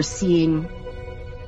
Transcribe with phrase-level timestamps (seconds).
[0.00, 0.66] We're seeing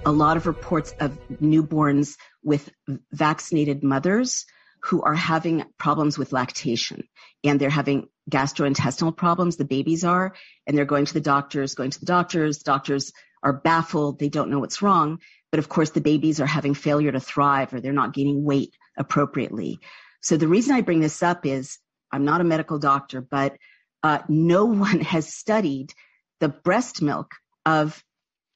[0.04, 2.68] a lot of reports of newborns with
[3.10, 4.44] vaccinated mothers
[4.82, 7.08] who are having problems with lactation
[7.42, 10.34] and they're having gastrointestinal problems, the babies are,
[10.66, 14.50] and they're going to the doctors, going to the doctors, doctors are baffled, they don't
[14.50, 15.20] know what's wrong.
[15.50, 18.76] But of course, the babies are having failure to thrive or they're not gaining weight
[18.98, 19.78] appropriately.
[20.20, 21.78] So the reason I bring this up is
[22.12, 23.56] I'm not a medical doctor, but
[24.02, 25.94] uh, no one has studied
[26.40, 27.30] the breast milk
[27.64, 28.04] of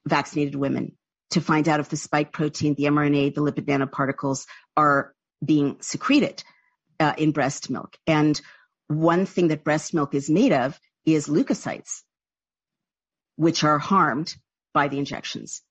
[0.06, 0.93] vaccinated women
[1.31, 4.47] to find out if the spike protein, the mRNA, the lipid nanoparticles
[4.77, 5.12] are
[5.44, 6.43] being secreted
[7.00, 7.97] uh, in breast milk.
[8.06, 8.41] And
[8.89, 12.03] one thing that breast milk is made of is leukocytes,
[13.37, 14.34] which are harmed
[14.72, 15.62] by the injections.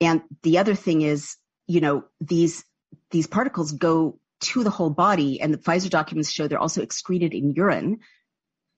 [0.00, 1.36] And the other thing is,
[1.66, 2.64] you know, these
[3.10, 7.32] these particles go to the whole body, and the Pfizer documents show they're also excreted
[7.32, 8.00] in urine.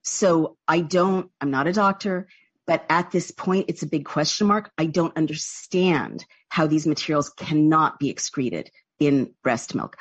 [0.02, 2.28] So I don't, I'm not a doctor,
[2.66, 4.70] but at this point, it's a big question mark.
[4.76, 9.96] I don't understand how these materials cannot be excreted in breast milk.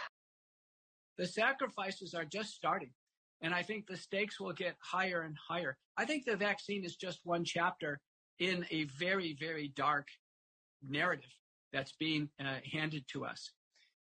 [1.17, 2.91] The sacrifices are just starting.
[3.41, 5.77] And I think the stakes will get higher and higher.
[5.97, 7.99] I think the vaccine is just one chapter
[8.39, 10.07] in a very, very dark
[10.87, 11.29] narrative
[11.71, 13.51] that's being uh, handed to us.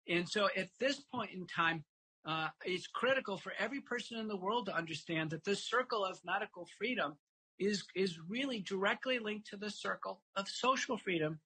[0.08, 1.84] And so at this point in time,
[2.26, 6.18] uh, it's critical for every person in the world to understand that this circle of
[6.24, 7.14] medical freedom
[7.60, 11.38] is, is really directly linked to the circle of social freedom,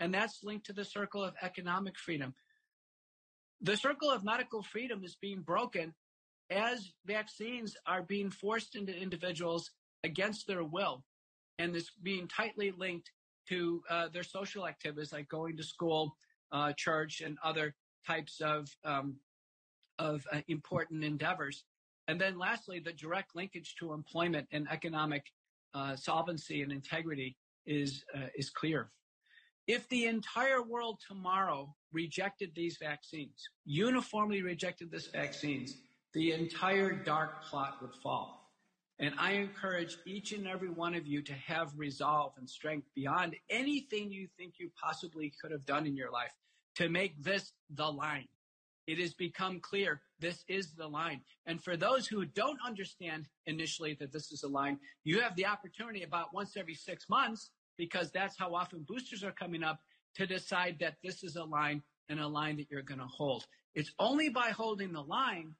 [0.00, 2.34] and that's linked to the circle of economic freedom.
[3.60, 5.94] The circle of medical freedom is being broken
[6.50, 9.70] as vaccines are being forced into individuals
[10.04, 11.04] against their will,
[11.58, 13.10] and this being tightly linked
[13.48, 16.16] to uh, their social activities like going to school,
[16.52, 17.74] uh, church, and other
[18.06, 19.16] types of um,
[19.98, 21.64] of uh, important endeavors.
[22.06, 25.24] And then lastly, the direct linkage to employment and economic
[25.74, 27.36] uh, solvency and integrity
[27.66, 28.90] is uh, is clear.
[29.66, 35.76] If the entire world tomorrow rejected these vaccines, uniformly rejected these vaccines,
[36.14, 38.38] the entire dark plot would fall.
[38.98, 43.36] And I encourage each and every one of you to have resolve and strength beyond
[43.48, 46.32] anything you think you possibly could have done in your life
[46.76, 48.26] to make this the line.
[48.88, 51.20] It has become clear this is the line.
[51.44, 55.44] And for those who don't understand initially that this is a line, you have the
[55.44, 59.80] opportunity about once every six months, because that's how often boosters are coming up,
[60.14, 63.46] to decide that this is a line and a line that you're going to hold.
[63.74, 65.54] It's only by holding the line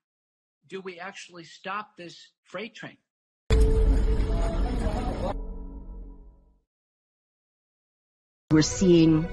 [0.66, 2.96] do we actually stop this freight train?
[8.50, 9.28] We're seeing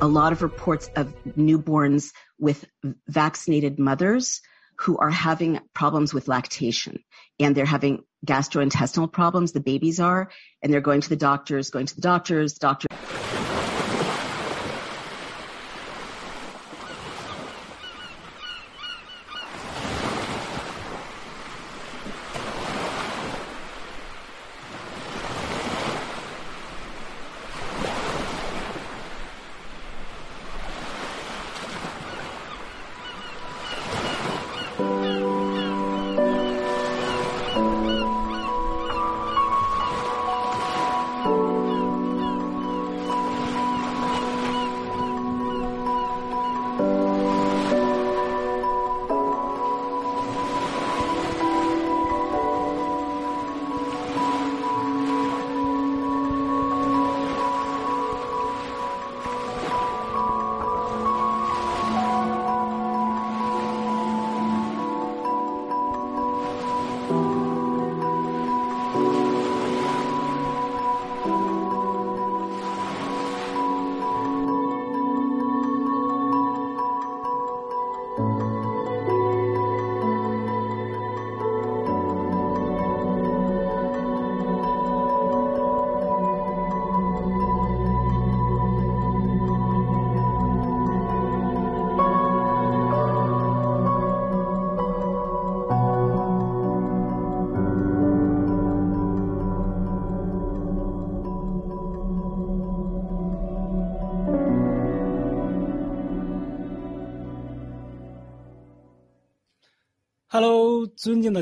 [0.00, 2.64] a lot of reports of newborns with
[3.08, 4.40] vaccinated mothers
[4.78, 7.02] who are having problems with lactation
[7.40, 10.30] and they're having gastrointestinal problems, the babies are,
[10.62, 12.88] and they're going to the doctors, going to the doctors, doctors.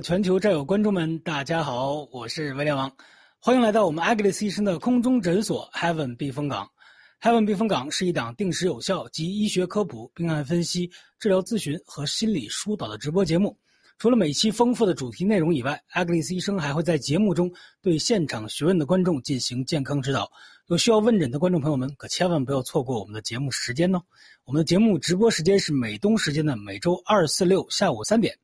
[0.00, 2.90] 全球战友观众们，大家好，我是威廉王，
[3.38, 6.68] 欢迎来到我们 Agnes 医生的空中诊所 Heaven 避风港。
[7.20, 13.56] Heaven 避风港是一档定时有效及医学科普、病案分析、治疗咨询和心理疏导的直播节目。
[13.96, 17.50] 除了每期丰富的主题内容以外，Agnes 医生还会在节目中
[17.80, 20.28] 对现场询问的观众进行健康指导，
[20.66, 24.02] 有需要问诊的观众朋友们，可千万不要错过我们的节目时间哦。
[24.44, 28.36] 我们的节目直播时间是美东时间的每周二、四、六下午三点。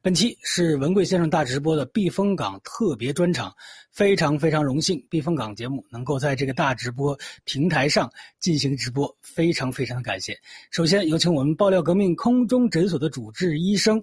[0.00, 3.52] 本期是文贵先生大直播的避风港特别专场，
[3.90, 8.08] 非常非常荣幸，避风港节目能够在这个大直播平台上
[8.38, 10.38] 进行直播，非常非常的感谢。
[10.70, 14.00] 首先有请我们爆料革命空中诊所的主治医生，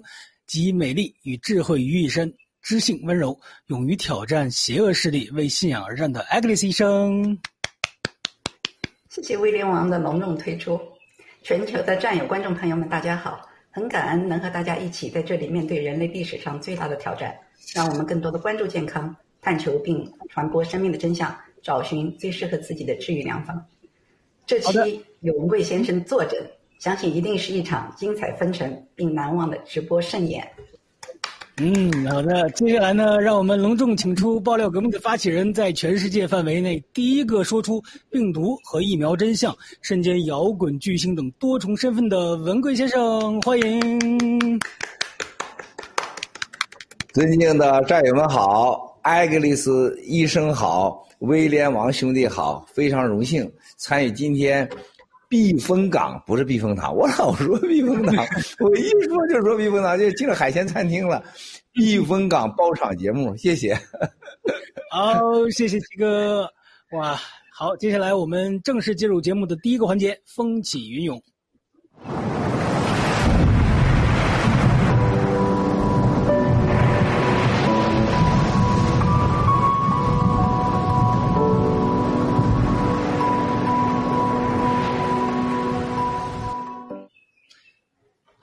[0.48, 2.32] 集美丽与智慧于一身，
[2.62, 7.40] 知性温柔，勇于挑战邪恶势力，为信仰而战的 Agnes 医生。
[9.10, 10.78] 谢谢威廉王的隆重推出，
[11.42, 13.50] 全球的战友观众朋友们，大家好。
[13.76, 17.38] 很感恩能和大家一起在这里面对人类历史上最大的挑战，
[17.74, 23.66] 让我们更多的关注健康，探求并传播生命的真相，找寻最适合自己的治愈良方。
[24.46, 26.42] 这期有文贵先生坐诊，
[26.80, 30.50] 相信一定是一场精彩纷呈并难忘的直播盛宴。
[31.58, 32.50] 嗯，好的。
[32.50, 44.60] 接下来呢，让我们隆重请出爆料革命的发起人，在全世界范围内第一个说出病毒和疫苗真相、身兼摇滚巨星等多重身份的文贵先生，欢迎。
[47.14, 54.70] 尊敬的战友们好，艾格里斯医生好，威廉王兄弟好，非常荣幸参与今天。
[55.36, 58.26] 避风港不是避风塘，我老说避风塘，
[58.60, 61.22] 我一说就说避风塘，就进了海鲜餐厅了。
[61.74, 63.78] 避风港包场节目，谢谢。
[64.90, 65.20] 好，
[65.52, 66.50] 谢谢七哥。
[66.94, 67.20] 哇，
[67.52, 71.22] 好，接下来我们正式进入节目的第一个环节——风起云涌。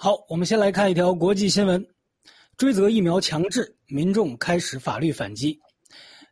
[0.05, 1.87] 好，我们先来看一条国际新闻：
[2.57, 5.57] 追责疫苗强制，民众开始法律反击。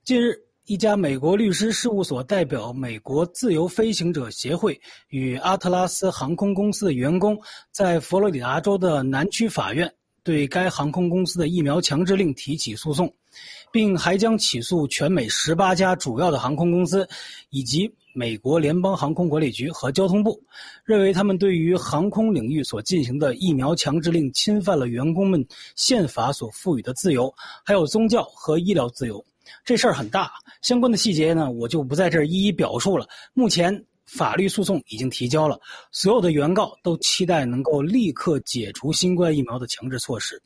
[0.03, 0.35] 近日，
[0.67, 4.77] 一家美国律师事务所代表美国自由飞行者协会
[5.11, 9.89] 与阿特拉斯航空公司的员工，在佛罗里达州的南区法院
[10.25, 13.09] 对该航空公司的疫苗强制令提起诉讼，
[13.71, 17.09] 并还将起诉全美十八家主要的航空公司，
[17.51, 17.89] 以及。
[18.13, 20.41] 美国联邦航空管理局和交通部
[20.85, 25.45] 认为，他们对于航空领域所进行的疫苗强制令侵犯了员工们
[25.77, 27.33] 宪法所赋予的自由，
[27.65, 29.25] 还有宗教和医疗自由。
[29.65, 33.07] 这事儿很大，相关的细节呢，我就不在这儿一一表述了。
[33.33, 35.59] 目前法律诉讼已经提交了，
[35.93, 40.41] 所有的原告都期待能够立刻解除新冠疫苗的强制措施。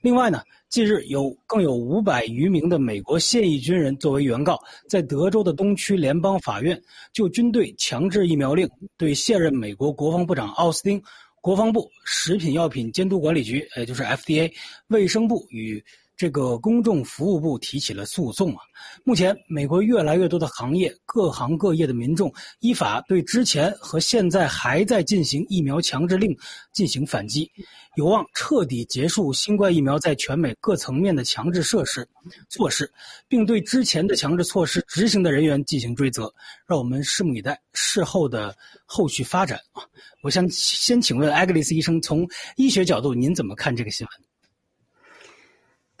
[0.00, 0.42] 另外呢？
[0.70, 4.56] 近日，有更有五百余名的美国现役军人作为原告，
[4.88, 6.80] 在德州的东区联邦法院
[7.12, 11.02] 就军队强制疫苗令对现任美国国防部长奥斯汀、
[11.40, 14.52] 国防部食品药品监督管理局，也就是 FDA、
[14.86, 15.84] 卫生部与。
[16.20, 18.60] 这个公众服务部提起了诉讼啊！
[19.04, 26.36] 目前，美国越来越多的行业、各行各业的民众依法对之前和现在还在进行疫苗强制令
[26.74, 27.50] 进行反击，
[27.96, 32.06] 有望彻底结束新冠疫苗在全美各层面的强制设施
[32.50, 32.92] 措施，
[33.26, 36.30] 并对之前的强制措施执行的人员进行追责。
[36.66, 39.80] 让我们拭目以待事后的后续发展啊！
[40.22, 44.29] 我想先请问艾格里斯医生，从医学角度，您怎么看这个新闻？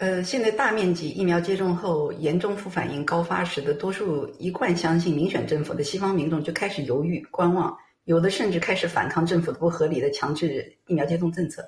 [0.00, 11.62] 呃，现在大面积疫苗接种后严重副反应高发，时的多数一贯相信民选政府的西方民众就开始犹豫观望，有的甚至开始反抗政府的不合理的强制疫苗接种政策。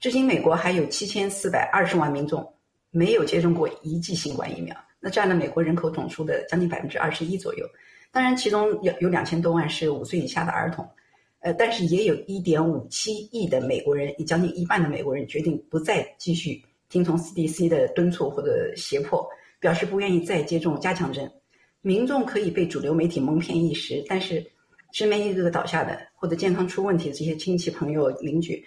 [0.00, 2.54] 至今，美国还有七千四百二十万民众
[2.90, 7.66] 没有接种过一剂新冠疫苗，那占了美国人口总数的将近百分之二十一左右。
[8.10, 10.88] 当然，其中有有两千多万是五岁以下的儿童，
[11.40, 16.62] 呃，但是也有一点五七亿的美国人，将近一半的美国人决定不再继续。
[16.94, 21.28] 听从 CDC 的敦促或者胁迫，表示不愿意再接种加强针。
[21.80, 24.46] 民众可以被主流媒体蒙骗一时，但是
[24.92, 28.64] 身边一个个倒下的或者健康出问题的这些亲戚朋友邻居，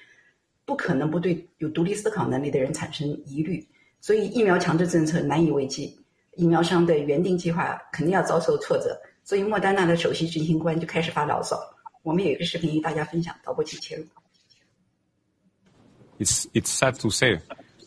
[0.66, 3.66] 不可能不对有独立思考能力的人产生疑虑。
[4.02, 5.98] 所以疫苗强制政策难以为继，
[6.36, 9.00] 疫苗商的原定计划肯定要遭受挫折。
[9.24, 11.58] 所以莫丹娜的首席执行官就开始发牢骚。
[12.04, 14.04] 我们有一个视频与大家分享，导播请切入。
[16.20, 17.40] It's it's sad to say.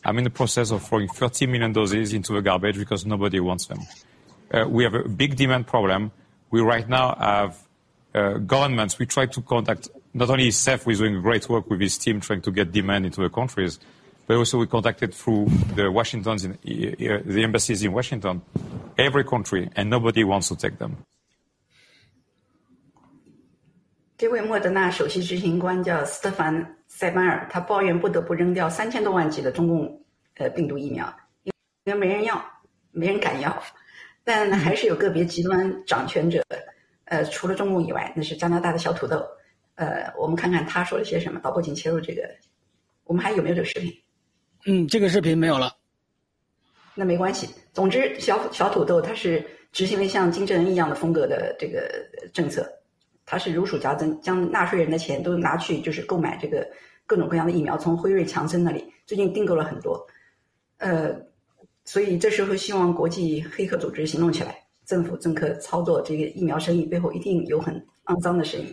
[0.04, 3.66] I'm in the process of throwing 30 million doses into the garbage because nobody wants
[3.66, 3.80] them.
[4.54, 6.12] Uh, we have a big demand problem.
[6.52, 7.58] We right now have
[8.14, 9.00] uh, governments.
[9.00, 12.22] We try to contact not only SEF, who is doing great work with his team
[12.22, 13.80] trying to get demand into the countries,
[14.28, 18.42] but also we contacted through the Washington's in, uh, the embassies in Washington,
[18.98, 20.98] every country, and nobody wants to take them.
[24.18, 30.05] 这位莫德纳首席执行官叫斯特凡 塞班尔，他抱怨不得不扔掉三千多万剂的中共
[30.37, 31.11] 呃病毒疫苗，
[31.45, 31.51] 因
[31.95, 32.45] 为没人要，
[32.91, 33.63] 没人敢要。
[34.23, 36.45] 但还是有个别极端掌权者，
[37.07, 39.27] 呃，除了中共以外，那是加拿大的小土豆。
[39.77, 41.41] 呃，我们看看他说了些什么。
[41.41, 42.21] 导播，请切入这个。
[43.05, 43.91] 我们还有没有这个视频？
[44.67, 45.75] 嗯，这个视频没有了。
[46.95, 47.49] 那没关系。
[47.73, 49.43] 总之，小小土豆他是
[49.73, 51.91] 执行了像金正恩一样的风格的这个
[52.35, 52.71] 政策，
[53.25, 56.71] 他是如数家珍，将纳税人的钱都拿去就是购买这个
[57.11, 60.01] 各种各样的疫苗，从辉瑞、强生那里最近订购了很多。
[60.79, 61.13] 呃，
[61.85, 68.73] 所以这时候希望国际黑客组织行动起来，政府政客操作这个疫苗生意背后一定有很肮脏的生意。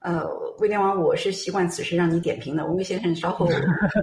[0.00, 2.66] 呃，威廉王，我是习惯此时让你点评的。
[2.66, 3.48] 文贵先生稍后，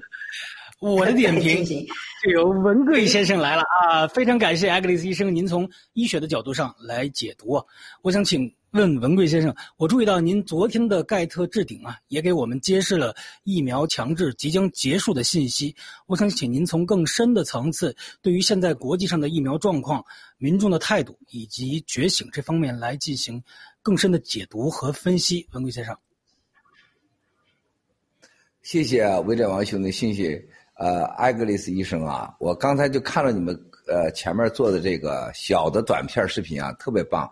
[0.80, 1.66] 我的点评
[2.24, 4.08] 就由文贵先生来了啊！
[4.08, 7.60] 非常感谢艾格里斯医生，您从医学的角度上来解读。
[8.02, 15.76] 我想请问文贵先生，我注意到您昨天的盖特置顶啊，也给我们揭示了疫苗强制即将结束的信息。
[16.06, 20.04] 我想请您从更深的层次，对于现在国际上的疫苗状况、
[20.38, 23.42] 民众的态度以及觉醒这方面来进行。
[23.82, 25.98] 更深的解读和分析，文贵先生。
[28.62, 30.38] 谢谢啊威廉王兄的信息。
[30.78, 37.30] 呃，艾格里斯医生啊，我刚才就看了你们呃前面做的这个小的短片视频啊，特别棒。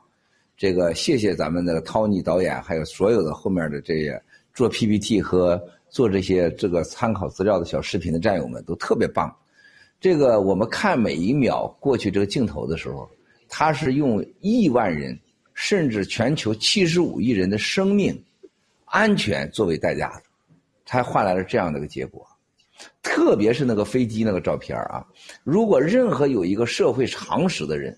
[0.58, 4.22] 这个谢谢咱们的 Tony 导演，还有所有的后面的这些
[4.54, 9.36] 做 PPT 和做这些这个参考资料的小视频的战友们，都特别棒。
[10.00, 13.10] 这个我们看每一秒过去这个镜头的时候，
[13.48, 15.18] 他是用亿万人。
[15.58, 18.22] 甚至全球七十五亿人的生命
[18.84, 20.22] 安全作为代价，
[20.86, 22.28] 才换来了这样的一个结果。
[23.02, 25.06] 特别是那个飞机那个照片啊，
[25.44, 27.98] 如果任何有一个社会常识的人，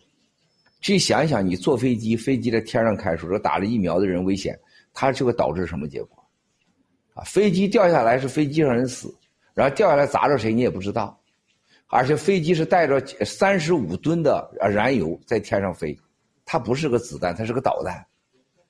[0.81, 4.57] 去想一想，你坐飞机，飞机在天上开，说打了疫苗的人危险，
[4.93, 6.23] 它就会导致什么结果？
[7.13, 9.13] 啊，飞机掉下来是飞机上人死，
[9.53, 11.19] 然后掉下来砸着谁你也不知道，
[11.87, 15.97] 而且飞机是带着三十五吨的燃油在天上飞。
[16.49, 18.05] 它不是个子弹，它是个导弹，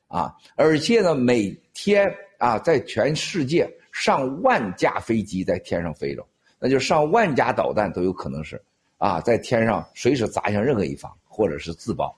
[0.08, 0.34] 啊！
[0.56, 6.24] 而且呢，每天啊，在全世界上万架飞机在天上飞着，
[6.60, 8.62] 那就上万架导弹都有可能是
[9.00, 12.16] 啊，在天上随时砸向任何一方，或者是自爆，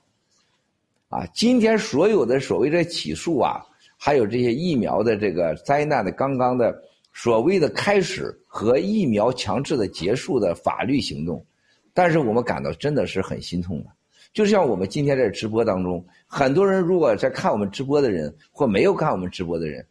[1.08, 1.26] 啊！
[1.32, 3.64] 今天所有的所谓的起诉啊，
[3.96, 6.82] 还有这些疫苗的这个灾难的刚刚的
[7.14, 11.42] 所谓的开始和疫苗强制的结束的法律行动，
[11.94, 13.86] 但是我们感到真的是很心痛的。
[14.34, 19.84] 就像我们今天在直播当中，很多人如果在看我们直播的人，或没有看我们直播的人，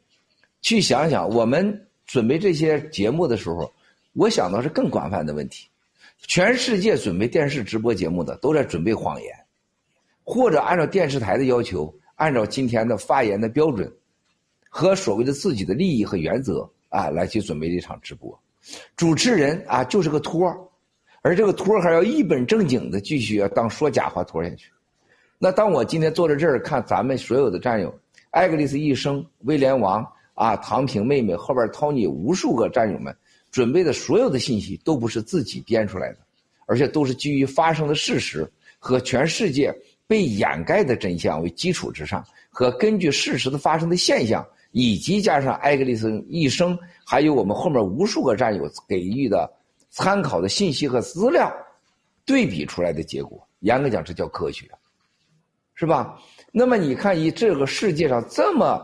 [0.61, 3.71] 去想想我们准备这些节目的时候，
[4.13, 5.67] 我想到是更广泛的问题。
[6.27, 9.33] 全世界准备电视直播节目的都在准备谎言，
[10.23, 13.89] 或者按照电视台的要求，按照今天的发言的标准
[14.69, 18.37] 和所谓的自己的利益和原则啊，来去准备这场直播。
[18.97, 20.59] 主持人啊，就是个托儿。
[21.21, 24.69] 而这个托儿还要一本正经的继续要当说假话托下去。
[25.37, 27.93] 那当我今天坐在这儿看咱们所有的战友，
[28.31, 30.05] 艾格里斯医生、威廉王
[30.39, 33.13] 啊、唐平妹妹后边 Tony 无数个战友们
[33.51, 36.19] 准备的所有的信息，都不是自己编出来的，
[36.65, 39.69] 而且都是基于发生的事实和全世界
[40.07, 49.51] 被掩盖的真相为基础之上，和根据事实的发生的现象，以及加上艾格里森一生，还有我们后面无数个战友给予的。
[49.91, 51.51] 参考的信息和资料
[52.23, 54.69] 对比出来的结果，严格讲这叫科学，
[55.73, 56.15] 是吧？
[56.51, 58.79] 那么你看，以这个世界上这么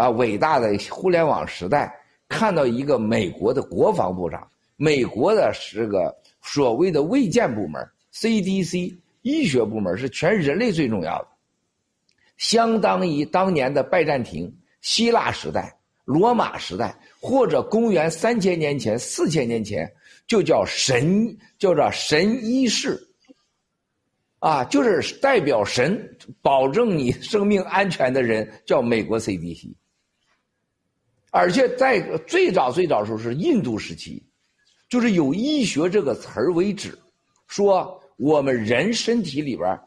[0.00, 1.94] 啊伟大的互联网时代，
[2.28, 11.28] 看到一个美国的国防部长，美国的这个所谓的卫健部门 CDC 医学部门是全人类最重要的，
[12.38, 15.76] 相当于当年的拜占庭、希腊时代、
[16.06, 19.92] 罗马时代，或者公元三千年前、四千年前。
[20.26, 22.96] 就叫神，叫做神医士，
[24.38, 29.74] 啊，就是代表神保证你生命安全的人，叫美国 CDC。
[31.30, 34.22] 而且在最早最早时候是印度时期，
[34.88, 36.98] 就是有医学这个词儿为止，
[37.46, 39.78] 说我们人身体里边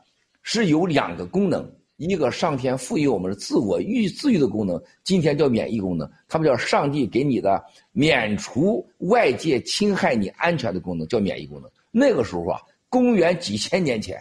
[0.42, 1.70] 是有两个功能。
[1.98, 11.70] 一个上天赋予我们的自我愈自愈的功能，今天叫免疫功能，他们叫上帝给你的免除外界侵害你安全的功能，叫免疫功能。
[11.92, 14.20] 那个时候啊，公元几千年前，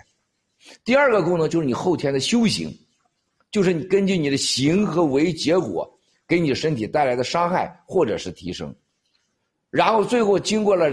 [0.84, 2.70] 第二个功能就是你后天的修行，
[3.50, 5.90] 就是你根据你的行和为结果，
[6.32, 8.74] 给你身体带来的伤害或者是提升，
[9.68, 10.90] 然后最后经过了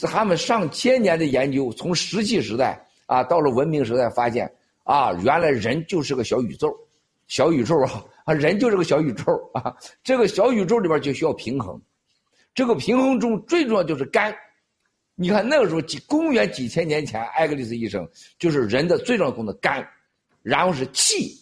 [0.00, 4.50] 他们上千年的研究，从石器时代啊到了文明时代，发现。
[4.84, 6.74] 啊，原来人就是个小宇宙，
[7.26, 9.76] 小宇宙啊啊，人就是个小宇宙啊。
[10.02, 11.78] 这个小宇宙里边就需要平衡，
[12.54, 14.34] 这个平衡中最重要就是肝。
[15.14, 19.86] 你看那个时候几公元几千年前，艾格里斯医生就是人的最重要功能肝，
[20.40, 21.38] 然后是气，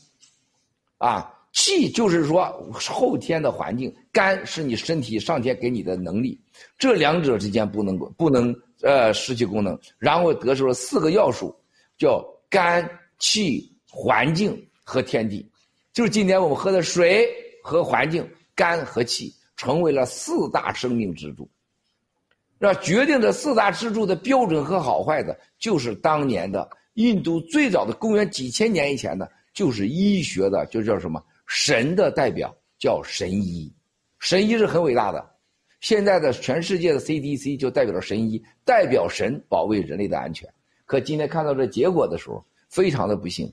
[0.98, 6.38] 啊，气就是说后天的环境，肝是你身体上天给你的能力，
[6.76, 11.56] 这两者之间不能不能呃失去功能，然后得出了四个要素，
[11.96, 12.86] 叫肝
[13.18, 15.50] 气环境和天地，
[15.94, 17.26] 就是今天我们喝的水
[17.62, 21.48] 和环境，肝和气成为了四大生命支柱。
[22.58, 33.72] 那决定这四大支柱的标准和好坏的，就是当年的印度最早的公元几千年以前的，就是医学的，就叫什么神的代表，叫神医。
[34.18, 35.24] 神医是很伟大的，
[35.80, 40.48] 现在的全世界的 CDC 就代表了神医，代表神保卫人类的安全。
[40.84, 43.52] 可今天看到这结果的时候，非常的不幸，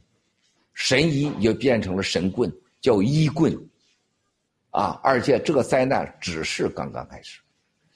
[0.73, 2.51] 神医也变成了神棍，
[2.82, 3.56] 叫医棍。
[4.71, 7.39] 啊，而且这个灾难只是刚刚开始。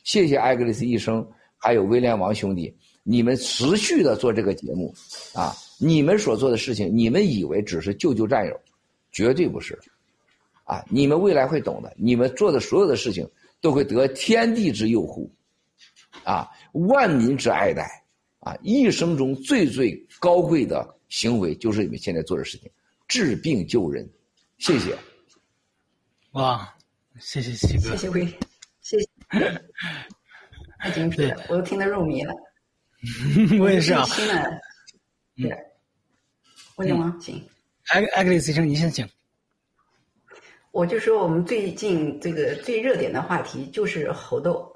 [0.04, 4.94] 谢谢艾格里斯医生，还有威廉王兄弟，你们持续的做这个节目，
[5.34, 8.60] 啊，你们所做的事情，你们以为只是救救战友，
[9.18, 9.76] 绝对不是，
[10.64, 13.28] 啊，你们未来会懂的，你们做的所有的事情
[13.60, 15.28] 都会得天地之佑护，
[16.24, 17.84] 啊，万民之爱戴，
[18.42, 22.70] 啊，一生中最最高贵的行为就是你们现在做的事情，
[23.08, 24.08] 治病救人，
[24.60, 24.96] 谢谢。
[26.34, 26.72] 哇，
[27.20, 28.24] 谢谢七哥，谢谢威。
[28.82, 29.10] 谢谢，
[30.78, 32.32] 太精辟了，我都听得入迷了。
[33.60, 34.06] 我也是啊。
[34.06, 34.62] 新的，
[35.38, 35.58] 对，
[36.76, 37.18] 问什么？
[37.20, 37.44] 请。
[37.90, 39.08] 艾艾格里斯医生，您先请。
[40.72, 44.72] 我就说，我们最近这个最热点的话题就是猴痘。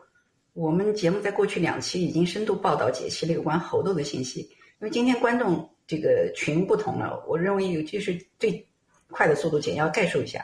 [0.54, 4.42] 我们节目在过去两期已经深度报道解析了有关猴痘的信息。
[4.42, 8.66] 因为今天观众这个群不同了，我认为有就是最
[9.10, 10.44] 快的速度简要概述一下。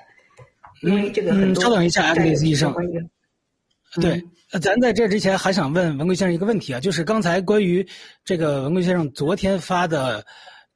[0.81, 1.63] 因为这个很多。
[1.63, 2.73] 稍等一下，艾格里斯医生。
[4.01, 4.21] 对，
[4.61, 7.85] 咱在这之前还想问文贵先生一个问题啊，就是刚才关于
[8.23, 10.23] 这个文贵先生昨天发的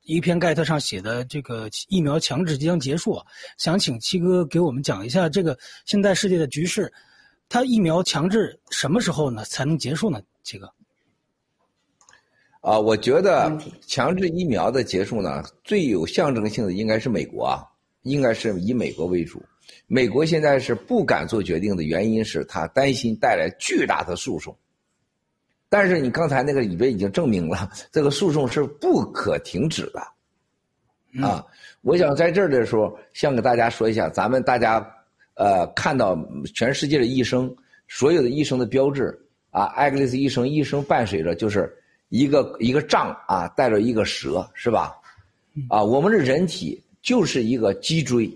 [0.03, 3.19] 一篇盖特上写的这个疫苗强制即将结束，
[3.57, 6.91] 想请七哥给我们讲一下这个现在世界的局势，
[7.47, 10.21] 它疫苗强制什么时候呢才能结束呢？
[10.43, 10.71] 七哥？
[12.61, 17.63] 啊，我觉得强制疫苗的结束呢，最有象征性的应该是美国啊，
[18.03, 19.41] 应该是以美国为主。
[19.87, 24.55] 美国现在是不敢做决定的原因是他担心带来巨大的诉讼，
[25.71, 31.45] 但是你刚才那个里边已经证明了 这个诉讼是不可停止的，啊，
[31.81, 34.86] 我想在这儿的时候想给大家说一下，咱们大家
[35.36, 36.13] 呃看到
[36.53, 37.49] 全世界的医生，
[37.88, 39.17] 所有的医生的标志
[39.49, 41.73] 啊，艾格里斯医生医生伴随着就是
[42.10, 44.93] 一个一个杖啊，带着一个蛇是吧？
[45.69, 48.29] 啊，我们的人体就是一个脊椎。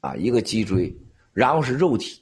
[0.00, 0.92] 啊，一个脊椎，
[1.32, 2.20] 然后是肉体，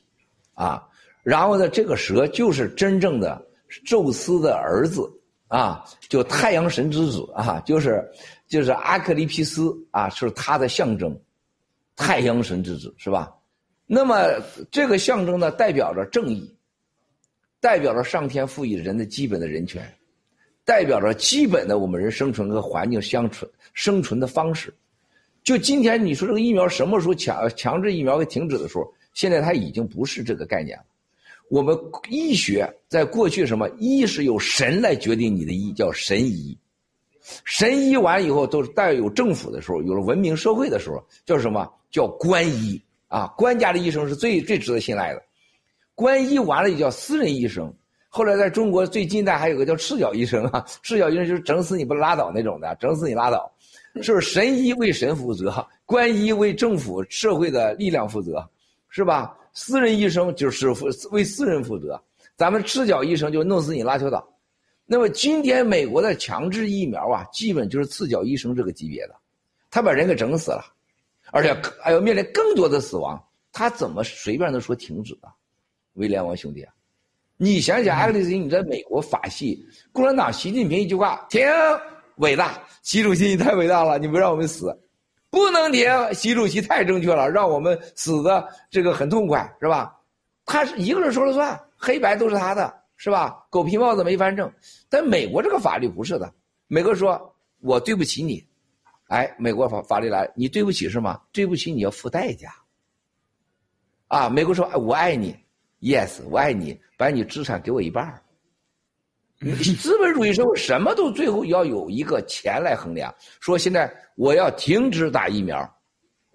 [0.53, 0.87] 啊，
[1.23, 3.42] 然后呢，这个蛇就是真正的
[3.85, 5.11] 宙斯的儿子
[5.48, 8.09] 啊，就太阳神之子啊，就是
[8.46, 11.18] 就是阿克利皮斯啊，是他的象征，
[11.96, 13.33] 太阳神之子是吧？
[13.87, 16.54] 那么这个象征呢，代表着正义，
[17.61, 19.83] 代表着上天赋予人的基本的人权，
[20.64, 24.72] 代表着基本的我们人生存和环境相存生存的方式。
[25.42, 30.85] 就今天你说这个疫苗什么时候强强制疫苗给停止的时候，现在它已经不是这个概念了。
[31.51, 31.77] 我们
[32.09, 36.57] 医学在过去什么医是由神来决定你的医，叫神医。
[37.45, 43.27] 神医完以后都是带有政府的时候，有了文明社会的时候，叫什么叫官医啊？
[43.37, 45.21] 官家的医生是最最值得信赖的。
[45.97, 47.73] 官医完了也叫私人医生。
[48.09, 53.51] 后来在中国最近代还有个叫赤脚医生啊，赤脚医生就是整死你不拉倒那种的，整死你拉倒。
[54.03, 58.49] 是不是神医为神负责，官医为政府社会的力量负责，
[58.89, 59.37] 是吧？
[59.62, 62.03] 私人医生就是负为私人负责，
[62.35, 64.27] 咱们赤脚医生就弄死你拉球岛。
[64.87, 69.14] 那么今天美国的强制疫苗啊，基本就是赤脚医生这个级别的，
[69.70, 70.64] 他把人给整死了，
[71.31, 75.29] 而且还要面临更多的死亡，他怎么随便能说停止啊？
[75.92, 76.66] 威廉王兄弟，
[77.37, 81.46] 你想想，艾克利斯，你在美国法系共产党习近平一句话停。
[82.16, 84.75] 伟大，习主席你太伟大了，你不让我们死，
[85.31, 85.88] 不能停。
[86.12, 89.97] 习主席太正确了，让我们死的这个很痛快，是吧？
[90.45, 93.47] 他是一个人说了算，黑白都是他的，是吧？
[93.49, 94.53] 狗皮帽子没翻正。
[94.88, 96.33] 但美国这个法律不是的，
[96.66, 98.45] 美国说我对不起你，
[99.09, 101.21] 哎，美国法法律来，你对不起是吗？
[101.31, 102.53] 对不起你要付代价。
[104.09, 105.37] 啊，美国说我爱你
[105.81, 108.21] ，yes，我爱你，把你资产给我一半。
[109.79, 113.14] 资本主义社会什么都最后要有一个钱来衡量。
[113.40, 115.59] 说现在我要停止打疫苗，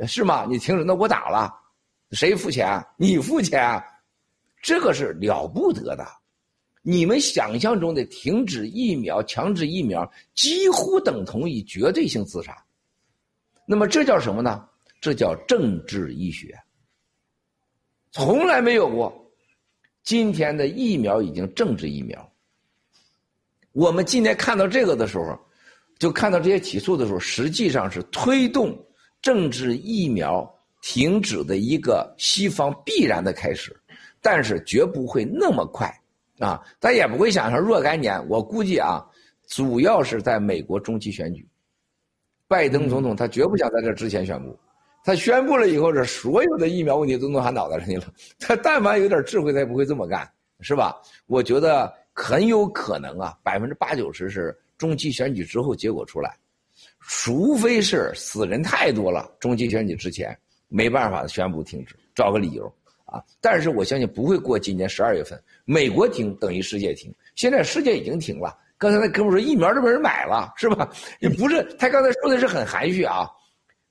[0.08, 0.46] 是吗？
[0.50, 1.54] 你停止，那我打了，
[2.12, 2.84] 谁付钱？
[2.98, 3.80] 你付钱，
[4.62, 6.04] 这个是了不得的。
[6.82, 12.58] 你们想象中的停止疫苗、强制疫苗，几乎等同于绝对性自杀。
[13.68, 14.68] 那么这叫什么呢？
[15.00, 16.58] 这叫政治医学，
[18.12, 19.14] 从来没有过。
[20.02, 22.32] 今天的疫苗已经政治疫苗。
[23.76, 25.38] 我们今天看到这个的时候，
[26.00, 28.74] 就看到这些起诉的时候，实际上是推动
[29.22, 30.50] 政治疫苗
[30.82, 33.76] 停止的一个西方必然的开始，
[34.22, 35.94] 但是绝不会那么快
[36.40, 36.64] 啊！
[36.80, 38.18] 他也不会想象若干年。
[38.30, 39.06] 我估计啊，
[39.50, 41.46] 主要是在美国中期选举，
[42.48, 44.58] 拜登总统他绝不想在这之前宣布。
[45.04, 48.06] 他宣布了以后，这所有的疫苗问题都弄他脑袋上去了。
[48.40, 50.26] 他但凡有点智慧，他也不会这么干，
[50.62, 50.96] 是吧？
[51.28, 56.34] 我觉得很有可能啊，百分之八九十是中期选举之后结果出来，
[57.02, 60.36] 除非是死人太多了，中期选举之前
[60.70, 62.74] 没办法宣布停止，找个理由
[63.04, 63.22] 啊。
[63.42, 68.58] 但是我相信不会过今年十二月份，美国停等于世界停，现在世界已经停了。
[68.78, 70.90] 刚才那哥们说疫苗都没人买了，是吧？
[71.20, 73.30] 也不是，他刚才说的是很含蓄啊。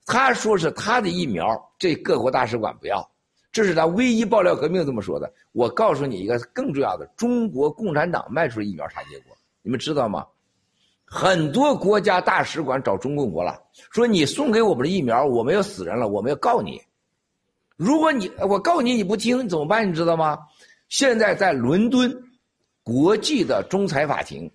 [0.07, 1.47] 他说是他的疫苗，
[1.79, 3.07] 这各国大使馆不要，
[3.55, 5.33] 这是他唯一爆料革命这么说的。
[5.53, 9.37] 我告诉你一个更重要的，中国共产党卖出疫苗啥结果？
[9.62, 10.27] 你们知道吗？
[11.05, 13.62] 很多国家大使馆找中共国了，
[13.93, 16.83] 说你送给我们的疫苗，我们要死人了，我们要告你。
[17.77, 19.88] 如果你我告你你不听怎么办？
[19.88, 20.37] 你知道吗？
[20.88, 22.12] 现在在伦敦
[22.83, 24.51] 国际的仲裁法庭，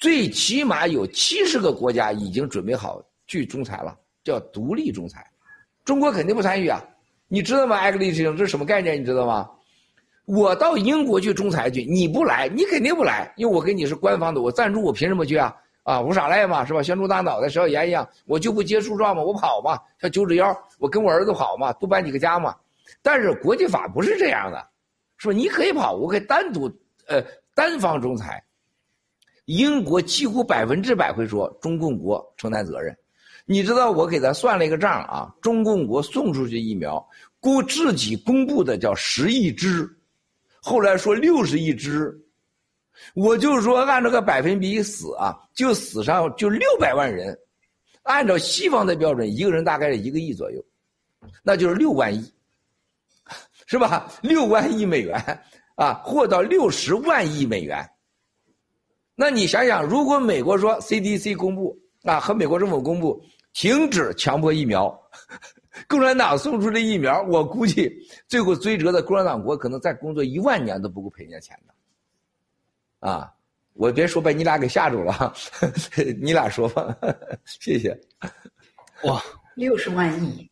[0.00, 3.96] 最起码有七十个国家已经准备好去仲裁了。
[4.24, 5.24] 叫独立仲裁，
[5.84, 6.80] 中国肯定不参与啊！
[7.32, 7.78] 你知道吗？
[7.78, 9.00] 艾格利先生，这是什么概念？
[9.00, 9.48] 你知道吗？
[10.26, 15.56] 我到英国去仲裁去，你不来，你肯定不来，因为我跟你是官方的，我赞助，我凭什么去啊？
[15.82, 16.82] 啊，我傻赖嘛，是吧？
[16.82, 22.54] 悬猪大脑袋，小眼一样，我就不接诉状嘛，我跑嘛，像九指妖，我跟我儿子跑嘛，多搬几个家嘛。
[23.00, 24.62] 但是国际法不是这样的，
[25.16, 26.70] 是吧你可以跑，我可以单独
[27.08, 28.44] 呃单方仲裁。
[29.46, 32.94] 英国几乎百分之百会说中共国承担责任。
[33.44, 37.04] 你知道我给他算了一个账啊，中共国送出去疫苗，
[37.42, 39.86] 估自己公布的叫十亿只，
[40.60, 42.16] 后来说六十亿只，
[43.14, 47.36] 我就是说按照个百分比死啊，就死上就六百万人，
[48.04, 50.64] 按照西方的标准，一个人大概是一个亿左右，
[51.42, 52.32] 那就是六万亿，
[53.66, 54.08] 是吧？
[54.22, 55.20] 六万亿美元
[55.74, 57.84] 啊，或到六十万亿美元。
[59.16, 63.20] 那你想想，如果美国说 CDC 公布啊，和美国政府公布。
[63.54, 64.98] 停止强迫疫苗，
[65.88, 67.90] 共产党送出的疫苗，我估计
[68.28, 73.32] 最后追责的共产党国可能再工作一万年都不够赔人家钱的，啊！
[73.74, 75.34] 我别说把你俩给吓住了，
[76.20, 76.94] 你俩说吧，
[77.46, 77.98] 谢谢。
[79.04, 79.22] 哇，
[79.54, 80.46] 六十万亿，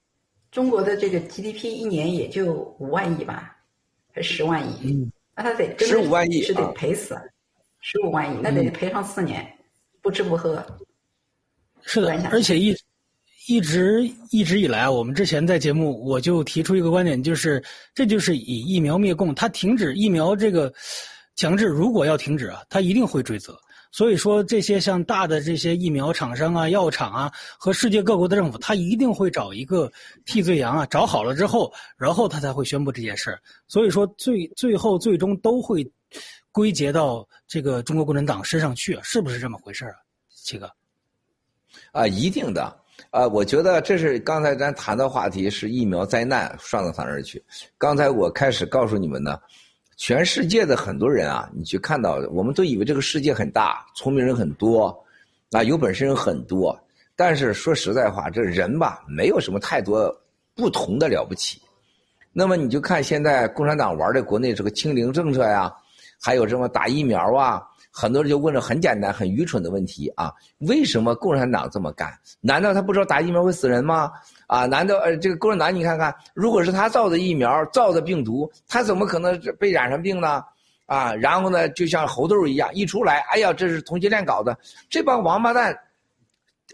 [0.51, 3.55] 中国的这个 GDP 一年也就五万亿吧，
[4.13, 4.91] 还十万亿？
[4.91, 7.15] 嗯，那他得十五万亿是得赔死，
[7.81, 9.47] 十五万亿，那得赔上四年，
[10.01, 10.65] 不吃不喝。
[11.83, 12.75] 是的，而且一。
[13.51, 17.61] 一直一直以来啊，我们之前在节目我就提出一个观点，就是
[17.93, 19.35] 这就是以疫苗灭共。
[19.35, 20.73] 它停止疫苗这个
[21.35, 23.59] 强制，如果要停止啊，它一定会追责。
[23.91, 29.91] 所以说，这些像大的这些疫苗厂商啊、药厂啊和世界各国的政府，他一定会找一个
[30.25, 33.37] 替罪羊啊，找好了之后，然后他才会宣布这件事
[33.67, 35.85] 所以说，最最后最终都会
[36.53, 39.97] 归结到这个中国共产党身上去，是不是这么回事啊，
[40.29, 40.71] 七哥？
[41.91, 42.80] 啊，一定的。
[43.11, 47.43] 啊，我觉得这是刚才咱谈的话题是疫苗灾难上到他那儿去。
[47.77, 49.37] 刚才我开始告诉你们呢，
[49.97, 54.97] 全世界的很多人啊，你去看到，我们都以为这个世界很大，聪明人很多，
[55.51, 56.79] 啊，有本事人很多。
[57.17, 60.17] 但是说实在话，这人吧，没有什么太多
[60.55, 61.61] 不同的了不起。
[62.33, 65.75] 那么你就看现在共产党玩的国内这个清零政策呀，
[66.23, 67.61] 还有什么打疫苗啊。
[67.93, 72.17] 很多人就问了很简单、很愚蠢的问题啊：为什么共产党这么干？
[72.41, 74.13] 难道他不知道打疫苗会死人吗？
[74.47, 74.65] 啊？
[74.65, 80.41] 难道呃，这个共产党你看看，如果是他造的疫苗、造的病毒，他怎么可能被染上病呢？
[80.87, 81.13] 啊？
[81.17, 84.57] 然后呢，就像猴痘一样，一出来，哎呀，这是同性恋搞的，
[84.89, 85.77] 这帮王八蛋，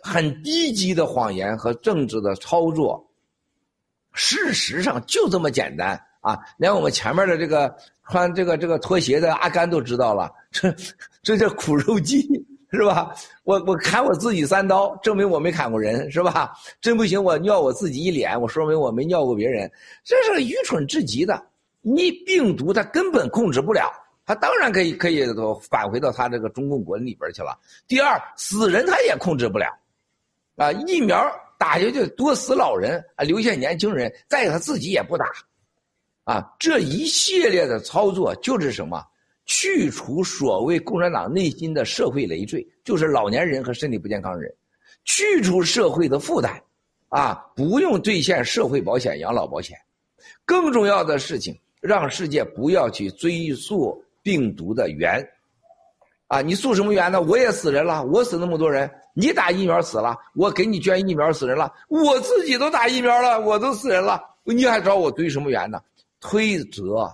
[0.02, 3.02] 很低级的谎言和政治的操作，
[4.12, 6.38] 事实上就这么简单啊！
[6.59, 7.74] 连我们前面的这个。
[8.09, 10.75] 穿这个这个拖鞋的阿甘都知道了，这
[11.23, 12.23] 这叫苦肉计
[12.73, 13.14] 是吧？
[13.45, 16.53] 我我砍我自己三刀，证明我没砍过人是吧？
[16.81, 19.71] 真不行，我尿我自己一脸，我说明我没尿过别人，
[20.05, 21.40] 这是愚蠢至极的。
[21.81, 23.92] 你病毒它根本控制不了，
[24.25, 25.25] 它当然可以可以
[25.71, 27.57] 返回到它这个中共国里边去了。
[27.87, 29.66] 第二，死人他也控制不了，
[30.57, 31.25] 啊，疫苗
[31.57, 35.27] 打下去多死老人啊，留下年轻人，再有他自己也不打。
[36.25, 39.01] 啊，这一系列的操作就是什么？
[39.47, 44.53] 去除所谓共产党内心的社会累赘，就是老年人和身体不健康人，
[45.05, 46.61] 去除社会的负担，
[47.09, 49.79] 啊，不用兑现社会保险、养老保险。
[50.45, 55.27] 更重要的事情，让世界不要去追溯病毒的源。
[56.27, 57.21] 啊，你溯什么源呢？
[57.23, 65.81] 我也死人了，我死那么多人，你打疫苗死了，我给你捐疫苗死人了，我自己都打疫苗了，我都死人了，你还找我追什么源呢？
[66.21, 67.09] 推责，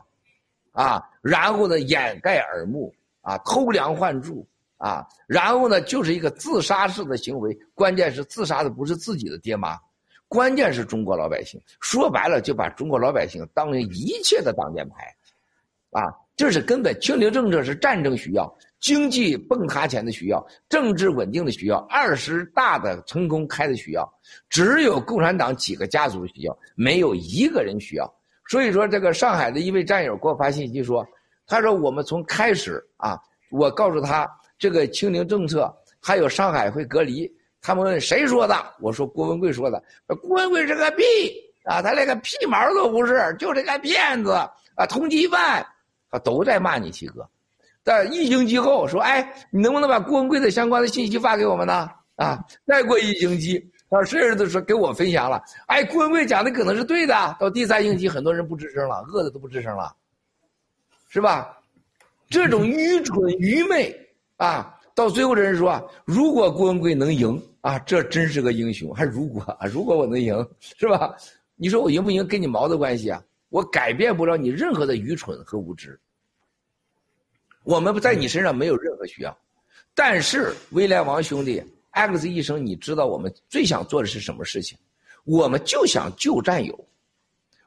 [0.72, 9.78] 啊，然后呢掩盖耳目，啊，偷梁换柱，啊，然后呢就是一个自杀式的行为，关键是自杀的不是自己的爹妈，
[10.28, 15.14] 关键是中国老百姓，说白了就把中国老百姓当成一切的挡箭牌，
[15.90, 16.98] 啊，这是根本。
[17.00, 18.52] 清零政策是战争需要。
[18.80, 24.12] 经济崩塌前的需要，政治稳定的需要，二十大的成功开的需要，
[24.48, 28.12] 只有共产党几个家族需要，没有一个人需要。
[28.52, 31.02] 所以说，这个上海的一位战友给我发信息说，
[31.46, 33.18] 他说我们从开始啊，
[33.50, 37.26] 我告诉他这个清零政策还有上海会隔离，
[37.62, 38.54] 他们问谁说的？
[38.78, 39.82] 我说郭文贵说的。
[40.20, 41.02] 郭文贵是个屁
[41.64, 44.32] 啊，他连个屁毛都不是，就是个骗子
[44.74, 45.66] 啊，通缉犯，
[46.10, 47.26] 他都在骂你七哥。
[47.82, 55.42] 但一星期后说：“哎，你能不能把郭文贵的相关的信息发给我们呢？”啊，再过一星期，他甚至都说给我分享了。
[55.66, 57.37] 哎，郭文贵讲的可能是对的。
[57.38, 59.94] 到第三星期，很多人不吱声了，饿的都不吱声了，
[61.11, 61.59] 是吧？
[62.31, 63.94] 这种愚蠢愚昧
[64.38, 64.74] 啊！
[64.94, 68.94] 到最后的人说：“如果郭文贵能赢啊，这真是个英雄。
[68.94, 71.14] 还如果啊，如果我能赢，是吧？
[71.57, 73.22] 你说我赢不赢跟你毛的关系啊？
[73.50, 76.00] 我改变不了你任何的愚蠢和无知。”
[77.64, 79.38] 我们不在你身上没有任何需要，
[79.94, 84.76] 但是威廉王兄弟，X 医生，你知道我们最想做的是什么事情？
[85.24, 86.88] 我们就想救战友，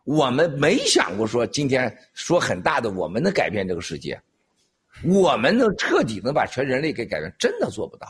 [0.04, 4.22] 我们没想过说今天说很大的，我们能改变这个世界，
[5.06, 8.08] 我们能彻底能把全人类给改变，真的做不到，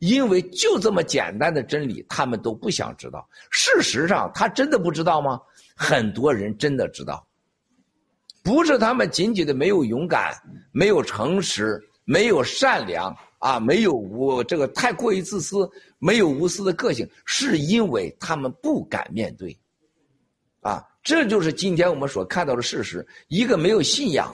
[0.00, 3.28] 因为就这么简单的真理，他们都不想知道。
[3.50, 5.40] 事实上，他真的不知道吗？
[5.76, 7.24] 很多人真的知道。
[8.42, 10.34] 不是他们仅仅的没有勇敢，
[10.72, 19.58] 没有诚实，没有善良啊，没有无这个太过于自私，没有无私的个性，是因为他们不敢面对，
[20.60, 23.04] 啊，这就是今天我们所看到的事实。
[23.28, 24.30] 一个没有信仰，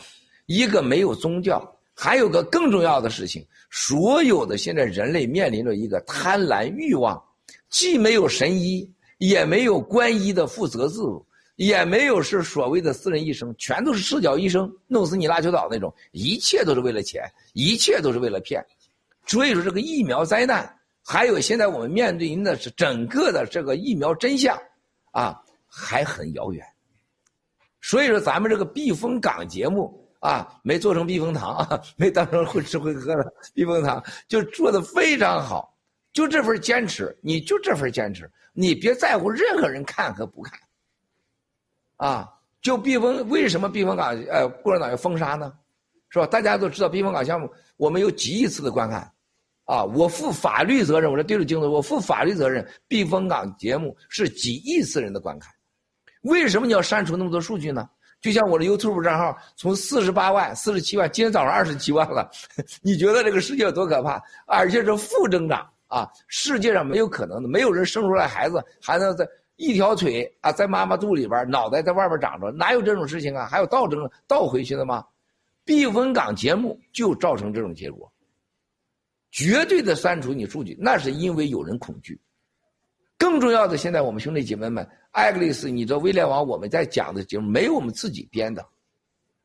[0.46, 1.64] 一个没有宗教，
[1.94, 7.22] 还有个更重要的事情，所有的现在人类面临着一个贪婪欲望，
[7.70, 11.24] 既没有神医，也没有官医的负责制度。
[11.56, 17.22] 也没有是所谓的私人医生，全都是赤脚医生，弄死你拉球岛那种，一切都是为了钱，
[17.54, 18.62] 一切都是为了骗。
[19.26, 20.72] 所以说这个疫苗灾难，
[21.04, 24.56] 还有现在我们面对的是整个的这个疫苗真相，
[25.10, 26.64] 啊，还很遥远。
[27.80, 35.76] 所以说咱们这个避风港节目啊，没做成避风塘啊， 没当成会吃会喝的避风塘，就做的非常好。
[36.12, 40.58] 就这份坚持，你就这份坚持，你别在乎任何人看和不看。
[41.96, 45.52] 啊，就避风为什么避风港呃共产党要封杀呢？
[46.08, 46.26] 是吧？
[46.26, 49.12] 大家都知道避风港项目，我们有几亿次的观看，
[49.66, 52.66] 啊，我负法律责任，我说对着镜头，我负法律责任。
[52.88, 55.52] 避风港节目是几亿次人的观看，
[56.22, 57.88] 为什么你要删除那么多数据呢？
[58.20, 62.28] 就像我的 YouTube 账号从四十八万、四十七万，今天早上二十七万了，
[62.82, 64.20] 你觉得这个世界有多可怕？
[64.46, 66.08] 而且是负增长啊！
[66.26, 69.28] 世界上没有可能的，没有人生出来孩子还能在。
[69.58, 73.46] 一条腿啊，在妈妈肚里边，脑袋在外边长着，哪有这种事情啊？
[73.46, 73.96] 还有倒着
[74.28, 75.02] 倒回去的吗？
[75.64, 78.06] 避风港节目就造成这种结果，
[79.30, 82.20] 绝对的删除你数据，那是因为有人恐惧。
[83.18, 88.66] 更重要的，现在我们兄弟姐妹们，艾格里斯，你知道威廉王我们在讲的节目没有我们自己编的，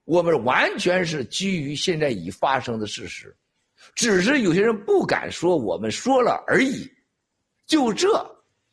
[0.05, 3.35] 我们完全是基于现在已发生的事实，
[3.95, 6.89] 只是有些人不敢说，我们说了而已，
[7.65, 8.07] 就这。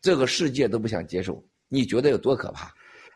[0.01, 2.73] 这个世界都不想接受，你觉得有多可怕，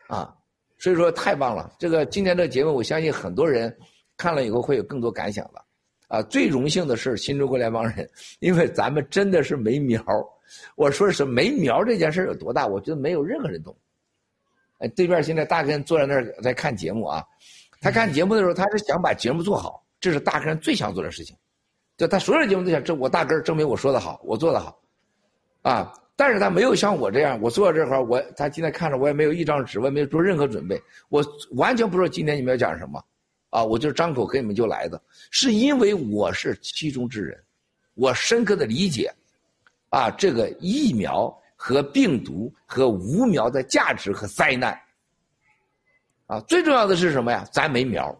[0.08, 0.34] 啊？
[0.78, 1.72] 所以说太棒了。
[1.78, 3.72] 这个今天这个节目，我相信很多人
[4.16, 5.64] 看了以后会有更多感想的，
[6.12, 8.06] 啊，最荣幸的是新中国联邦人，
[8.40, 10.04] 因为咱们真的是没苗
[10.74, 13.74] 我说是没苗这件事有多大，我觉得没有任何人懂。
[14.76, 17.24] 哎，对面现在大根坐在那儿在看节目啊，
[17.80, 21.34] 他看节目的时候，他是想把节目做好，这是大根最想做的事情。
[21.96, 24.78] 就他所有的节目都想，这我大根证明我说的好，我做的好，
[25.62, 25.94] 啊。
[26.14, 33.02] 但是他没有像我这样，我坐在这块儿，我他今天看着我也没有一张纸，我也没有做任何准备，我完全不知道今天你们要讲什么，
[33.52, 34.98] 啊，我就张口给你们就来的，
[35.30, 37.38] 是因为我是其中之人，
[37.92, 39.12] 我深刻的理解，
[39.90, 44.72] 啊，这个疫苗和病毒和无苗的价值和灾难，
[46.26, 47.46] 啊，最重要的是什么呀？
[47.52, 48.18] 咱没苗。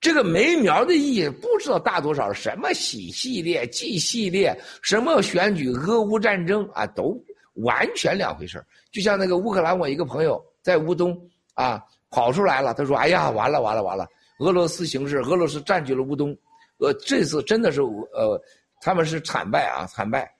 [0.00, 7.22] 这个没苗的意义不知道大多少，什么喜系列、G 系列，什么选举、俄乌战争啊，都
[7.56, 11.14] 完全两回事就像那个乌克兰，我一个朋友在乌东
[11.52, 14.08] 啊跑出来了，他说：“哎呀，完了完了完了，
[14.40, 16.36] 俄罗斯形势，俄罗斯占据了乌东，
[16.78, 18.40] 呃，这次真的是呃，
[18.80, 20.30] 他们是惨败啊，惨败。”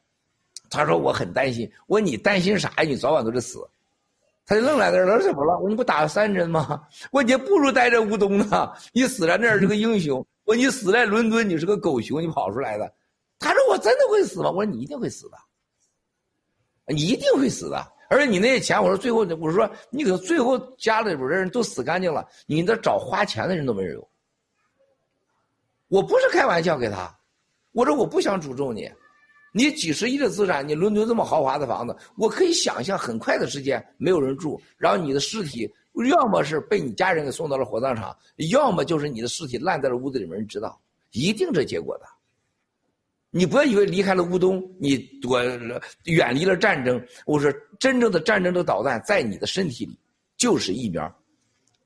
[0.68, 2.82] 他说：“我很担心。”我说：“你担心啥呀？
[2.82, 3.58] 你早晚都得死。”
[4.46, 5.54] 他就愣在那儿了，怎么了？
[5.58, 6.80] 我说：“你不打了三针吗？”
[7.12, 12.92] 我说：“你不如待在乌东呢，你死在那儿是个英雄。”我说：“你死在伦敦，你是个狗熊，你跑出来的。”
[13.38, 15.36] 他说：“我真的会死吗？”我说：“你一定会死的，
[16.86, 17.86] 你一定会死的。
[18.10, 24.10] 而且你那些钱，我说最后，我说你可最后家里边的人都死干净了，你那找花钱的人都没人有。
[25.86, 27.16] 我不是开玩笑，给他，
[27.70, 28.90] 我说我不想诅咒你，
[29.54, 35.72] 你几十亿的资产，你伦敦这么豪华的房子，我可以想象很快的时间没有人住，然后你的尸体
[36.08, 38.16] 要么是被你家人给送到了火葬场，
[38.50, 40.76] 要么就是你的尸体烂在了屋子里，面人知道，
[41.12, 42.04] 一定这结果的。”
[43.32, 45.40] 你不要以为离开了乌东，你躲
[46.04, 47.00] 远离了战争。
[47.24, 49.96] 我说，真正的战争的导弹在你的身体里，
[50.36, 51.16] 就是疫苗，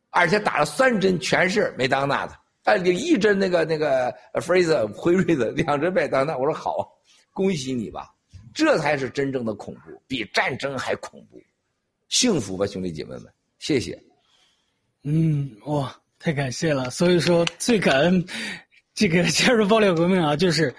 [0.09, 2.35] 而且打了三针全是麦当娜的。
[2.63, 6.35] 哎，你一针那个那个 Fraser 辉瑞的，两针麦当娜。
[6.35, 6.89] 我说好，
[7.35, 8.09] 恭喜你吧，
[8.55, 11.39] 这才是真正的恐怖，比战争还恐怖。
[12.09, 13.27] 幸福吧，兄弟姐妹们，
[13.59, 14.03] 谢谢。
[15.03, 16.89] 嗯，哇，太感谢了。
[16.89, 18.25] 所以说，最感恩
[18.95, 20.75] 这个加入爆料革命啊，就是。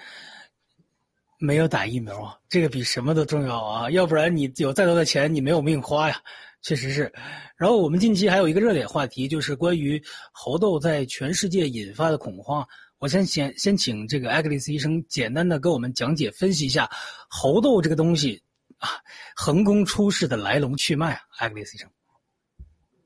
[1.38, 3.90] 没有打疫苗啊，这个比什么都重要啊！
[3.90, 6.20] 要不然你有再多的钱，你没有命花呀，
[6.62, 7.12] 确实是。
[7.56, 12.66] 然后我们近期还有一个热点话题，就是关于猴痘在全世界引发的恐慌。
[12.98, 16.88] 我先先先请这个艾格里斯医生简单的给我们讲解分析一下
[17.28, 18.42] 猴痘这个东西
[18.78, 18.88] 啊，
[19.36, 21.90] 横空出世的来龙去脉啊，艾格里斯医生。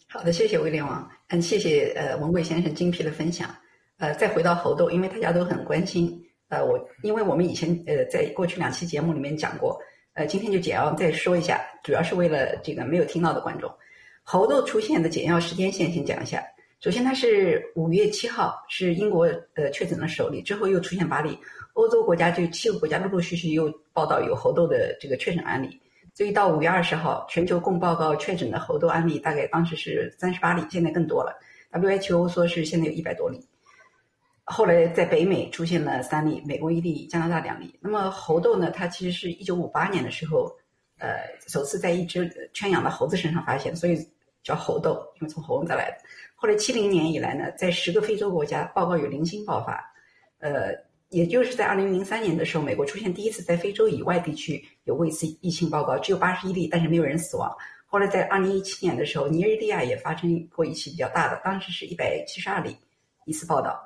[0.07, 3.53] 好的，谢谢威廉王，嗯，谢谢呃文贵先生精辟的分享。
[3.99, 6.21] 呃，再回到猴痘，因为大家都很关心。
[6.51, 9.81] 呃，我因为我们以前呃在过去两期节目里面讲过，
[10.15, 13.73] 呃，今天就简要再说一下，主要是为了这个没有听到的观众，
[14.25, 16.45] 猴痘出现的简要时间线先讲一下。
[16.81, 21.39] 首先，它是五月七号是英国呃确诊的首例，之后又出现八例，
[21.75, 25.81] 欧洲国家就七个国家陆陆续续又报道有猴痘的这个确诊案例，
[26.15, 31.39] 所以到五月二十号，全球共报告确诊的猴痘案例大概当时是三十八例，现在更多了
[31.73, 33.39] ，WHO 说是现在有一百多例。
[34.51, 37.73] 后来在北美出现了三例，美国一例，加拿大两例。
[37.81, 38.69] 那么猴痘呢？
[38.71, 40.51] 它其实是一九五八年的时候，
[40.99, 43.97] 呃，首次在一只圈养的猴子身上发现，所以
[44.43, 45.99] 叫猴痘，因为从猴子来的。
[46.35, 49.81] 后来七零年以来呢，在十个非洲国家报告有零星爆发，
[50.41, 50.75] 呃，
[51.11, 57.57] 也就是在二零零三年的时候，美国出现第一次在非洲以外地区有过一次疫情报告，只有八十一例，但是没有人死亡。
[57.87, 62.77] 后来在二零一七年的时候，尼日利亚也发生过一起比较大的，当时是一百七十二例
[63.27, 63.81] 一次报道。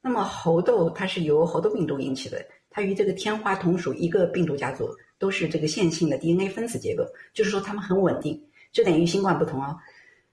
[0.00, 4.88] 那么猴痘它是由猴痘病毒引起的，它与这个天花同属一个病毒家族，
[5.18, 8.40] 都是这个线性的 DNA 分子结构，就是说它们很稳定。
[8.72, 9.76] 这点与新冠不同啊，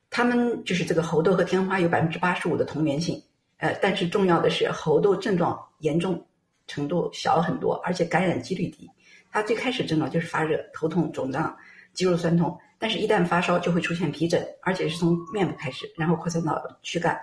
[0.09, 3.21] 它们就是这个猴痘和天花有百分之八十五的同源性，
[3.57, 6.23] 呃，但是重要的是猴痘症状严重
[6.67, 8.89] 程度小很多，而且感染几率低。
[9.31, 11.57] 它最开始症状就是发热、头痛、肿胀、
[11.93, 17.19] 肌肉酸痛，但是一旦发烧就会出现皮疹，而且是从面部开始，然后扩散到躯干。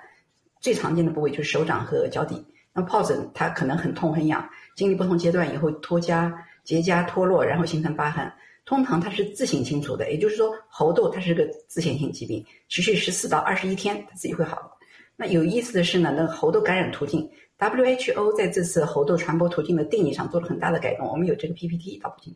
[0.63, 2.43] 最常见的部位就是手掌和脚底。
[2.73, 6.33] 那疱疹它可能很痛很痒，经历不同阶段以后脱痂、
[6.65, 8.33] 结痂、脱落，然后形成疤痕。
[8.65, 14.79] 通常它是自行清除的，也就是说猴痘它是个自限性疾病，持续十四到二十一天它自己会好。
[15.17, 21.07] 那有意思的是呢，那猴痘感染途径，WHO 在这次猴痘传播途径的定义上做了很大的改动。
[21.09, 22.35] 我们有这个 PPT 到不进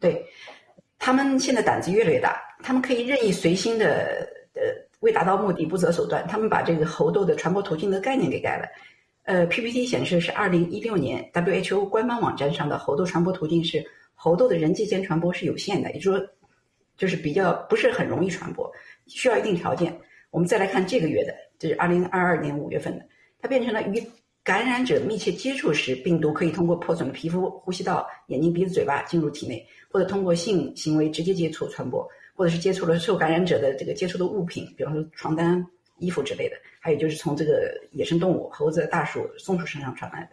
[0.00, 0.24] 对，
[0.98, 4.89] 他们现在胆子越来越大，他们可以任意随心的呃。
[5.00, 8.66] 为达到目的不择手段，他们把这个猴痘的传播途径的概念给改了。
[9.24, 13.84] 呃，PPT 显示是二零一六年 WHO 官方网站上的猴痘传播途径是
[14.14, 16.26] 猴痘的人际间传播是有限的，也就是说，
[16.96, 18.70] 就是比较不是很容易传播，
[19.06, 19.96] 需要一定条件。
[20.30, 23.04] 我们再来看这个月的，这是二零二二年五月份的，
[23.40, 24.02] 它变成了与
[24.42, 32.08] 感染者密切接触时，病毒可以通过破损的皮肤、呼吸道、眼睛、鼻子、嘴巴进入体内，或者通过性行为直接接触传播。
[32.40, 35.62] 或者是接触了受感染者的这个接触的物品，比方说床单、
[35.98, 40.30] 衣服之类的，还有就是从这个野生动物、猴子、大鼠、松鼠身上传来的。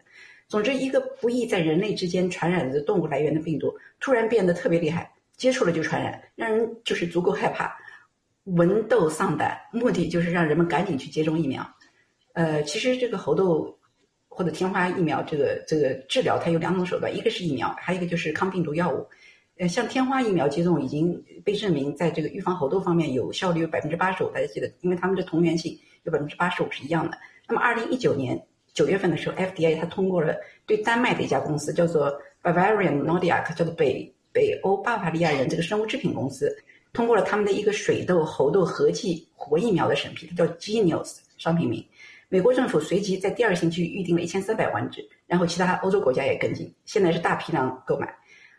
[0.47, 7.77] 总之，一个不易在人类之间传染的动物来源的病毒，突然变得特别厉害，接触了就传染，让人就是足够害怕，
[8.45, 9.59] 闻豆丧胆。
[9.73, 11.69] 目的就是让人们赶紧去接种疫苗。
[12.31, 13.77] 呃，其实这个猴痘
[14.29, 19.05] 或者天花疫苗，这个这个治疗它有两种手段，一个是疫苗，还有一个就是抗病毒药物。
[19.59, 27.17] 呃，像天花疫苗接种已经被证明在这个预防猴痘方面有效率有百分之八十五，大家记得，因为它们的同源性有百分之八十五是一样的。
[27.47, 28.39] 那么，二零一九年
[28.73, 30.35] 九月份的时候，FDA 它通过了
[30.65, 36.55] 对丹麦的一家公司叫做 Bavarian Nordic，叫做北北欧巴伐利亚人这个生物制品公司
[36.93, 41.83] 通过了他们的一个水痘、猴痘合剂活疫苗的审批，它叫 Genius 商品名。
[42.29, 48.13] 美国政府随即在第二星期预定了一千三百万只，然后其他欧洲国家也跟进，现在是大批量购买。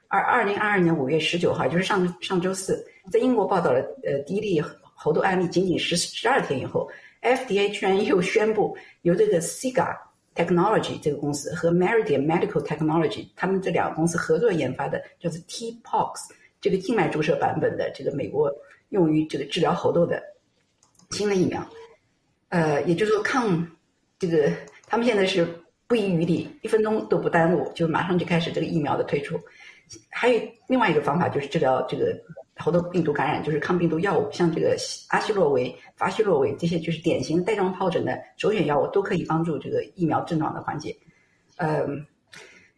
[0.09, 6.91] 而二零二二年五月十九号，就是上上周四，在英国报道了呃第一例猴痘案例，仅仅十十二天以后
[7.23, 9.95] ，FDA 居然又宣布由这个 Siga
[10.35, 16.15] Technology 这个公司和 Meridian Medical Technology 他们这两个公司合作研发的，叫做 T-Pox
[16.61, 18.53] 这个静脉注射版本的这个美国
[18.89, 20.23] 用于这个治疗猴痘的
[21.11, 21.65] 新的疫苗，
[22.49, 23.65] 呃，也就是说抗
[24.19, 24.51] 这个
[24.87, 25.47] 他们现在是
[25.87, 29.39] 不遗余力，一分钟都不耽误，就马上就开始这个疫苗的推出。
[30.11, 32.17] 还有另外一个方法就是治疗这个。
[32.61, 34.77] 猴痘病毒感染就是抗病毒药物，像这个
[35.11, 40.93] 阿昔洛韦、伐昔洛韦这些就是典型带状疱疹的首选药物，都可以帮助这个疫苗症状的缓解。
[41.59, 42.05] 嗯，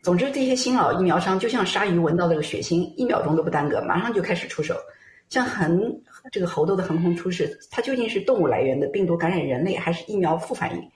[0.03, 4.77] 总之这些新老疫苗商就像鲨鱼闻到这个血腥，一秒钟都不耽搁，马上就开始出手。
[5.31, 5.99] 像横
[6.31, 10.91] 这个猴痘的横空出世，它究竟是动物来源的病毒感染人类，还是疫苗副反应？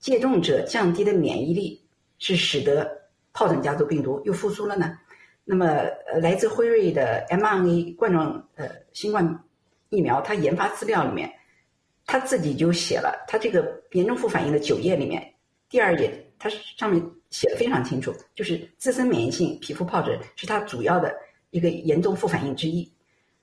[0.00, 1.80] 接种者降低的免疫力
[2.18, 2.90] 是使得
[3.32, 4.98] 疱疹家族病毒又复苏了呢？
[5.48, 5.64] 那么，
[6.10, 9.44] 呃，来自辉瑞的 mRNA 冠状呃新冠
[9.90, 11.32] 疫苗，它研发资料里面，
[12.04, 15.34] 他自己就写了，他这个严重副反应的九页里面，
[15.70, 21.14] 第二页它上面写的非常清楚，就是自身免疫性皮肤疱疹是它主要的
[21.50, 22.92] 一个严重副反应之一，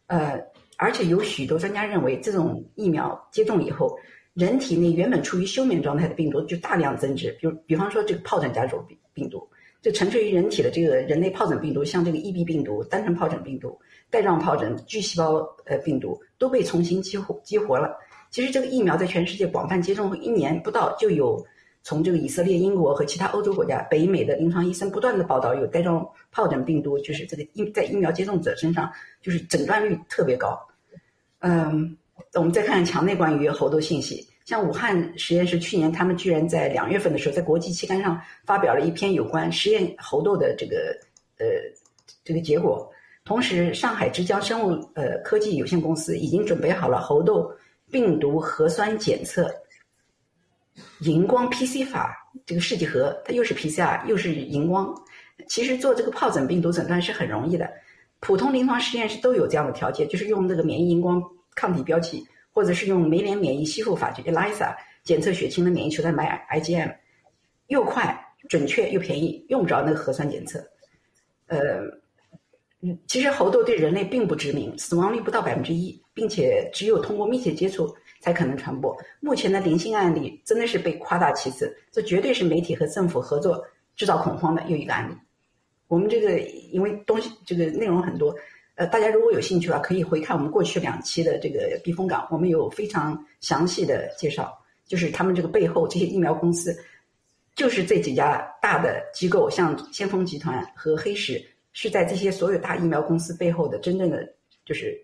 [0.07, 0.37] 呃，
[0.75, 3.97] 而且有许多专家认为，这种疫苗接种以后，
[4.33, 9.47] 人体内原本处于休眠状态的病毒就大量增殖，比如比方说这个疱疹家族病病毒。
[9.83, 13.77] 就沉睡于人体的这个人类疱疹病毒，像这个 EB 病毒、单纯疱疹病毒、
[14.09, 17.93] 带状疱疹、巨细胞呃病毒都被重新激活激活了。
[18.31, 21.45] 其实这个疫苗在全世界广泛接种后一年不到，就有
[21.83, 28.89] 从这个以色列、英国和其他欧洲国家、北美的临床医生不断的报道，有带状疱疹病毒，就是这个疫在疫苗接种者身上
[29.21, 30.57] 就是诊断率特别高。
[31.39, 31.97] 嗯，
[32.35, 34.25] 我们再看看墙内关于猴痘信息。
[34.45, 40.97] 像武汉实验室去年，他们居然在两月份的时候，在国际期刊上发表了一篇有关实验猴痘的这个
[41.39, 41.45] 呃
[42.23, 42.91] 这个结果。
[43.25, 47.49] 同时，上海之江生物呃科技有限公司已经准备好了猴痘
[47.89, 49.49] 病毒核酸检测
[50.99, 52.13] 荧光 PC 法
[52.45, 54.93] 这个试剂盒，它又是 PCR 又是荧光。
[55.47, 57.69] 其实做这个疱疹病毒诊断是很容易的，
[58.19, 61.23] 普通临床实验室都有这样的条件，就是用那个免疫荧光
[61.55, 62.27] 抗体标记。
[62.53, 66.95] 或者是用酶联免疫吸附法，就 ELISA 检测血清的免疫球蛋白 IgM，
[67.67, 68.15] 又快、
[68.47, 70.63] 准确又便宜，用不着那个核酸检测。
[71.47, 71.81] 呃，
[72.81, 78.95] 嗯，其实猴痘对人类并不致命，死亡率不到百分之一，并且只有通过密切接触才可能传播。
[79.19, 83.61] 目前的零星案例真的是被夸大其词，这绝对是媒体和政府合作
[83.95, 85.13] 制造恐慌的又一个案例。
[85.87, 86.39] 我们这个
[86.71, 88.33] 因为东西这个内容很多。
[88.75, 94.51] 呃，大家如果有兴趣的话，可以回看我们过去两期的这个避风港，我们有非常详细的介绍，
[94.87, 96.75] 就是他们这个背后这些疫苗公司，
[97.55, 101.39] 就是这几家大的机构，像先锋集团和黑石，
[101.71, 104.27] 是在这些所有大疫苗公司背后的真正的
[104.65, 104.99] 就是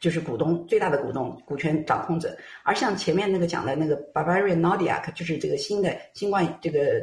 [0.00, 2.36] 就是股东最大的股东股权掌控者。
[2.64, 7.00] 而像前面那个讲的那个 Bavarian Nordic，就是这个新的新冠这个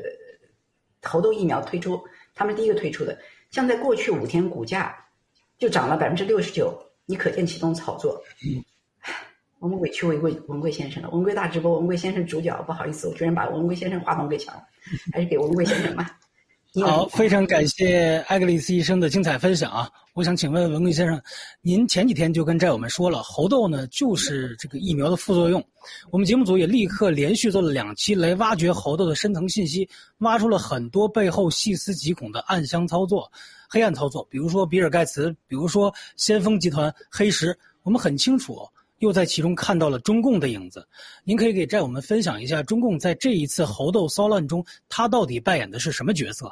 [1.03, 1.97] 猴痘疫苗推出，
[2.35, 3.17] 他们第一个推出的，
[3.49, 4.93] 像在过去五天股价。
[5.59, 6.73] 就涨了百分之六十九，
[7.05, 8.19] 你可见其中炒作。
[9.59, 14.63] 我们委屈文贵文贵先生了，文贵大直播，文贵先生主角，不好意思，我居然把文贵先生话筒给抢了，
[15.11, 16.15] 还是给文贵先生吧。
[16.81, 19.89] 好，非常感谢艾格里斯医生的精彩分享啊！
[20.13, 21.19] 我想请问文贵先生，
[21.61, 25.61] 您前几天就跟战友们说了，猴痘呢就是这个疫苗的副作用。
[26.11, 29.89] 我们节目组也立刻连续做了两期来挖掘猴痘的深层信息，
[30.19, 33.29] 挖出了很多背后细思极恐的暗箱操作。
[33.69, 38.67] 黑暗操作，比如说比尔盖茨，比如说先锋集团、黑石，我们很清楚，
[38.97, 40.85] 又在其中看到了中共的影子。
[41.23, 46.51] 您可以给战友们分享一下，中共在这一次猴痘骚乱中，他到底扮演的是什么角色？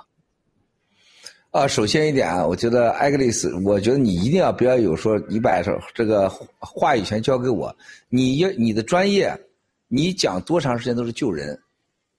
[1.49, 5.59] 啊，首先一点啊，我觉得艾格丽斯，我觉得你一定要不要有说你把
[5.95, 7.76] 这个话语权交给我，
[8.09, 9.36] 你要你的专业，
[9.88, 11.59] 你讲多长时间都是救人，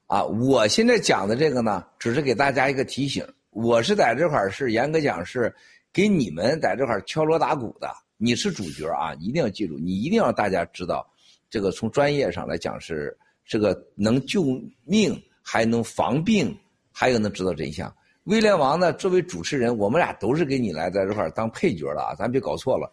[0.07, 3.25] 啊，我现在讲的这个呢，只是给大家一个提醒。
[3.51, 5.53] 我是在这块儿是严格讲是
[5.93, 9.15] 给你们在这块儿敲锣打鼓的，你是主角啊！
[9.19, 11.07] 一定要记住，你一定要大家知道，
[11.49, 14.45] 这个从专业上来讲是这个能救
[14.85, 16.57] 命，还能防病，
[16.93, 17.93] 还有能知道真相。
[18.25, 22.93] 威廉王呢，作为主持人，我们俩都是给你来在这块儿当配角的啊，咱别搞错了。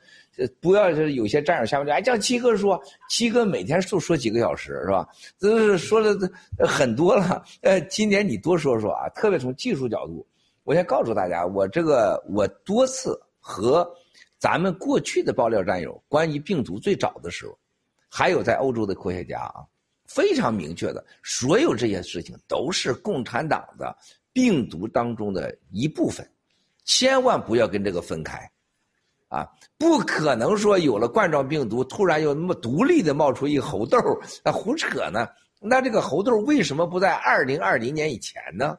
[0.61, 5.05] 不要是有些战友下面就，哎，叫七哥说，七哥每天就说几个小时是吧？
[5.37, 6.17] 这是说了
[6.59, 7.43] 很多了。
[7.61, 10.25] 呃，今年你多说说啊，特别从技术角度。
[10.65, 13.87] 我先告诉大家，我这个我多次和
[14.39, 17.55] 咱们过去的爆料战友关于病毒最早的时候，
[18.09, 19.61] 还有在欧洲的科学家啊，
[20.07, 23.95] 非常明确的，所有这些事情都是共产党的
[24.33, 26.27] 病毒当中的一部分，
[26.83, 28.49] 千万不要跟这个分开。
[29.27, 29.47] 啊，
[29.77, 33.97] 不可能说有了冠状病毒，突然又那么独立的冒出一个猴痘，
[34.43, 35.27] 那胡扯呢？
[35.59, 38.77] 那这个猴痘为什么不在二零二零年以前呢？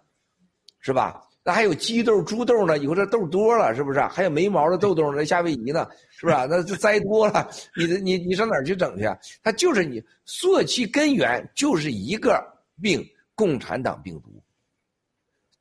[0.80, 1.22] 是吧？
[1.47, 2.76] 那还有鸡痘、猪痘呢？
[2.76, 4.01] 以后这痘多了，是不是？
[4.01, 5.24] 还有没毛的痘痘呢？
[5.24, 5.88] 夏威夷呢？
[6.11, 6.36] 是不是？
[6.51, 9.05] 那就栽多了，你你你上哪儿去整去？
[9.44, 12.44] 它就是你溯其根源就是一个
[12.82, 13.01] 病——
[13.36, 14.42] 共产党病毒，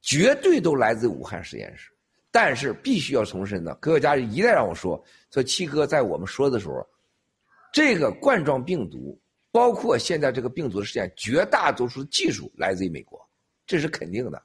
[0.01, 1.91] 绝对都来自武汉实验室。
[2.31, 6.83] 但是必须要重申的，科学家一旦让我说，说七哥在我们说的时候，
[7.71, 9.21] 这个冠状病毒，
[9.51, 13.23] 包括现在这个病毒的实验，绝大多数技术来自于美国，
[13.67, 14.41] 这是肯定的，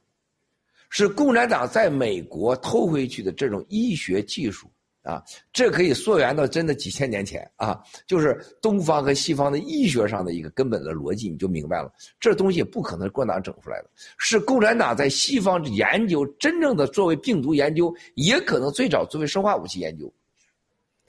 [0.91, 4.71] 是共产党在美国偷回去的这种医学技术。
[5.03, 11.91] 啊，这可以溯源到真的几千年前啊，就是东方和西方的医学上的一个根本的逻辑，你就明白了。
[12.21, 13.89] 这东西不可能是共产党整出来的，
[14.19, 20.13] 是共产党在西方研究，真正的作为病毒研究，也可能最早作为生化武器研究，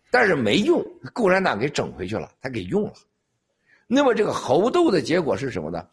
[0.10, 0.82] 但是没用，
[1.14, 2.94] 共产党给整回去了，他给用了。
[3.88, 5.86] 那么这个猴痘的结果是什么呢？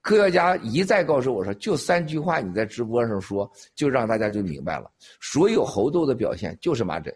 [0.00, 4.90] 科学家一再告诉我说，就三句话，你在直播上说，就让大家就明白了，
[5.20, 7.14] 所有猴痘的表现就是麻疹。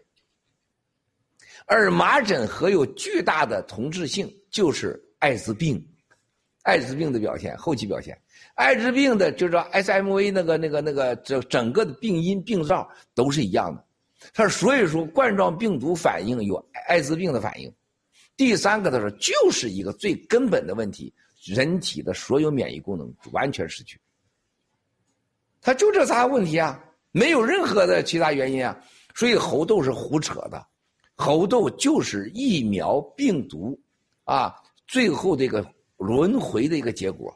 [1.65, 5.81] 而麻疹和有巨大的同质性，就是艾滋病，
[6.63, 8.19] 艾滋病的表现，后期表现，
[8.55, 13.83] 艾滋病的就是 S M V 那个那个那个整整个的病因病灶都是一样的。
[14.33, 16.55] 他说，所以说冠状病毒反应有
[16.87, 17.73] 艾滋病的反应。
[18.35, 21.13] 第三个，他说就是一个最根本的问题，
[21.43, 23.99] 人体的所有免疫功能完全失去。
[25.61, 28.77] 他就这仨问题啊，没有任何的其他原因啊，
[29.15, 30.65] 所以猴痘是胡扯的。
[31.15, 33.79] 猴痘就是疫苗病毒，
[34.23, 34.55] 啊，
[34.87, 35.65] 最后这个
[35.97, 37.33] 轮回的一个结果，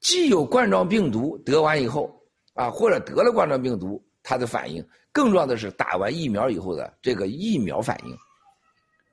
[0.00, 2.08] 既有冠状病毒得完以后，
[2.54, 8.16] 啊，或者得了冠状病毒，它的反应，更重要的是打完疫苗以后的这个疫苗反应，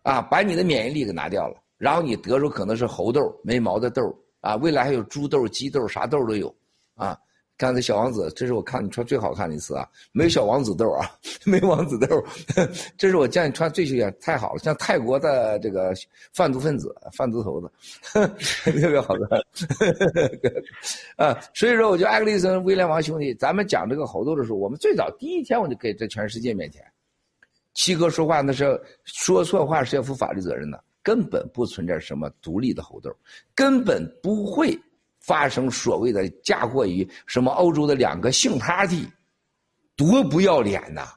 [0.04, 6.54] 啊，把你的免疫力给拿掉了，然后你得出可能是猴痘、没毛的痘，啊，未来还有猪痘、鸡痘，啥痘都有，
[6.94, 7.18] 啊。
[7.58, 9.88] 刚才小王子，这是我看你穿最好看的一次啊！
[10.12, 11.12] 没有小王子痘啊，
[11.46, 12.08] 没王子痘，
[12.98, 15.94] 这是我见你穿最秀艳，太好了，像泰国的这个
[16.34, 17.72] 贩毒分子、贩毒头子，
[18.64, 19.40] 特别好看。
[21.18, 26.84] 啊，所以说，我觉得艾格利森、威廉王兄弟，咱们讲这个猴痘的时候，我们最早第一天我就给在全世界面前，
[27.76, 33.16] 七哥说话那是说错话是要负法律责任的，根本不存在什么独立的猴痘，
[33.56, 34.80] 根本不会。
[35.24, 39.06] 发生所谓的嫁祸于什么欧洲的两个性 party，
[39.96, 41.10] 多不要脸呐！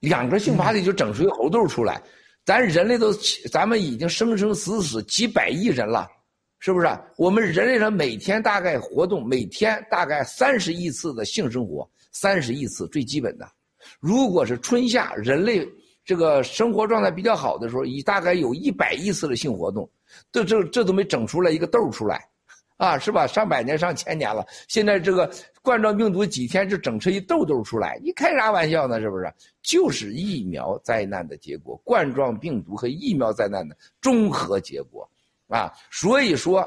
[0.00, 1.98] 两个性 party 就整出一猴痘出来，
[2.44, 3.10] 咱人类都
[3.50, 6.06] 咱们已经生生死死几百亿人了，
[6.58, 6.86] 是不是？
[7.16, 13.50] 我们人类人每天大概活动每天大概三十亿次的性生活，三十亿次最基本的。
[13.98, 15.66] 如果是春夏人类
[16.08, 19.86] 这个生活状态比较好的时候，以大概有一百亿次的性活动，
[20.32, 22.26] 这这这都没整出来一个痘出来。
[22.78, 23.26] 啊，是吧？
[23.26, 25.30] 上百年、上千年了，现在这个
[25.62, 29.00] 冠状病毒几天就整出一痘痘出来，你开啥玩笑呢？
[29.00, 29.30] 是不是？
[29.62, 35.06] 就是疫苗灾难的结果，冠状病毒和疫苗灾难的综合结果，
[35.48, 36.66] 啊，所以说，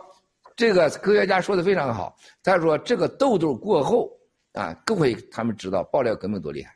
[0.55, 4.11] 这个科学家说的非常好，他说这个痘痘过后，
[4.51, 6.75] 啊，各位他们知道爆料革命多厉害，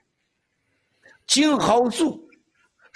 [1.28, 2.25] 青蒿素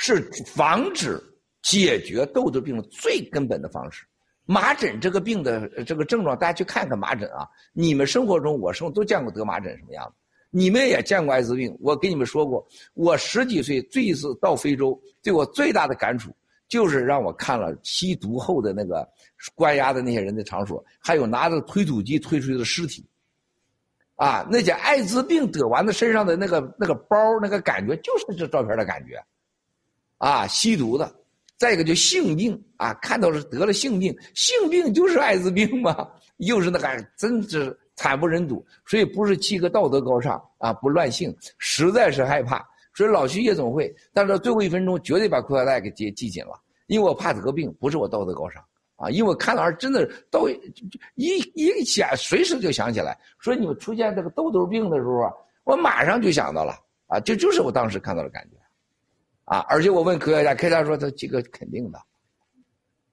[0.02, 1.22] 是防止
[1.62, 4.06] 解决痘痘病最根本的方式。
[4.46, 7.46] 麻疹这个病的这个症状，大家去看看麻疹啊！
[7.74, 10.14] 你们生活中，我生都见过得麻疹什么样子，
[10.52, 11.78] 你们也见过艾滋病。
[11.82, 16.34] 我跟你们说过，我十几岁最一次到非洲，对我最大的感触
[16.70, 19.08] 就是让我看了吸毒后的那个
[19.54, 23.06] 关押的那些人的场所，还有拿着推土机推出去的尸体，
[24.16, 29.22] 啊，那些艾滋病得完的身上的那个那个包那个感觉，就是这照片的感觉，
[30.20, 31.12] 啊，吸毒的。
[31.58, 36.08] 再一个就性病啊，看到是得了性病，性病就是艾滋病嘛，
[36.38, 38.66] 又是那个真是惨不忍睹。
[38.86, 42.66] 所以不是七个道德高尚啊，不乱性，实在是害怕。
[42.94, 46.52] 所以老去夜总会，但是最后一分钟绝对把裤腰带给系系紧了，
[46.88, 48.64] 因为我怕得病，不是我道德高尚
[48.96, 50.50] 啊，因为我看到真的都
[51.16, 55.30] 一一想，随时就想起来，说你们出现这个痘痘病的时候，
[55.66, 56.74] 我马上就想到了
[57.08, 58.59] 啊，这就是我当时看到的感觉。
[59.50, 59.66] 啊！
[59.68, 62.00] 而且我问科学家，科学家说他几个肯定的。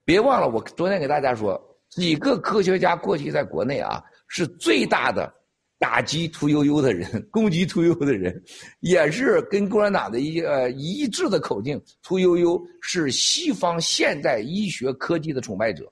[0.05, 1.59] 别忘了，我昨天给大家说，
[1.89, 5.33] 几个科学家过去在国内啊是最大的
[5.79, 8.41] 打击屠呦呦的人，攻击屠呦呦的人，
[8.81, 11.83] 也是跟共产党的一呃一致的口径。
[12.03, 15.91] 屠呦呦是西方现代医学科技的崇拜者，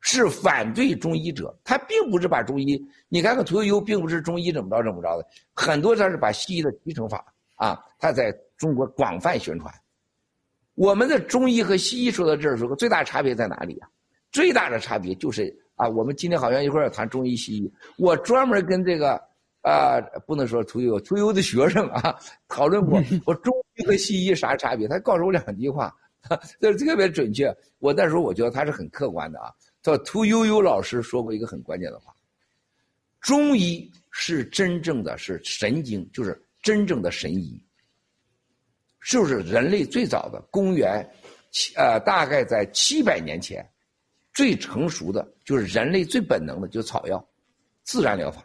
[0.00, 1.54] 是反对中医者。
[1.62, 7.22] 他并不是把中医，你看看屠呦呦并不是中医怎么着怎么着的，很多他是把西医的提成法
[7.56, 9.74] 啊，他在中国广泛宣传。
[10.74, 13.88] 我们的中医和西医说到这儿时候，最大差别在哪里啊？
[14.30, 15.52] 最大的差别就是。
[15.74, 19.20] 啊，我们今天好像一会儿要谈中医西医，我专门跟这个
[19.62, 19.98] 啊，
[20.28, 22.14] 不能说屠呦屠呦的学生啊
[22.46, 24.86] 讨论过， 我中医和西医啥差别？
[24.86, 25.92] 他告诉我两句话，
[26.60, 27.52] 这特别准确。
[27.80, 29.50] 我那时候我觉得他是很客观的啊。
[29.82, 32.14] 说屠呦呦老师说过一个很关键的话：
[33.20, 37.60] 中医是真正的是神经，就是真正的神医，
[39.02, 41.06] 是不是人类最早的公元
[41.76, 43.68] 呃大概在七百年前。
[44.34, 47.22] 最成熟的就是人类最本能的，就是草药，
[47.82, 48.42] 自然疗法，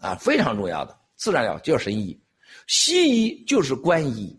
[0.00, 2.20] 啊，非常重要的自然疗叫神医，
[2.66, 4.38] 西医就是官医，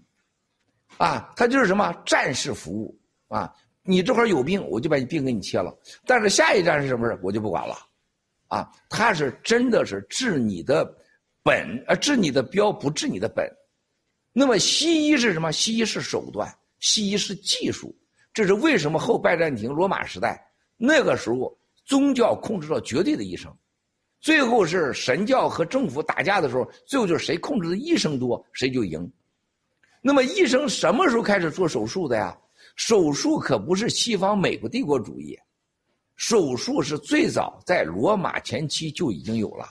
[0.98, 1.92] 啊，它就是什么？
[2.06, 2.96] 战士服务。
[3.30, 5.76] 啊，你这块有病，我就把你病给你切了，
[6.06, 7.76] 但是下一站是什么事我就不管了，
[8.48, 10.86] 啊，它是真的是治你的
[11.42, 13.50] 本，呃，治你的标，不治你的本，
[14.34, 15.52] 那么西医是什么？
[15.52, 17.96] 西医是手段，西医是技术。
[18.34, 20.42] 这是为什么后拜占庭、罗马时代
[20.78, 21.54] 那个时候
[21.84, 23.54] 宗教控制了绝对的医生，
[24.22, 29.12] 最后是神教和政府打架的时候，最后就是谁控制的医生多谁就赢。
[30.02, 32.38] 那么医生什么时候开始做手术的呀？
[32.78, 35.38] 手术可不是西方美国帝国主义，
[36.16, 39.66] 手术是最早在罗马前期就已经有了，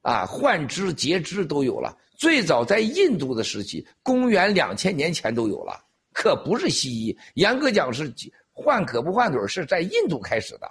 [0.00, 1.94] 啊，换肢截肢都有了。
[2.16, 5.82] 最早在印度的时期，公元两千年前都有了。
[6.12, 8.10] 可不是西医，严格讲是
[8.50, 10.70] 换可不换腿是在印度开始的，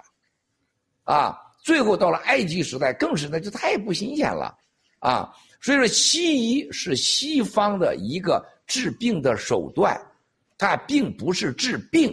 [1.04, 4.52] 啊，最后到了埃及时代，更是那就太不新鲜了，
[4.98, 9.96] 啊，所以说西医是西方的一个治病的手段，
[10.58, 12.12] 它并不是治病，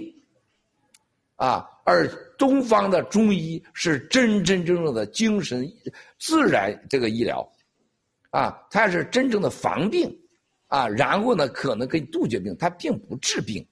[1.38, 2.08] 啊，而
[2.38, 5.68] 东方的中医是真真正正的精神
[6.20, 7.44] 自然这个医疗，
[8.34, 10.14] 啊，它是真正的防病。
[10.68, 13.64] 啊，然后呢，可能可以杜绝病，它并不治病。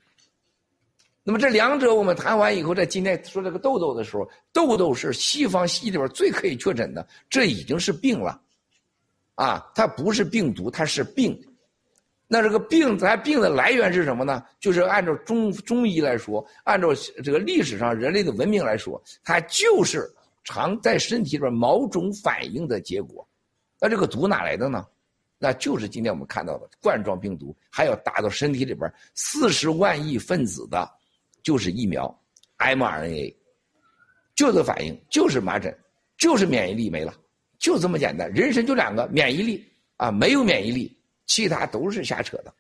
[1.24, 8.40] 那么这两者我们谈完以后，在今天说这个痘痘的时候，痘痘是西方西医里边最可以确诊的，这已经是病了。
[9.34, 11.36] 啊，它不是病毒，它是病。
[12.28, 14.44] 那这个病，咱病的来源是什么呢？
[14.60, 16.90] 就是按照中中医来说，按照
[17.24, 20.08] 这个历史上人类的文明来说，它就是
[20.44, 23.28] 常在身体里边某种反应的结果。
[23.82, 24.86] 那这个毒哪来的呢？
[25.44, 30.88] 那就是今天我们看到的冠状病毒，还有打到身体里边四十万亿分子的，
[31.42, 32.16] 就是疫苗
[32.60, 33.36] ，mRNA，
[34.36, 35.76] 就这反应，就是麻疹，
[36.16, 37.12] 就是免疫力没了，
[37.58, 38.32] 就这么简单。
[38.32, 39.66] 人参就两个，免疫力
[39.98, 42.54] 啊，没有免疫力，其他都是瞎扯的，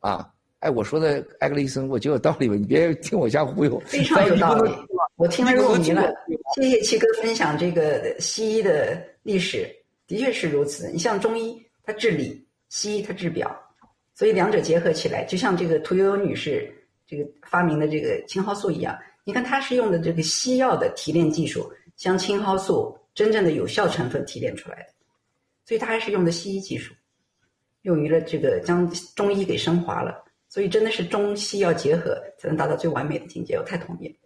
[0.00, 2.54] 啊，哎，我说的艾格雷森，我觉得有道理吧？
[2.54, 4.70] 你别听我瞎忽悠，非常有道理，
[5.16, 6.12] 我听了入迷了。
[6.54, 9.74] 谢谢七哥分享这个西医的历史。
[10.12, 10.90] 的确是如此。
[10.90, 12.38] 你像中医，它治理；
[12.68, 13.50] 西医它治表，
[14.14, 16.70] 所以两者结合起来，就像这个屠呦呦女士
[17.06, 18.94] 这个发明的这个青蒿素一样。
[19.24, 24.88] 你看，它是用的这个西药的提炼技术，将青蒿素真正的有效成分提炼出来的，
[25.64, 26.92] 所以它还是用的西医技术，
[27.80, 28.86] 用于了这个将
[29.16, 30.22] 中医给升华了。
[30.46, 33.54] 所以真的是中西药结合，才能达到最完美的境界。
[33.56, 34.21] 我太同意了。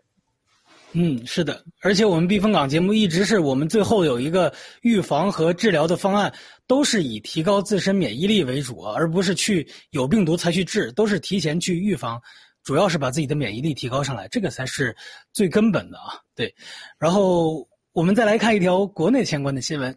[0.99, 6.33] 嗯，是的，而且我们避风港节目一直是我们最后有一个预防和治疗的方案，
[6.67, 12.19] 都是以提高自身免疫力为主，而不是去有病毒才去治，都是提前去预防，
[12.65, 14.97] 主要是把自己的免疫力提高上来，这个才是
[15.35, 16.17] 最根本的啊。
[16.35, 16.55] 对，
[16.99, 19.95] 然后我们再来看一条国内相关的新闻，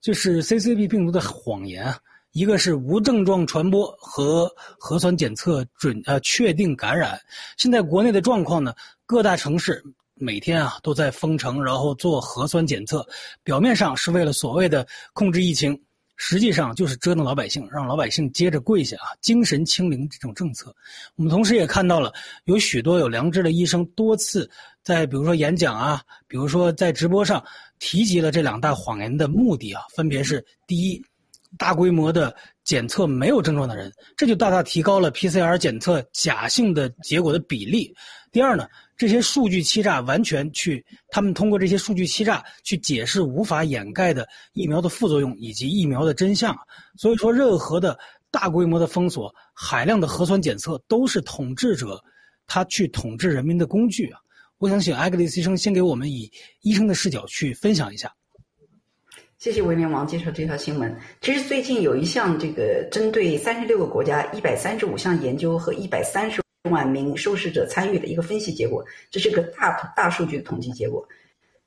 [0.00, 1.92] 就是 CCP 病毒的谎言，
[2.30, 7.20] 一个是无症状传播和核酸检测准呃确定感染，
[7.56, 8.72] 现在国内的状况呢，
[9.06, 9.82] 各大城市。
[10.18, 13.06] 每天啊都在封城，然后做核酸检测，
[13.44, 15.78] 表面上是为了所谓的控制疫情，
[16.16, 19.12] 实际上就是折腾老百姓，让老百姓接着跪下啊！
[19.20, 20.74] 精神清零这种政策，
[21.16, 22.10] 我们同时也看到了
[22.44, 24.50] 有许多有良知的医生多次
[24.82, 27.44] 在比如说演讲啊，比如说在直播上
[27.78, 31.04] 提及了这两大谎言的目的啊，分别是第一，
[31.58, 37.92] 大规模的检测没有症状的人，这就大大提高了 PCR 检测假性的结果的比例；
[38.32, 38.66] 第二呢。
[38.96, 46.56] 这些数据欺诈完全去，他们通过这些数据欺诈去解释无法掩盖的疫苗的副作用以及疫苗的真相。
[46.96, 47.98] 所以说，任何的
[48.30, 52.02] 大规模的封锁、海量的核酸检测，都是统治者
[52.46, 54.18] 他去统治人民的工具啊！
[54.58, 56.30] 我想请艾格里斯医生先给我们以
[56.62, 58.10] 医生的视角去分享一下。
[59.38, 60.98] 谢谢威廉王介绍这条新闻。
[61.20, 66.40] 其实最近有一项这个针对三十六个国家、一百三十五项研究和一百三十
[66.70, 71.06] 万名受试者参与的一个分析结果，这是个大大数据的统计结果，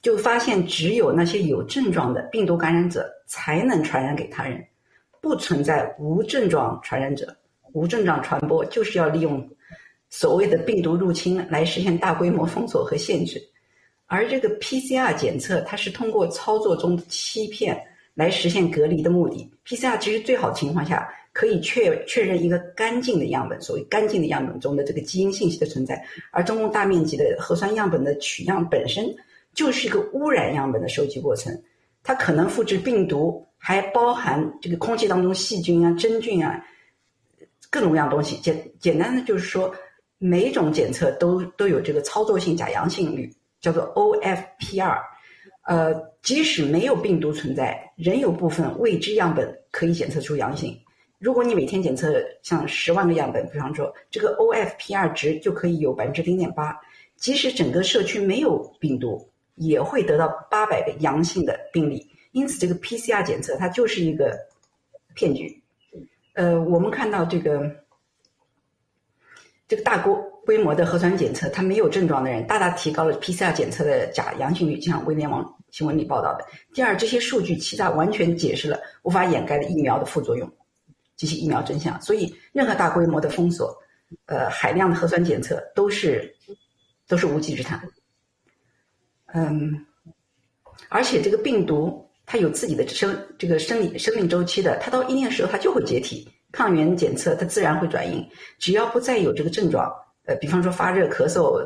[0.01, 4.65] 就发现只有那些有症状的病毒感染者才能传染给他人，
[5.21, 7.35] 不存在无症状传染者。
[7.73, 9.47] 无症状传播就是要利用
[10.09, 13.39] 所谓的病毒入侵来实现大规模封锁和限制。
[14.07, 17.79] 而这个 PCR 检测，它是通过操作中的欺骗
[18.15, 19.47] 来实现隔离的目的。
[19.67, 21.07] PCR 其实最好情况下
[21.39, 26.03] 可以确确认一个干净的样本，所谓干净的样本中的这个基因信息的存在。
[26.31, 29.05] 而中共大面积的核酸样本的取样本身
[29.53, 31.57] 就是一个污染样本的收集过程，
[32.03, 36.61] 它可能复制病毒，还包含这个空气当中细菌啊、真菌啊，
[37.69, 38.35] 各种各样东西。
[38.41, 39.73] 简简单的就是说，
[40.17, 43.33] 每种检测都都有这个操作性假阳性率。
[43.61, 44.97] 叫做 OFPR，
[45.67, 50.77] 呃，即使没有病毒存在，仍有部分未知样本可以检测出阳性。
[51.19, 56.75] 如果你每天检测像十万个样本，比方说这个 OFPR 值就可以有百分之零点八。
[57.17, 62.09] 即使整个社区没有病毒，也会得到八百个阳性的病例。
[62.31, 64.35] 因此，这个 PCR 检测它就是一个
[65.13, 65.61] 骗局。
[66.33, 67.69] 呃，我们看到这个
[69.67, 70.13] 这个大规。
[70.45, 76.45] 规模的核酸检测，它没有症状的人，大大提高了 PCR 检测的假阳性率，就像威廉网新闻里报道的。
[76.73, 80.51] 第二，这些数据其他完全解释了无法掩盖的疫苗的副作用
[81.19, 82.01] 这些疫苗真相。
[82.01, 83.77] 所以，任何大规模的封锁，
[84.25, 86.33] 呃，海量的核酸检测都是
[87.09, 87.79] 都是无稽之谈。
[89.33, 89.85] 嗯，
[90.87, 98.25] 而且这个病毒它有自己的生这个生理生命周期的，它到一定的时候它就会解体，抗原检测它自然会转阴，
[98.57, 99.91] 只要不再有这个症状。
[100.25, 101.59] 呃，比方说发热、咳嗽、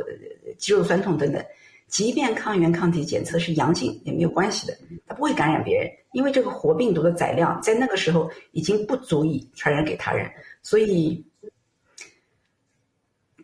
[0.58, 1.46] 肌肉酸痛等等，
[1.88, 10.30] 即便抗原抗体检测是阳性也没有关系的，它不会感染别人，因为这个活病毒的载量在那个时候已经不足以传染给他人。
[10.62, 11.24] 所以，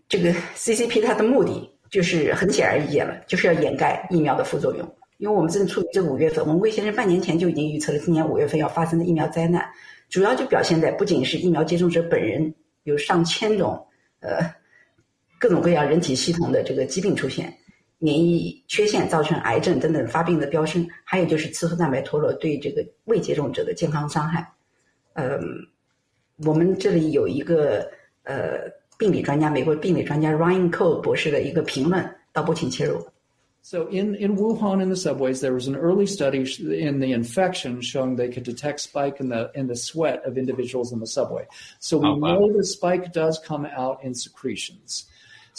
[0.08, 4.96] 这个 CCP 它的目的就是很显而易见了，就是要掩盖疫苗的副作用。
[5.18, 9.64] 因为我们正处于这五月份，我们魏先生半年前就已经预测了今年五月份要发生的疫苗灾难，
[10.10, 13.86] 主要就表现在不仅是疫苗接种者本人有上千种
[14.22, 14.40] 呃。
[15.42, 17.58] 各种各样人体系统的这个疾病出现，
[18.00, 24.52] 免疫缺陷造成癌症等等发病的飙升，还有就是刺突蛋白脱落对这个未接种者的健康伤害。
[25.14, 25.40] 嗯，
[26.46, 27.90] 我们这里有一个
[28.24, 33.06] 呃病理专家，美国病理专家 Ryan Cole 博士的一个评论，导播请切入。
[33.62, 38.16] So in, in Wuhan in the subways, there was an early study in the infection showing
[38.16, 41.46] they could detect spike in the in the sweat of individuals in the subway.
[41.80, 42.36] So we oh, wow.
[42.36, 45.09] know the spike does come out in secretions.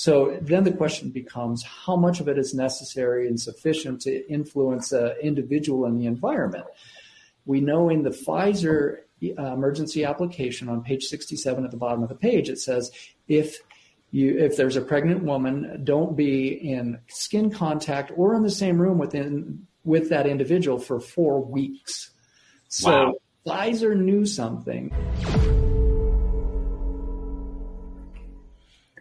[0.01, 4.93] So then the question becomes how much of it is necessary and sufficient to influence
[4.93, 6.65] an individual in the environment?
[7.45, 12.09] We know in the Pfizer uh, emergency application on page 67 at the bottom of
[12.09, 12.91] the page, it says
[13.29, 13.59] if
[14.11, 18.81] you, if there's a pregnant woman, don't be in skin contact or in the same
[18.81, 22.11] room within with that individual for four weeks.
[22.69, 23.15] So wow.
[23.47, 24.95] Pfizer knew something.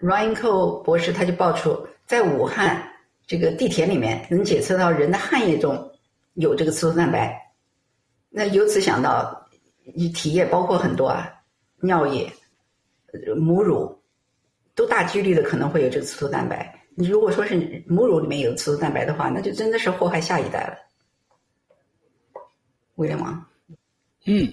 [0.01, 2.81] Ryan Cole 博士他就爆出，在武汉
[3.27, 5.91] 这个地铁里面能检测到人的汗液中
[6.35, 7.37] 有这个刺突蛋白，
[8.29, 9.47] 那由此想到，
[9.93, 11.29] 你体液包括很多啊，
[11.81, 12.31] 尿液、
[13.37, 14.01] 母乳，
[14.73, 16.73] 都大几率的可能会有这个刺突蛋白。
[16.95, 20.77] 你如果说是母乳里面有刺突蛋白的话，那就真的是祸害下一代了。
[22.95, 23.45] 威廉王，
[24.25, 24.51] 嗯。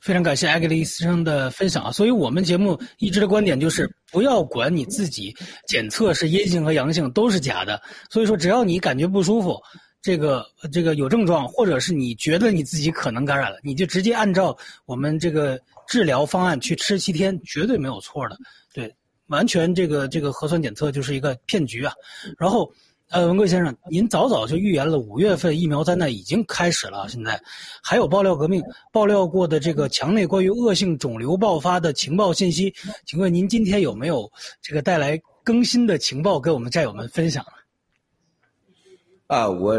[0.00, 1.92] 非常感谢艾格丽医生的分享啊！
[1.92, 5.34] 所以我们节目一直的观点就是，不要管你自己
[5.66, 7.80] 检测是阴性和阳性都是假的。
[8.10, 9.60] 所以说，只要你感觉不舒服，
[10.00, 14.56] 这个这个有症状，或者是你觉得你自己可能感染了，你就直接按照
[14.86, 18.36] 我们这个治疗方案去吃七天，绝对没有错的。
[18.72, 18.94] 对，
[19.26, 21.92] 完全这个这个核酸检测就是一个骗局啊！
[22.38, 22.72] 然后。
[23.12, 27.06] 呃，文贵先生，您早早就预言了五月份疫苗灾难已经开始了。
[27.10, 27.38] 现在
[27.82, 32.72] 还有爆料革命爆料过的这个墙内关于恶性肿瘤爆发的情报信息，
[33.04, 34.26] 请问您今天有没有
[34.62, 37.44] 这个带来更新的情报给我们战友们分享
[39.26, 39.78] 啊，我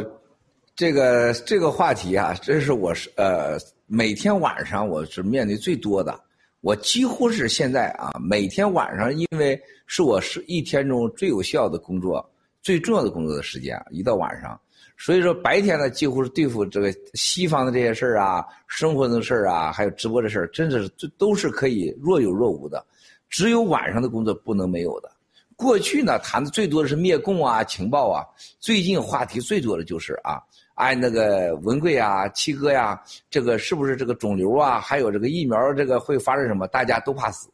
[0.76, 3.58] 这个这个话题啊，这是我是呃
[3.88, 6.20] 每天晚上我是面对最多的，
[6.62, 12.30] 我几乎是现在啊每天晚上，因为是我是一天中最有效的工作。
[12.64, 14.60] 最重要的工作的时间，一到晚上，
[14.98, 22.84] 所以说白天呢，几乎是对付这个西方的这些事儿啊，生活的事儿啊，还有直播的事儿，真的是这都是可以若有若无的，
[23.30, 25.12] 只有晚上的工作不能没有的。
[25.56, 28.26] 过去呢，谈的最多的是灭共啊、情报啊，
[28.60, 30.42] 最近话题最多的就是啊
[30.76, 33.00] 哎，那个文贵啊，七哥呀，
[33.30, 34.80] 这个是不是这个肿瘤啊？
[34.80, 36.66] 还有这个疫苗，这个会发生什么？
[36.70, 37.48] 大家都怕死，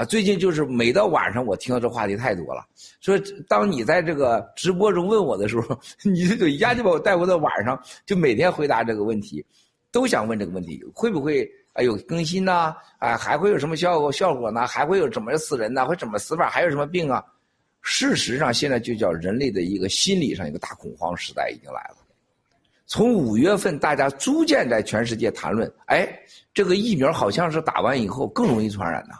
[0.00, 2.64] 啊，最近就是每到晚上，我听到这话题太多了。
[3.02, 9.44] 所以，当你在这个直播中问我的时候， 你就一下就把我带回到晚上，就每天回答这个问题，
[9.92, 12.74] 都想问这个问题，会不会啊有更新呢？
[12.98, 14.66] 啊，还会有什么效果效果呢？
[14.66, 15.84] 还会有怎么死人呢？
[15.84, 16.48] 会怎么死法？
[16.48, 17.22] 还有什么病啊？
[17.82, 21.96] 事实上，现在就叫人类的一个心理上一个大恐慌时代已经来了。
[22.86, 26.08] 从五月份，大家逐渐在全世界谈论，哎，
[26.54, 29.14] 这个疫苗好像是打完以后更容易传染呢。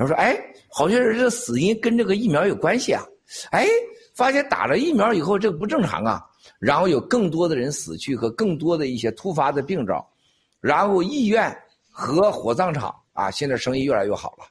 [0.00, 0.34] 然后说，哎，
[0.70, 3.04] 好像是这死因跟这个疫苗有关系啊。
[3.50, 3.66] 哎，
[4.14, 6.24] 发现打了疫苗以后这个不正常啊。
[6.58, 10.10] 然后有更多的人死去和更多的一些突发的病兆，
[10.58, 11.54] 然后医院
[11.90, 14.44] 和火葬场啊，现在生意越来越好了。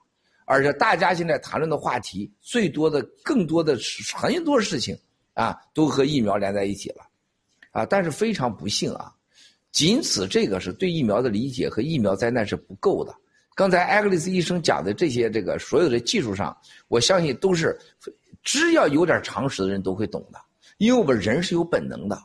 [0.46, 3.76] 而且大家现在谈论的话题最多的、更多的
[4.16, 4.96] 很多事情
[5.34, 7.08] 啊，都和疫苗连在一起了。
[7.72, 9.12] 啊，但是非常不幸啊，
[9.72, 13.16] 仅此这个是对疫苗的理解和疫苗灾难是不够的。
[13.56, 16.56] 刚才艾格里斯医生讲的这些，这个所有的技术上，
[16.88, 17.78] 我相信都是
[18.44, 20.40] 只要有点常识的人都会懂的。
[20.78, 22.18] 因为我们人是有本能的，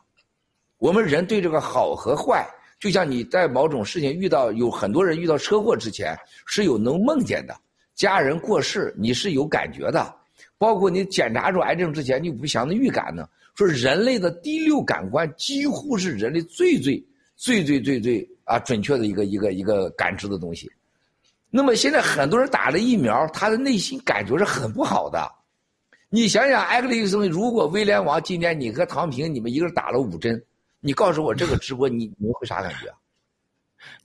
[0.79, 2.49] 我们人对这个好和坏，
[2.79, 6.17] 就像你在某种事情遇到，有很多人遇到车祸之前
[6.47, 7.57] 是有能梦见的，
[7.97, 10.15] 家人过世你是有感觉的，
[10.57, 13.29] 包括你检查出癌症之前你不祥的预感呢。
[13.57, 17.05] 说人类的第六感官几乎是人类最最
[17.37, 20.71] 最最最最啊准确的一个一个一个感知的东西。
[21.57, 25.31] 那么现在很多人打了疫苗，他的内心感觉是很不好的。
[26.09, 30.45] 你想想，艾克利医生，如果威廉王今天你和唐平你们一个人打了五针，
[30.81, 32.93] 你告诉我这个直播你你会啥感觉？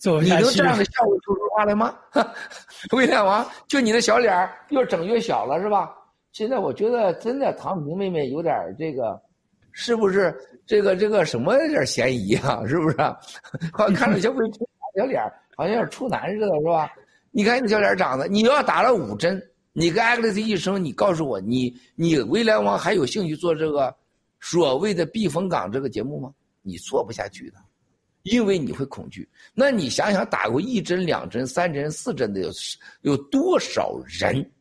[0.22, 1.98] 你能这样的笑出说话来吗？
[2.96, 5.92] 威廉王，就你那小脸越整越小了是吧？
[6.32, 9.20] 现在我觉得真的唐平妹妹有点这个。
[9.72, 10.32] 是不是
[10.68, 12.62] 这个这个什么有点嫌疑啊？
[12.68, 12.98] 是不是？
[13.74, 14.46] 好像看着小鬼
[14.96, 15.20] 小脸
[15.58, 16.92] 好像有点处男似的，是吧？
[17.32, 19.42] 你看你小脸长得，你要打了五针，
[19.74, 23.96] 你跟艾格丽斯医生，你告诉我，你你威廉王还有兴趣做这个
[24.40, 26.34] 所谓的避风港这个节目吗？
[26.62, 27.58] 你做不下去的，
[28.24, 29.28] 因为你会恐惧。
[29.54, 32.52] 那你想想，打过一针、两针、三针、四针的有
[33.02, 34.52] 有多少人？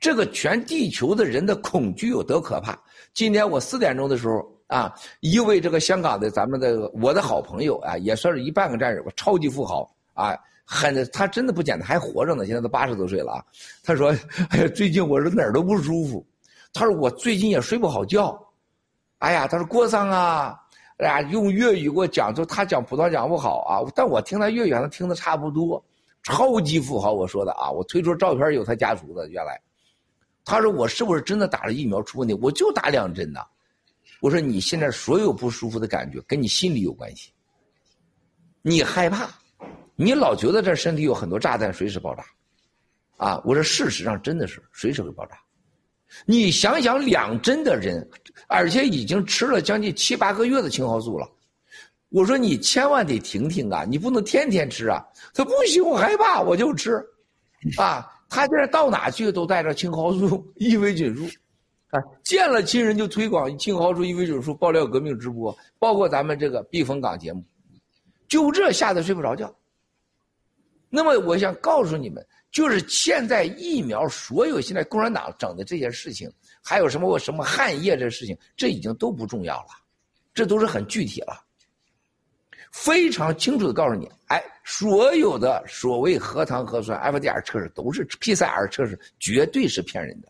[0.00, 2.76] 这个全地球的人的恐惧有多可怕？
[3.14, 13.44] 今天我四点钟的时候啊，一位这个香港的咱们的我的好朋友啊，也算是一半个战友吧，超级富豪啊，很他真的不简单，还活着呢，现在都八十多岁了啊。
[13.82, 14.14] 他说
[14.50, 16.26] ：“哎呀，最近我是哪儿都不舒服。”
[16.72, 18.38] 他说：“我最近也睡不好觉。”
[19.18, 20.58] 哎呀，他说郭桑啊，
[20.98, 25.84] 哎呀，用粤语给我讲，就他讲普通话讲不好啊，但我听他粤语还听得差不多。
[26.22, 29.60] 超级富豪，我说的啊，我推出照片有他家族的，原来。
[30.44, 32.34] 他说：“我是不是真的打了疫苗出问题？
[32.34, 33.40] 我就打两针呢。”
[34.20, 37.32] 我说：“你现在所有不舒服的感觉跟你心理有关系。
[38.62, 39.28] 你害怕，
[40.02, 42.24] 你老觉得这身体有很多炸弹随时爆炸，
[43.16, 43.40] 啊！
[43.44, 45.38] 我说事实上真的是随时会爆炸。
[46.26, 48.06] 你想想，两针的人，
[48.48, 51.28] 而且已经吃了将近七八个月的青蒿素了。
[52.08, 55.02] 我说你千万得停停啊，你不能天天吃啊。
[55.32, 57.02] 他不行，我害怕，我就吃，
[57.78, 61.24] 啊。”他现在到哪去都带着青蒿素、伊维菌素，
[61.90, 67.44] 啊，见了亲人就推广青蒿素、伊维菌素爆料革命直播，包括咱们这个避风港节目，
[68.28, 69.54] 就这吓得睡不着觉。
[70.94, 76.30] 那么我想告诉你们，就是现在疫苗，所有现在共产党整的这些事情，
[76.62, 79.68] 还有什么什么汗液这事情，这已经都不重要了，
[80.34, 81.42] 这都是很具体了。
[82.72, 90.28] 非常清楚的告诉你，哎，所有的所谓核糖核酸 FDR 测试都是 PCR 测试，绝对是骗人的。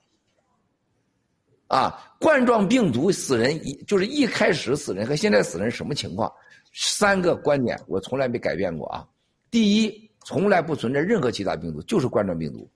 [1.66, 6.32] 啊，冠状病毒死人一就是一开始死人和现在死人什么情况？
[6.72, 9.04] 三个观点我从来没改变过啊。
[9.50, 12.68] 第一，从来不存在任何其他病毒，就是冠状病毒。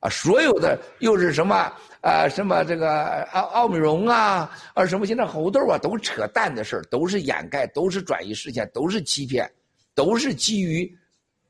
[0.00, 1.72] 啊，所有的又是什么？
[2.02, 9.50] 啊，什么这个奥奥美容啊，啊什么现在猴痘啊，都扯淡的事都是掩盖，都是转移视线，都是欺骗，
[9.94, 10.94] 都是基于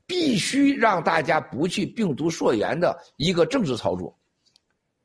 [0.06, 4.16] 必须让大家不去病毒溯源的一个政治操作，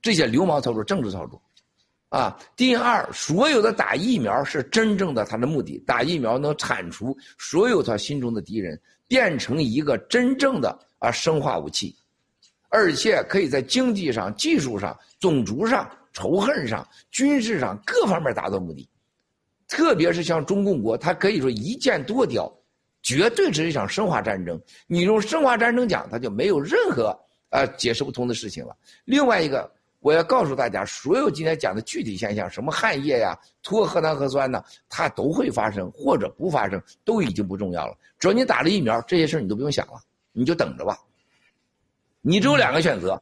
[0.03, 1.41] 这些流氓操作、政治操作，
[2.09, 2.39] 啊。
[2.55, 8.79] 第二，所有的打疫苗是真正的他的目的，打疫苗能铲除所有他心中的敌人，
[9.11, 11.93] 变成一个真正的啊生化武器。
[12.69, 18.87] 而且可以在经济上、技术上、种族上、仇恨上、军事上各方面达到目的。
[19.67, 22.49] 特别是像中共国，它可以说一箭多雕，
[23.03, 24.57] 绝对是一场生化战争。
[24.87, 27.13] 你用生化战争讲，它就没有任何
[27.49, 28.73] 啊解释不通的事情了。
[29.03, 29.69] 另外一个，
[30.01, 37.95] 我要告诉大家，所有今天讲的具体现象，什么汗液呀、脱核糖核酸呢，它都会发生或者不发生，都已经不重要了。
[38.19, 39.93] 只要你打了疫苗，这些事你都不用想了，
[40.31, 40.97] 你就等着吧。
[42.21, 43.21] 你只有两个选择，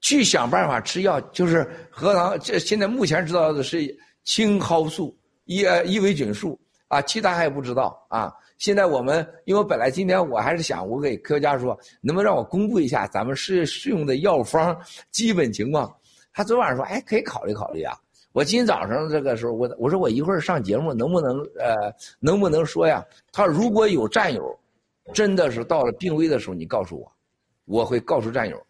[0.00, 2.38] 去想办法吃药，就是核糖。
[2.40, 8.32] 这现在目前知道的是青蒿素、伊伊维菌素啊，其他还不知道啊。
[8.62, 15.92] 现在我们，因为本来今天我还是想，我给科学家说，能不能让我公布一下咱们试试用的药方基本情况？
[16.32, 17.92] 他昨晚上说，哎，可以考虑考虑啊。
[18.30, 23.04] 我今天早上这个时候，我我说我一会儿上节目能不能呃能不能说呀？
[23.32, 24.56] 他说如果有战友
[25.12, 27.12] 真的是到了病危的时候，你告诉我，
[27.64, 28.64] 我会告诉战友，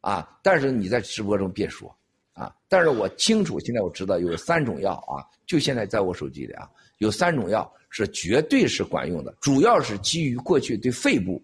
[0.00, 1.94] 啊，但是你在直播中别说，
[2.32, 7.70] 啊，但是我清楚，现在我知道有三种药啊，就现在在我手机里啊，有三种药。
[7.94, 11.40] 是绝对是管用的，主要是基于过去对肺部。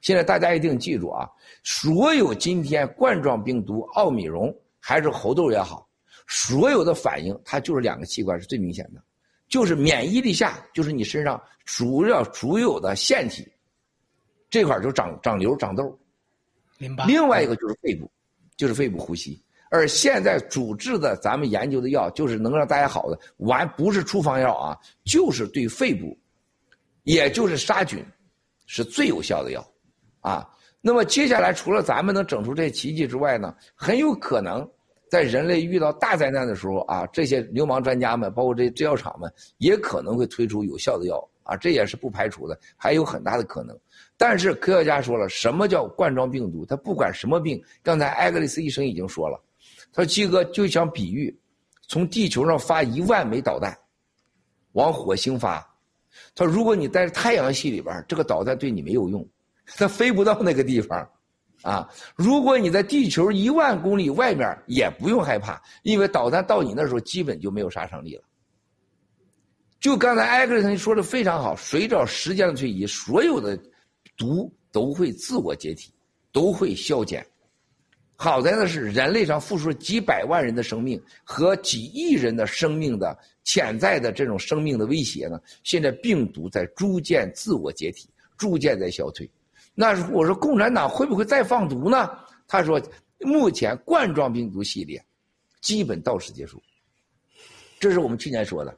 [0.00, 1.28] 现在大家一定记住啊，
[1.62, 5.86] 所有今天冠状病毒、奥米戎还是猴痘也好，
[6.26, 9.02] 所有的反应它就是两个器官是最明显的，
[9.48, 13.46] 就是免疫力下，就是你身上主要主有的腺体
[14.48, 15.98] 这块就长长瘤、长痘。
[16.78, 17.04] 明白。
[17.04, 18.10] 另外一个就是肺部，
[18.56, 19.42] 就是肺部呼吸。
[19.70, 26.16] 而现在主治的咱们研究的药，就是能让大家好的，完不是处方药啊，就是对肺部，
[27.02, 28.04] 也就是杀菌，
[28.66, 29.66] 是最有效的药，
[30.20, 30.48] 啊。
[30.80, 34.64] 那么接下来除了咱们能整出这奇迹之外呢，很有可能
[35.10, 43.76] 在人类遇到大灾难的时候啊，这些流氓专家们，包括这些制药厂们，也可能会推出有效的药啊，这也是不排除的，还有很大的可能。
[44.16, 46.64] 但是科学家说了，什么叫冠状病毒？
[46.64, 49.42] 它不管什么病，刚才艾格里斯医生已经说了。
[49.96, 51.34] 他说：“基哥就想比喻，
[51.88, 53.74] 从地球上发一万枚导弹，
[54.72, 55.58] 往火星发。
[56.34, 59.26] 他说，如果你在太阳系里边，这个导弹对你没有用，
[59.64, 61.08] 它飞不到那个地方，
[61.62, 61.88] 啊。
[62.14, 68.22] 如果你在地球一万公里外面，也不用害怕，因为导弹到你那时候基本就没有杀伤力了。
[69.80, 73.58] 就刚才艾克森说的非常好，随着时间的推移，所有的
[74.14, 75.90] 毒都会自我解体，
[76.32, 77.26] 都会消减。”
[78.16, 85.38] 好在的是，人类上付出了几百万人的生命和几亿人的生命的潜在的这种生命的威胁呢。
[85.64, 88.08] 现在病毒在逐渐自我解体，
[88.38, 89.30] 逐渐在消退。
[89.74, 92.10] 那我说共产党会不会再放毒呢？
[92.48, 92.80] 他说，
[93.20, 95.04] 目前冠状病毒系列
[95.60, 96.62] 基本到此结束。
[97.78, 98.74] 这是我们去年说的。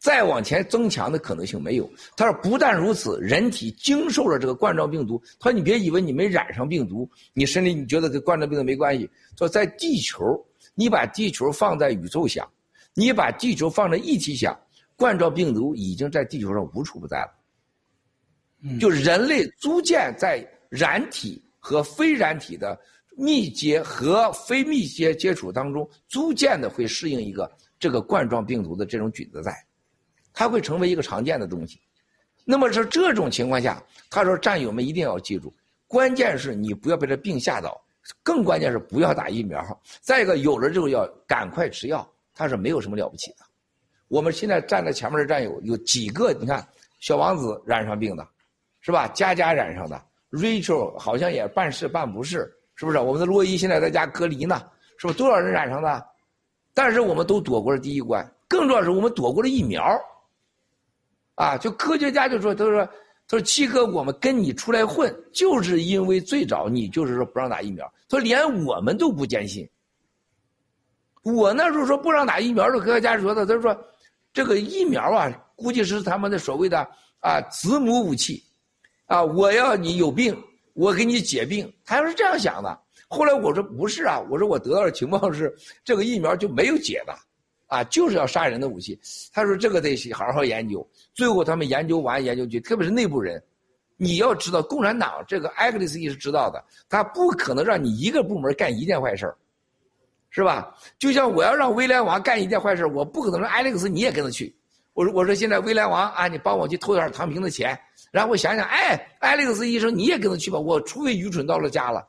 [0.00, 1.88] 再往前增强的可能性没有。
[2.16, 5.22] 他说，不但如此，人体经受了这个冠状病毒。
[5.38, 9.08] 他说，你别以为你没染上病毒，你身体你觉得跟冠状病毒没关系。
[9.36, 10.42] 说在地球，
[10.74, 12.50] 你把地球放在宇宙想，
[12.94, 14.58] 你把地球放在一体想，
[14.96, 18.78] 冠状病毒已经在地球上无处不在了。
[18.80, 22.78] 就人类逐渐在染体和非染体的
[23.18, 29.54] 密接和非密接接触当中，逐渐的会适应一个这个冠状病毒的这种菌子在。
[30.40, 31.78] 它会成为一个常见的东西，
[32.46, 33.78] 那么是这种情况下，
[34.08, 35.52] 他说战友们一定要记住，
[35.86, 37.78] 关键是你不要被这病吓倒，
[38.22, 39.62] 更关键是不要打疫苗。
[40.00, 43.44] 再一个，有了之后要赶快吃药，他是没有什么了不起的。
[44.08, 46.32] 我们现在站在前面的战友有几个？
[46.32, 46.66] 你看，
[47.00, 48.26] 小王子染上病的，
[48.80, 49.06] 是吧？
[49.08, 52.96] 佳佳染上的，Rachel 好像也半是半不是，是不是？
[52.96, 54.58] 我们的洛伊现在在家隔离呢，
[54.96, 55.12] 是不？
[55.12, 56.02] 多少人染上的？
[56.72, 59.84] 但是我们都躲过了第一关，更重要是我们躲过了疫苗。
[61.40, 69.66] 啊，就科学家就说，他说，他说七哥，我们跟你出来混，就是因为最早你就是说不让打疫苗，他说连我们都不坚信。
[71.22, 73.74] 我那时候说不让打疫苗的科学家说的，他说，
[74.34, 76.86] 这个疫苗啊，估计是他们的所谓的
[77.20, 78.44] 啊子母武器，
[79.06, 80.36] 啊，我要你有病，
[80.74, 82.78] 我给你解病，他要是这样想的。
[83.08, 87.16] 后来我说不是啊，我说我得到的情报是这个疫苗就没有解的。
[87.70, 88.98] 啊，就是要杀人的武器。
[89.32, 90.84] 他说这个得好好研究。
[91.20, 93.42] 最后他们研究完研究去，特别是内部人，
[93.98, 99.30] 你要知道，共产党这个艾格里斯也是知道的，他不可能让你一个部门干一件坏事
[100.30, 100.74] 是吧？
[100.98, 104.56] 就像我要让威廉王干一件坏事我不可能让艾利克斯你也跟着去。
[104.94, 107.78] 我说我说现在威廉王啊，你帮我去偷点唐平的钱，
[108.10, 110.58] 然后我想想，哎，艾利克斯医生你也跟着去吧。
[110.58, 112.02] 我除非愚蠢到了家了，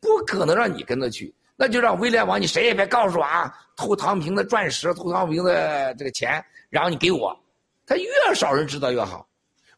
[0.00, 1.32] 不可能让你跟着去。
[1.56, 3.54] 那就让威廉王，你谁也别告诉我啊！
[3.76, 7.38] 偷唐平的钻石，偷唐平的这个钱，然后你给我，
[7.90, 9.28] 他越少人知道越好。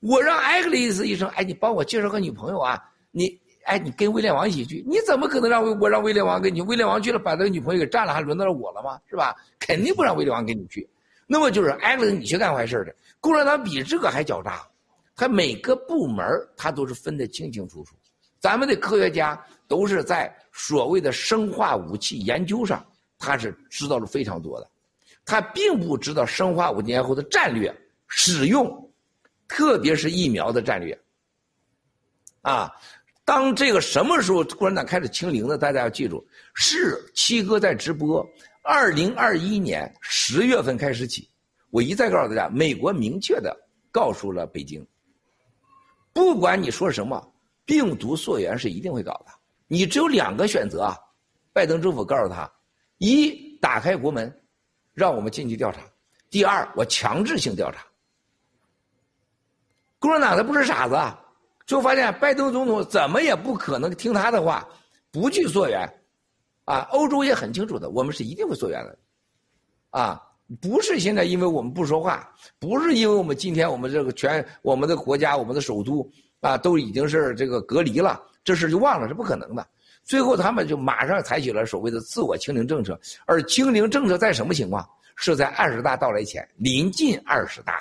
[0.01, 2.79] 我让艾格里斯医生，哎，你帮我介绍个女朋友啊！
[3.11, 6.61] 你，哎，你跟威廉王一起去，你怎么可能让我让威廉王跟你？
[6.61, 9.01] 威廉王去了，把这个女朋友给占了，还轮到了我了吗？
[9.09, 9.35] 是吧？
[9.59, 10.87] 肯定不让威廉王跟你去。
[11.27, 12.95] 那么就是艾格里斯你去干坏事的。
[13.19, 14.61] 共产党比这个还狡诈，
[15.17, 16.23] 他每个部门
[16.55, 17.97] 他都是分得清清楚楚。
[18.41, 20.31] 咱们的科学家都是在。
[20.55, 22.85] 所谓的生化武器研究上，
[23.19, 24.69] 他是知道了非常多的。
[25.25, 27.75] 他并不知道生化武器后的战略
[28.15, 28.93] 使用，
[29.49, 30.97] 特别是疫苗的战略。
[32.43, 32.71] 啊，
[33.25, 35.57] 当这个什么时候共产党开始清零的？
[35.57, 38.25] 大家要记住，是七哥在直播。
[38.63, 41.27] 二零二一年十月份开始起，
[41.71, 43.57] 我一再告诉大家，美国明确的
[43.91, 44.87] 告诉了北京，
[46.13, 47.35] 不管你说什么，
[47.65, 49.33] 病毒溯源是一定会搞的。
[49.67, 50.99] 你只有两个选择啊，
[51.53, 52.53] 拜登政府告诉他：
[52.99, 54.31] 一，打开国门。
[54.95, 55.81] 让我们进去调查。
[56.29, 57.83] 第二，我强制性调查。
[60.03, 60.99] 共产党他不是傻子，
[61.65, 64.69] 就发现拜登总统怎么也不可能听他的话，
[65.13, 65.89] 不去溯源。
[66.65, 68.99] 啊，欧洲也很清楚的，我们是一定会溯源的。
[69.91, 70.21] 啊，
[70.61, 76.05] 不是现在因为我们不说话，不是因为我们今天我们这个全我们的国家我们的首都
[76.41, 79.65] 啊都已经是这个隔离了，这事就忘了是不可能的。
[80.03, 84.85] 最后，他们就马上采取了所谓的自我清零政策，而清零政策在什么情况？
[85.15, 87.75] 是在二十大到来前，临近二十大，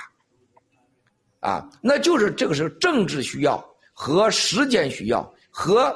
[1.41, 5.93] 啊，那就是这个是政治需要和时间需要和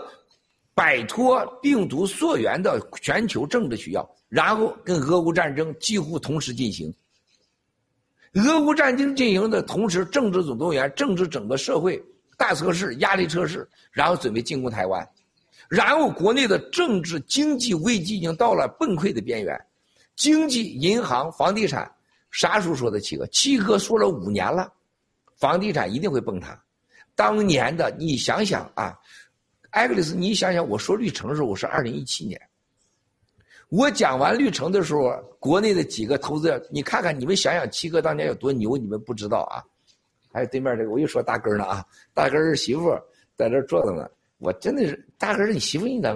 [0.74, 6.94] 摆脱病毒溯源的全球政治需要，然后跟俄乌战争几乎同时进行。
[8.34, 12.04] 俄乌战争进行的同时，政治总动员，政治整个社会
[12.38, 15.08] 大测试、压力测试，然后准备进攻台湾。
[15.70, 19.58] 然后，国内的政治经济危机已经到了崩溃的边缘，
[20.18, 21.90] 经济、银行、房地产，
[22.30, 23.26] 啥时候说的七哥？
[23.28, 24.70] 七哥说了五年了，
[25.46, 26.60] 房地产一定会崩塌。
[27.14, 28.98] 当年的你想想啊，
[29.70, 32.42] 艾格里斯，你想想，我说绿城的时候，我是二零一七年。
[33.70, 39.62] 我讲完绿城的时候，国内的几个投资者，你看看，你们想想，七哥当年有多牛，你们不知道啊。
[40.34, 43.00] 还有对面这个，我又说大根了啊，大根儿媳妇
[43.38, 44.10] 在这坐着呢。
[44.40, 46.12] 我真的是大哥，你媳妇你咋？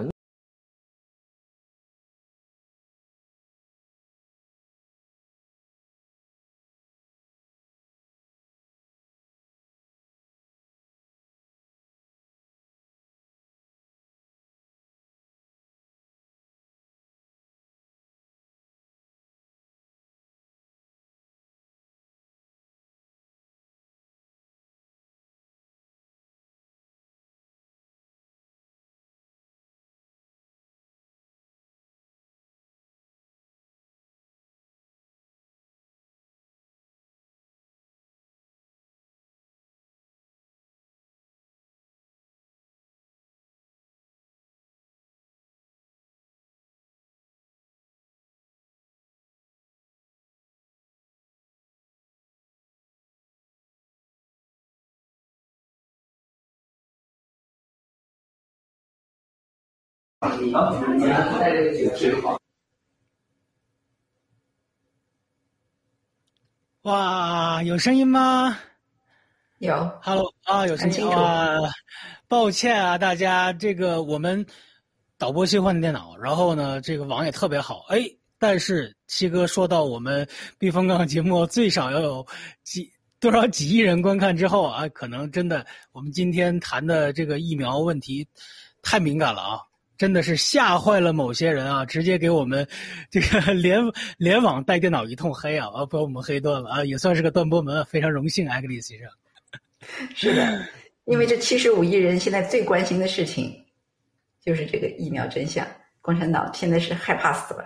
[66.82, 68.58] 哇，有声音吗？
[69.60, 71.58] 有，Hello 啊，有声音啊。
[72.28, 74.46] 抱歉啊，大家，这个我们
[75.18, 78.04] 导播新换的电脑，然后呢，这个网也特别好，哎，
[78.38, 80.28] 但是七哥说到我们
[80.58, 82.28] 避风港节目最少要有
[82.64, 82.91] 几
[83.22, 88.28] 多少几亿人观看之后啊，可能真的我们今天谈的这个疫苗问题
[88.82, 89.69] 太敏感了啊。
[89.99, 91.85] 真的是吓坏了某些人啊！
[91.85, 92.65] 直接给我们
[93.11, 93.81] 这个 联
[94.17, 96.85] 联网带电脑一通黑啊，啊，把我们黑断了啊！
[96.85, 99.09] 也算是个断波门，非常荣幸，艾格里先生。
[100.15, 100.65] 是的，
[101.03, 103.53] 因为这七十五亿人现在最关心的事情，
[104.41, 105.67] 就是这个疫苗真相。
[105.99, 107.65] 共产党现在是害怕死了，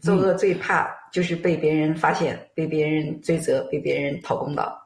[0.00, 4.76] 作恶最怕就是被别人发现、被别人追责、被别人讨公道。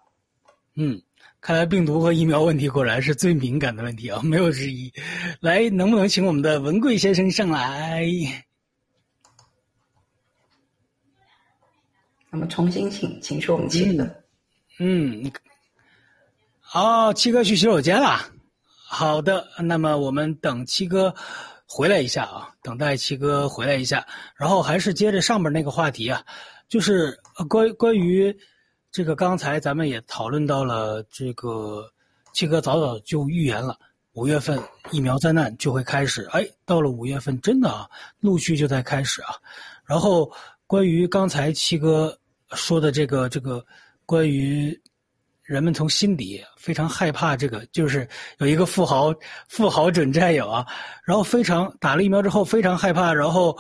[0.75, 1.01] 嗯。
[1.47, 4.93] 看来病毒和疫苗问题果然是最敏感的问题啊，没有之一。
[5.39, 8.05] 来，能不能请我们的文贵先生上来？
[12.31, 14.05] 那么重新请，请出我们七哥。
[14.81, 15.31] 嗯，
[16.59, 18.29] 好，七哥去洗手间了。
[18.89, 21.15] 好的，那么我们等七哥
[21.65, 24.05] 回来一下啊，等待七哥回来一下，
[24.35, 26.25] 然后还是接着上面那个话题啊，
[26.69, 27.17] 就是
[27.49, 28.37] 关关于。
[28.91, 31.91] 这个刚才咱们也讨论到了，这个
[32.33, 33.79] 七哥早早就预言了，
[34.13, 34.59] 五月份
[34.91, 36.27] 疫苗灾难就会开始。
[36.33, 37.89] 哎，到了五月份，真的啊，
[38.21, 39.35] 陆续就在开始啊。
[39.85, 40.33] 然后
[40.67, 42.19] 关于刚才七哥
[42.53, 43.65] 说的这个这个，
[44.07, 44.81] 关于
[45.47, 48.07] 人们从心底非常害怕这个，就是
[48.39, 49.15] 有一个富豪
[49.49, 50.67] 富豪准战友啊，
[51.05, 53.57] 然后非常打了疫苗之后非常害怕，然后。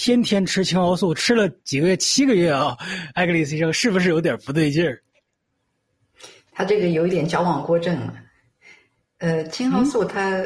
[0.00, 2.78] 天天吃青蒿素，吃了几个月，七个月啊，
[3.14, 5.02] 艾格里斯医生是不是有点不对劲儿？
[6.52, 8.14] 他这个有一点矫枉过正了。
[9.18, 10.38] 呃，青蒿素它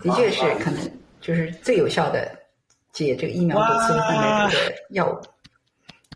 [0.00, 0.90] 的确是可能
[1.20, 2.34] 就是最有效的
[2.94, 5.20] 解这个疫苗多次换代这个药物，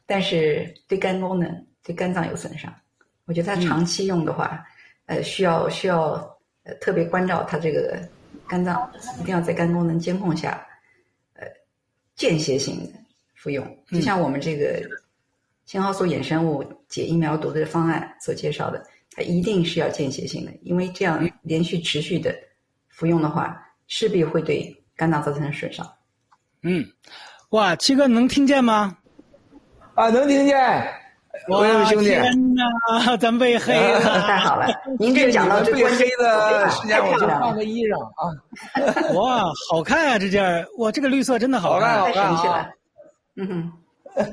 [0.07, 2.74] 但是对肝功能、对肝脏有损伤。
[3.31, 4.61] 我觉得它长期用的话，
[5.07, 6.15] 呃，需要需要
[6.65, 7.97] 呃特别关照它这个
[8.48, 8.90] 肝脏，
[9.20, 10.66] 一定要在肝功能监控下，
[11.35, 11.47] 呃，
[12.16, 12.98] 间歇性的
[13.36, 14.82] 服用，就像我们这个
[15.65, 22.35] 青蒿素衍生物解疫苗毒的方案所介绍的，它一定是要间歇性的，因为这样连续持续的
[22.89, 25.89] 服用的话，势必会对肝脏造成损伤。
[26.62, 26.85] 嗯，
[27.51, 28.98] 哇，七哥能听见吗？
[29.94, 30.99] 啊，能听见。
[31.49, 32.11] 哇，兄弟！
[32.11, 34.67] 天哪，咱被黑了， 太好了！
[34.99, 39.12] 您这讲到这被黑的时间，我就换个衣裳啊！
[39.19, 42.71] 哇，好看啊，这件哇，这个绿色真的好看，好看啊！
[43.37, 43.73] 嗯
[44.17, 44.27] 哼，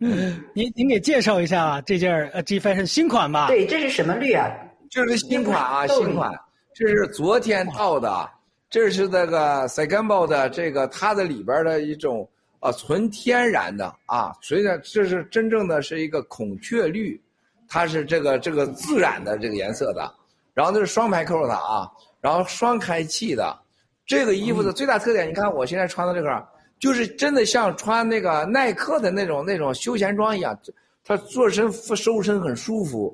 [0.00, 3.46] 嗯，您您给介绍一下这件呃 G Fashion 新款吧？
[3.48, 4.50] 对，这是什么绿啊？
[4.90, 6.30] 这是新款啊，新款，
[6.74, 8.28] 这是昨天到的，
[8.68, 12.28] 这是那个 s e g a m b o 的这个它的里边的一种。
[12.62, 17.20] 啊，纯天然的啊，所以呢这是真正的是一个孔雀绿，
[17.68, 20.08] 它是这个这个自然的这个颜色的，
[20.54, 21.90] 然后那是双排扣的啊，
[22.20, 23.58] 然后双开气的，
[24.06, 26.48] 这个衣服的最大特点，你看我现在穿的这个，
[26.78, 30.56] 就是真的像穿那个耐克的那种那种休闲装一样，
[31.04, 33.12] 它做身收身很舒服，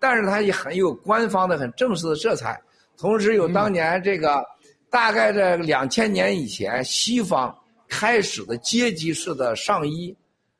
[0.00, 2.58] 但是它也很有官方的很正式的色彩，
[2.96, 4.42] 同时有当年这个
[4.88, 7.54] 大概在两千年以前西方。
[7.88, 10.14] 开始的阶级式的上衣，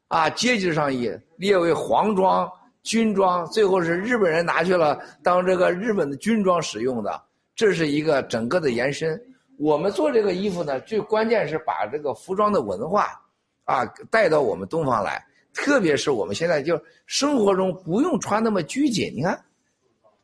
[0.09, 2.51] 啊，阶级上衣列为皇装、
[2.83, 7.23] 军装，最后是日本人拿去了当这个日本的军装使用的，
[7.55, 9.21] 这是一个整个的延伸。
[9.59, 13.21] 我们做这个衣服呢，最关键是把这个服装的文化，
[13.65, 15.25] 啊，带到我们东方来，
[15.55, 19.43] 特别是我们现在就生活中不用穿那么拘谨，你看，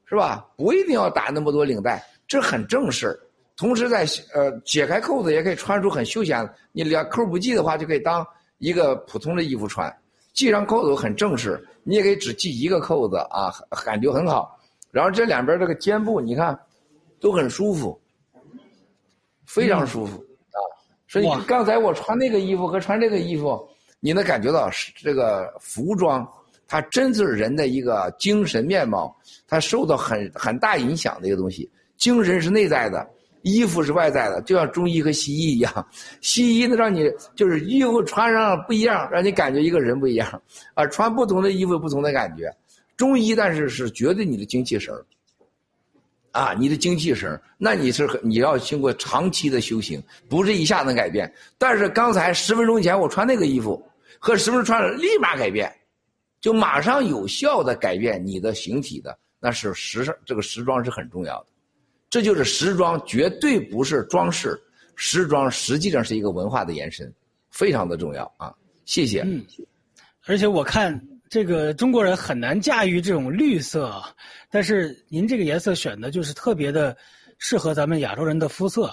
[0.05, 0.47] 是吧？
[0.57, 3.19] 不一定要打那么多领带，这很正式。
[3.63, 6.45] 同时，在呃解开扣子也可以穿出很休闲。
[6.73, 8.27] 你连扣不系的话，就可以当
[8.59, 9.89] 一个普通的衣服穿。
[10.35, 14.59] 系上扣子很正式，你也可以只系一个扣子啊，感觉很好。
[14.91, 16.59] 然后这两边这个肩部，你看
[17.21, 17.97] 都很舒服，
[19.47, 20.17] 非常舒服
[20.51, 20.59] 啊。
[21.07, 23.65] 所以刚才我穿那个衣服和穿这个衣服，
[24.01, 26.29] 你能感觉到是这个服装，
[26.67, 29.17] 它真是人的一个精神面貌，
[29.47, 31.71] 它受到很很大影响的一个东西。
[31.97, 33.09] 精神是内在的。
[33.43, 35.87] 衣服是外在的，就像中医和西医一样，
[36.21, 40.43] 西医呢让你就是衣服穿上不一样，让你感觉一个人不一样，
[40.75, 42.51] 啊，穿不同的衣服不同的感觉。
[42.97, 44.95] 中医但是是绝对你的精气神
[46.31, 51.33] 啊，你的精气神那你是你要经过长期的修行，不是一下能改变。
[51.59, 53.83] 但是刚才十分钟前我穿那个衣服，
[54.19, 55.71] 和十分钟穿了立马改变，
[56.41, 61.47] 就马上有效的改变你的形体的，那是时尚这个时装是很重要的。
[62.13, 64.63] 这就是时装，绝对不是装饰。
[64.97, 67.11] 时装实际上是一个文化的延伸，
[67.49, 68.55] 非常的重要啊！
[68.85, 69.23] 谢谢。
[69.23, 69.43] 嗯，
[70.27, 74.03] 而且我看这个中国人很难驾驭这种绿色，
[74.51, 76.95] 但是您这个颜色选的就是特别的
[77.39, 78.85] 适合咱们亚洲人的肤色。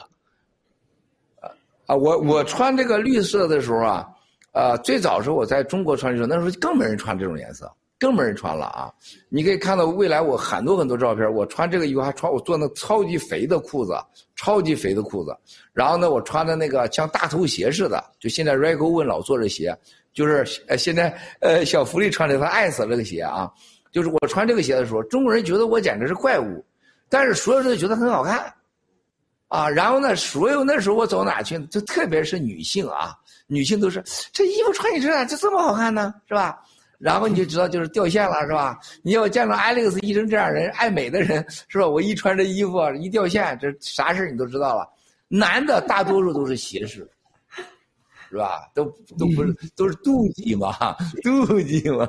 [1.41, 1.51] 啊
[1.87, 1.95] 啊！
[1.97, 4.07] 我我穿这个绿色的时候啊，
[4.53, 7.69] 啊，最早时候我在中国穿的时候，那时候更没人穿这种颜色。
[7.99, 8.89] 更没人穿了啊！
[9.27, 13.93] 你可以看到未来我很多很多照片，我穿这个衣服还穿我做那超级肥的裤子，
[14.35, 15.35] 超级肥的裤子。
[15.73, 19.77] 然后呢，我穿的那个像大头鞋似的，就现在 r e g o n 老做这鞋，
[20.13, 23.51] 就是呃现在呃小福利穿的他爱死这个鞋啊！
[23.91, 26.63] 就是我穿这个鞋的时候，中国人觉得我简直是怪物，
[27.09, 28.53] 但是所有人都觉得很好看，
[29.49, 29.67] 啊！
[29.67, 33.13] 然后呢，所有那时候我走哪去，就特别是女性啊，
[33.47, 34.01] 女性都是
[34.31, 36.61] 这衣服穿你身上就这么好看呢，是吧？
[36.99, 38.77] 然后你就知道就是掉线了，是吧？
[39.01, 41.87] 你要见到 Alex 医生这样人，爱美的人，是吧？
[41.87, 44.85] 我一穿这衣服一掉线，这啥事你都知道了。
[45.29, 47.09] 男的大多数都是斜视，
[48.29, 48.69] 是吧？
[48.75, 48.83] 都
[49.17, 50.75] 都不是都是妒忌嘛，
[51.23, 52.05] 妒忌嘛。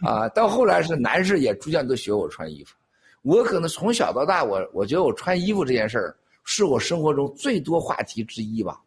[0.00, 2.76] 啊，到后来是男士也逐渐都学我穿衣服。
[3.22, 8.80] 我可能从小到大，我我觉得我穿衣服这件事儿是我生活中最多话题之一吧。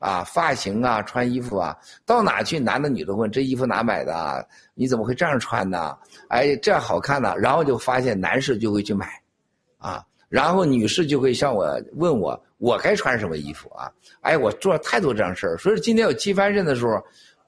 [0.00, 4.44] 啊，发型啊，穿衣服啊，到哪去，男的女的问这衣服哪买的？
[4.74, 5.94] 你怎么会这样穿呢？
[6.28, 7.34] 哎，这样好看呢。
[7.36, 9.06] 然后就发现男士就会去买，
[9.76, 13.92] 啊，然后女士就会向我问我，我该穿什么衣服啊？
[14.22, 16.98] 哎，我做了太多这样事儿，所以今天有七翻身的时候，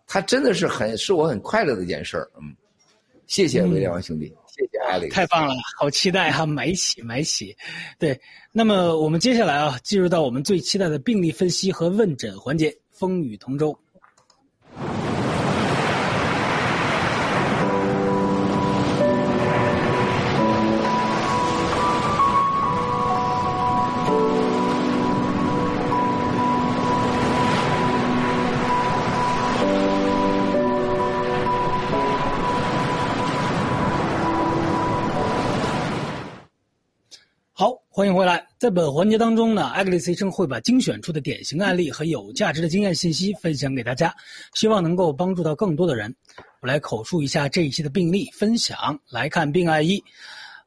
[0.06, 2.30] 他真的是很是我很快乐的一件事儿。
[2.38, 2.54] 嗯，
[3.26, 4.30] 谢谢威廉王兄弟。
[4.54, 7.56] 谢谢阿里，太棒了，好期待哈，买起买起，
[7.98, 8.20] 对。
[8.52, 13.74] 那么我们接下来啊，进入到我们最期待的病例分析和问诊环节，风雨同舟。
[37.94, 38.43] 欢迎回来。
[38.59, 44.14] 在本环节当中呢，艾格丽斯医生会把精选出的典型案例和有价值的经验信息分享给大家，
[44.55, 46.16] 希望能够帮助到更多的人。
[46.62, 48.98] 我来口述一下这一期的病例分享。
[49.10, 50.02] 来看病案一。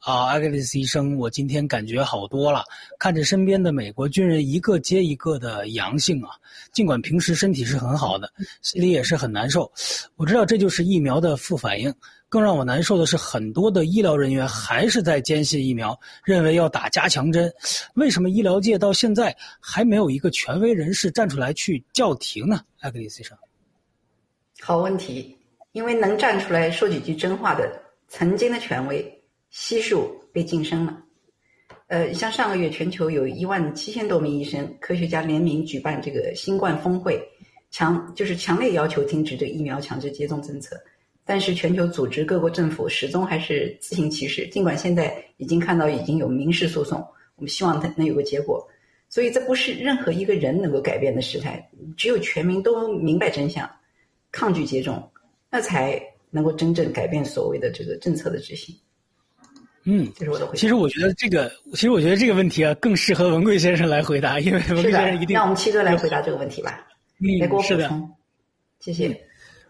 [0.06, 2.64] 啊，艾格丽斯医生，我今天感觉好多了。
[3.00, 6.30] 看着身边的美国军人一个接一个的阳性啊，
[6.72, 9.72] 尽管平时身体是很好的，心里也是很难受。
[10.16, 11.92] 我知道这就是疫苗的副反应。
[12.30, 17.52] 更让我难受的是，很多的医疗人员还是在坚信疫苗，认为要打加强针。
[17.96, 22.62] 为什么医疗界到现在还没有一个权威人士站出来去叫停呢？
[22.80, 23.36] 艾格丽斯医生，
[24.62, 25.36] 好问题。
[25.72, 27.68] 因为能站出来说几句真话的，
[28.08, 29.15] 曾经的权威。
[29.58, 31.02] 悉数被晋升了。
[31.88, 37.18] 呃，像上个月，全球有一万七千多名医生、科学家联名举办这个新冠峰会，
[37.72, 40.76] 强就是强烈要求停止这疫苗强制接种政策。
[41.24, 44.46] 但是，全球组织、各国政府始终还是自行其是。
[44.50, 47.00] 尽管现在已经看到已经有民事诉讼，
[47.38, 48.62] 我们希望它能有个结果。
[49.08, 51.66] 所以，这不是任何一个人能够改变的事态。
[51.96, 53.70] 只有全民都明白真相，
[54.34, 55.10] 抗拒接种，
[55.50, 55.98] 那才
[56.30, 58.76] 能够真正改变所谓的这个政策的执行。
[59.86, 60.58] 嗯，这是我的回答。
[60.58, 65.36] 其实我觉得这个，其实我觉得这个问题啊，更适合文贵先生来回答， 因为文贵先生一定。
[65.36, 66.86] 让我们七哥来回答这个问题吧。
[67.20, 68.10] 嗯，来给我补充。
[68.80, 69.10] 谢谢。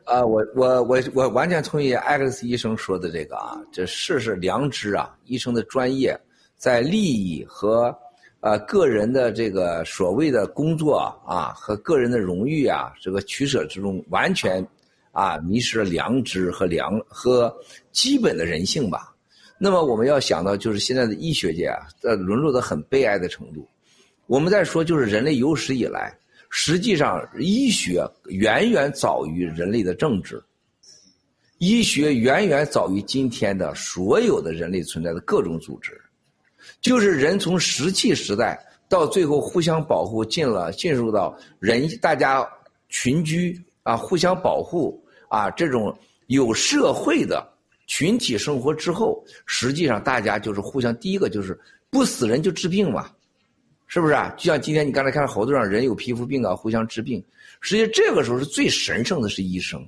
[0.06, 6.16] 啊，我我我我完全同意艾克斯医生说的这个啊，这事是良知啊，医生的专业
[6.56, 7.94] 在利益和
[8.40, 14.66] 呃个人的这个所谓的工作啊和个人的荣誉啊这个取舍之中，完全
[15.12, 17.52] 啊迷失了良知和良和
[17.92, 19.15] 基本的人性吧。
[19.58, 23.66] 那么我们要想到，就是现在的医学界啊，在，沦落到很悲哀的程度。
[24.28, 26.14] 我们在说，就是人类有史以来，
[26.50, 30.44] 实际上医学远远早于人类的政治，
[31.60, 36.00] 医学远远早于今天的所有的人类存在的各种组织。
[36.82, 38.60] 就是人从石器时代
[38.90, 42.46] 到最后互相保护，进了进入到人大家
[42.90, 47.55] 群居啊，互相保护啊，这种有社会的。
[47.88, 50.96] 群体生活之后，实际上大家就是互相。
[50.98, 51.60] 第一个就是
[51.90, 53.12] 不死人就治病嘛，
[53.88, 54.34] 是不是啊？
[54.38, 57.24] 就像今天你刚才看到好多让人有皮肤病啊，互相治病。
[57.62, 59.84] 实际上这个时候是最神圣的是医生，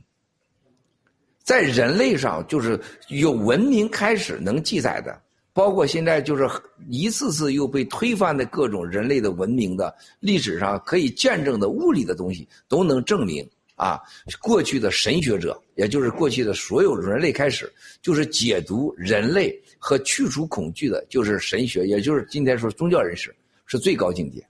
[1.44, 2.80] 在人类上就是
[3.10, 5.22] 有文明开始能记载的，
[5.54, 6.50] 包括现在就是
[6.90, 13.48] 一次次又被推翻的各种人类的文明的历史上可以见证的物理的东西，都能证明。
[13.78, 14.02] 啊，
[14.42, 17.72] 过去的神学者，也就是过去的所有人类开始，
[18.02, 23.34] 就是解读人类和去除恐惧的，就是神学，也就是今天说宗教人士
[23.68, 24.44] 是最高境界。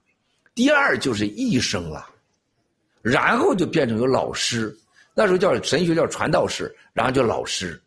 [0.56, 2.08] 第二就是医生了，
[3.02, 4.74] 然后就变成有老师，
[5.14, 7.80] 那时候叫神学叫传道士，然后叫老师。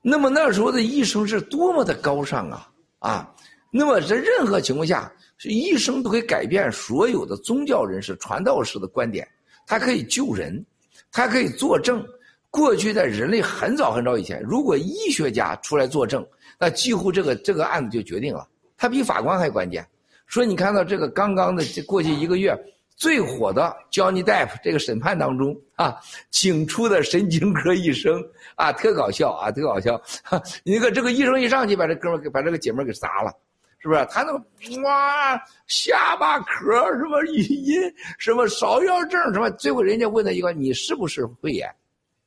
[0.00, 2.70] 那么那时候的医生是多么的高尚啊
[3.00, 3.34] 啊！
[3.70, 5.12] 那么在任何情况下，
[5.42, 9.28] 医生都可以改变所有的宗教人士、传道士的观点。
[9.70, 10.66] 它可以救人，
[11.12, 12.04] 它可以作证。
[12.50, 16.26] 过去在人类很早很早以前，如果医学家出来作证，
[16.58, 18.44] 那几乎这个这个案子就决定了。
[18.76, 19.86] 他比法官还关键。
[20.26, 22.52] 所以你看到这个刚刚的过去一个月
[22.96, 25.94] 最火的 Johnny Depp 这个审判当中啊，
[26.32, 28.20] 请出的神经科医生
[28.56, 30.02] 啊，特搞笑啊，特搞笑。
[30.66, 33.32] 你看这个医生一上去，把这哥们给把这个姐们给砸了。
[33.80, 37.80] 是不是他那个哇下巴壳什么语音
[38.18, 39.50] 什么芍药症什么？
[39.52, 41.68] 最后人家问他一个：你是不是会员？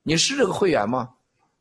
[0.01, 1.09] 你是这个会员吗？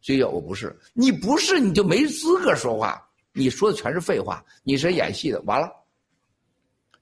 [0.01, 0.75] 所以我不是。
[0.95, 3.07] 你不是你就没资格说话。
[3.35, 4.45] 你说的全是废话。
[4.63, 5.41] 你是演戏的。
[5.43, 5.71] 完了，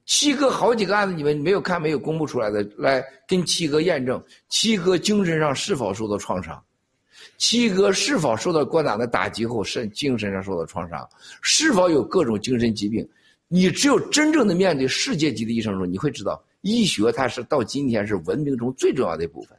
[0.04, 6.60] 七哥好几个案子你们没有看没有公布出来的，来跟七哥验证七哥精神上是否受到创伤。
[7.38, 11.08] 七哥是否受到过大的打击后，身精神上受到创伤？
[11.42, 13.06] 是否有各种精神疾病？
[13.48, 19.58] 你只有真正的面对世界级的医生时候，你会知道，医学它是到今天是文明中最重要的一部分。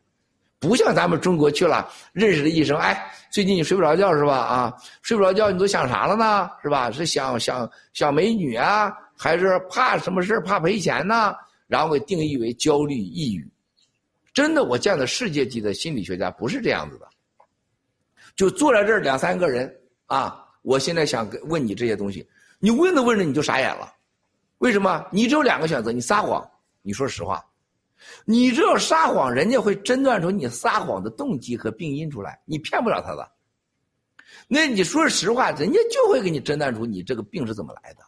[0.59, 4.37] 不像咱们中国去了认识的医生，哎，最近你睡不着觉是吧？
[4.37, 6.49] 啊，睡不着觉，你都想啥了呢？
[6.61, 6.91] 是吧？
[6.91, 11.33] 是想想想美女啊，还是怕什么事怕赔钱呢？
[11.67, 13.45] 然后给定义为焦虑、抑郁。
[14.33, 17.07] 真的，我见的世界级的心理学家不是这样子的。
[18.41, 19.71] 就坐在这儿两三个人
[20.07, 20.43] 啊！
[20.63, 22.27] 我现在想问你这些东西，
[22.57, 23.93] 你问着问着你就傻眼了，
[24.57, 25.05] 为什么？
[25.11, 26.43] 你只有两个选择：你撒谎，
[26.81, 27.39] 你说实话。
[28.25, 33.31] 你只要撒谎，人家会诊断出你撒谎的动机和病因出来，你骗不了他的。
[34.47, 37.99] 那你说实话，人家就会给你诊断出你这个病是怎么来的。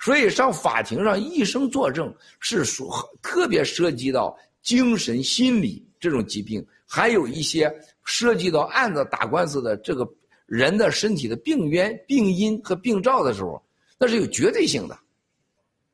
[0.00, 2.90] 所以上法庭上，医生作证是说
[3.22, 7.72] 特别涉及到精神心理这种疾病，还有一些。
[8.04, 10.08] 涉及到案子打官司的这个
[10.46, 13.62] 人的身体的病源、病因和病灶的时候，
[13.98, 14.98] 那是有绝对性的。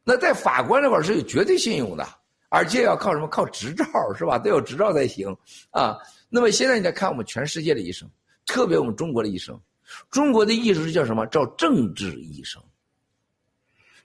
[0.04, 2.06] 那在法官那块是有绝对信用的，
[2.48, 3.26] 而且要靠什么？
[3.26, 3.84] 靠执照
[4.16, 4.38] 是吧？
[4.38, 5.36] 都有执照才行
[5.70, 5.96] 啊。
[6.28, 8.08] 那么现在你再看我们全世界的医生，
[8.46, 9.60] 特别我们中国的医生，
[10.10, 11.26] 中国的医生是叫什么？
[11.26, 12.62] 叫政治医生。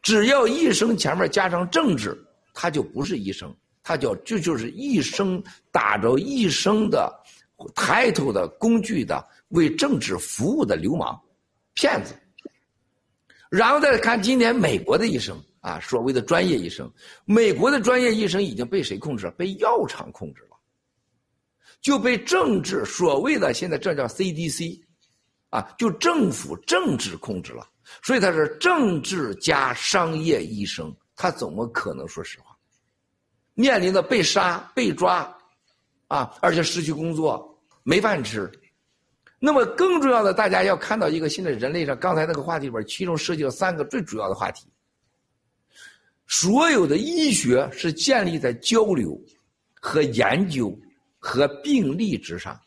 [0.02, 2.19] 只要医生前面加上政治，
[2.53, 5.41] 他就不是医生，他叫就就是医生
[5.72, 7.14] 打着医生的
[7.75, 11.19] 抬头的工具的为政治服务的流氓、
[11.73, 12.13] 骗子。
[13.49, 15.41] 然后再看今天美国的医生。
[15.61, 16.91] 啊，所谓的专业医生，
[17.23, 19.31] 美国的专业医生已经被谁控制了？
[19.33, 20.57] 被药厂控制了，
[21.81, 24.81] 就被政治所谓的现在这叫 CDC，
[25.51, 27.69] 啊，就政府政治控制了。
[28.01, 32.57] 所以他是政治加商业医生，他怎么可能说实话？
[33.53, 35.31] 面临的被杀、被抓，
[36.07, 37.51] 啊，而且失去工作、
[37.84, 38.52] 没饭吃。
[39.40, 44.68] 那么更重要的，大家要看到一个现在人类上刚才那个话题里边，其中涉及了三个最主要的话题。
[46.28, 49.20] 所有的医学是建立在交流、
[49.80, 50.78] 和研究、
[51.20, 52.60] 和病例之上。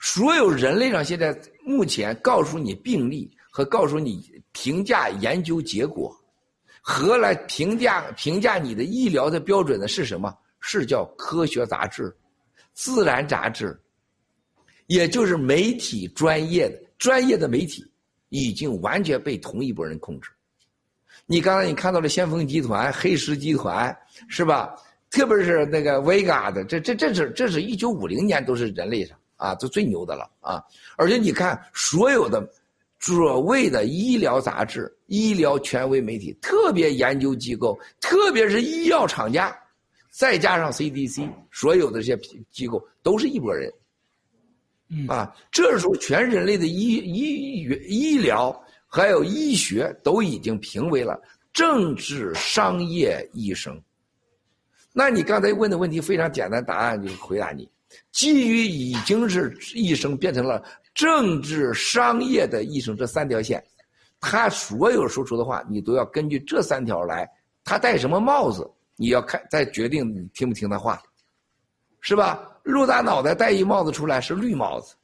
[0.00, 6.14] 所有人类上现在目前告诉你病例和告诉你评价研究结果，
[6.80, 10.36] 和来评价评价你的医疗的标准的是什么？
[10.60, 12.14] 是叫科学杂志、
[12.72, 13.78] 自然杂志，
[14.86, 17.84] 也就是媒体专业的专业的媒体，
[18.28, 20.30] 已经完全被同一拨人控制。
[21.26, 23.96] 你刚才你看到了先锋集团、黑石集团，
[24.28, 24.74] 是吧？
[25.08, 30.62] 特别是那个 Vega 的，这这这是这是一九五零年都是人类上啊，都最牛的了啊！
[30.96, 32.46] 而且你看所有的
[32.98, 39.56] 所谓的医疗杂志、医疗权威媒体、特别研究机构，特别是医药厂家，
[40.10, 42.18] 再加上 CDC，所有的这些
[42.50, 43.72] 机构都是一拨人，
[45.08, 48.58] 啊，这时候全人类的医医医疗。
[48.88, 51.20] 还有医学都已经评为了
[51.52, 53.78] 政治商业医生。
[54.92, 57.68] 那你刚才问的问题非常简单，答案就是回答你：
[58.12, 60.62] 基于已经是医生变成了
[60.94, 63.62] 政治商业的医生这三条线，
[64.18, 67.28] 他所有说出的话，你都要根据这三条来。
[67.64, 71.02] 他戴什么帽子，你要看再决定你听不听他话，
[72.00, 72.55] 是吧？
[72.66, 74.94] 陆大脑袋戴一帽子出来是绿帽子，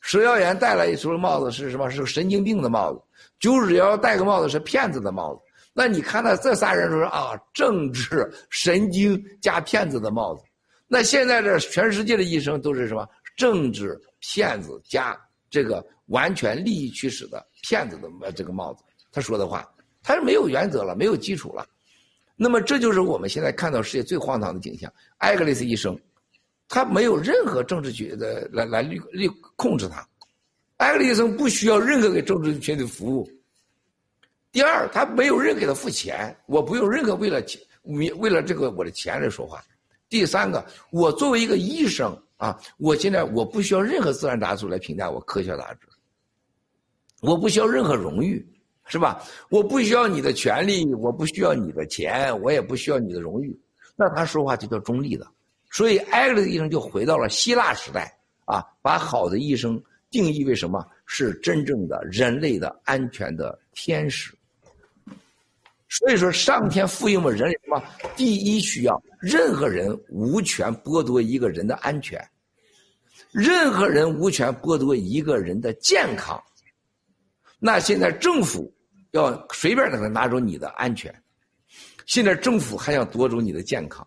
[0.00, 1.88] 石耀岩戴了一顶帽子是什么？
[1.90, 3.00] 是个神经病的帽子。
[3.38, 5.40] 就是要戴个帽子是骗子的帽子，
[5.72, 10.44] 那你看到这仨人说啊，政治神经加骗子的帽子，
[10.88, 13.06] 那现在这全世界的医生都是什么？
[13.36, 15.18] 政治骗子加
[15.50, 18.84] 这个完全利益驱使的骗子的这个帽子。
[19.10, 19.68] 他说的话，
[20.02, 21.66] 他是没有原则了，没有基础了。
[22.36, 24.92] 那么这就是我们现在看到世界最荒唐的景象。
[25.18, 25.98] 艾格里斯医生，
[26.72, 30.08] 他没有任何政治局的来来律律控制他。
[30.78, 33.30] 艾格里森不需要任何给政治群体服务。
[34.50, 37.60] 第二，他没有人给他付钱，我不用任何为了钱，
[38.16, 39.62] 为了这个我的钱来说话。
[40.08, 45.86] 第三个，我作为一个医生啊，我现在我不需要任何自然杂志来评价我科学杂志，
[47.20, 48.42] 我不需要任何荣誉，
[48.86, 49.22] 是吧？
[49.50, 53.54] 我不需要你的权利，我不需要你的钱，我也不需要你的荣誉。
[53.94, 55.26] 那他说话就叫中立的。
[55.72, 59.82] 所以，艾格里斯医生就回到了希腊时代啊，把好的医生。
[60.10, 64.30] 定义为什么是真正的人类的安全的天使？
[65.88, 67.82] 所以说，上天赋予我们人类什么？
[68.14, 72.22] 第一需要，任何人无权剥夺一个人的安全，
[73.30, 76.38] 任何人无权剥夺一个人的健康。
[77.58, 78.70] 那现在政府
[79.12, 81.10] 要随便的拿走你的安全，
[82.04, 84.06] 现在政府还想夺走你的健康，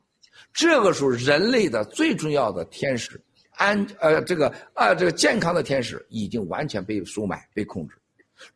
[0.55, 3.21] 这个时候人类的最重要的天使。
[3.57, 7.95] 安呃，这个啊，这个健康的天使已经完全被收买、被控制，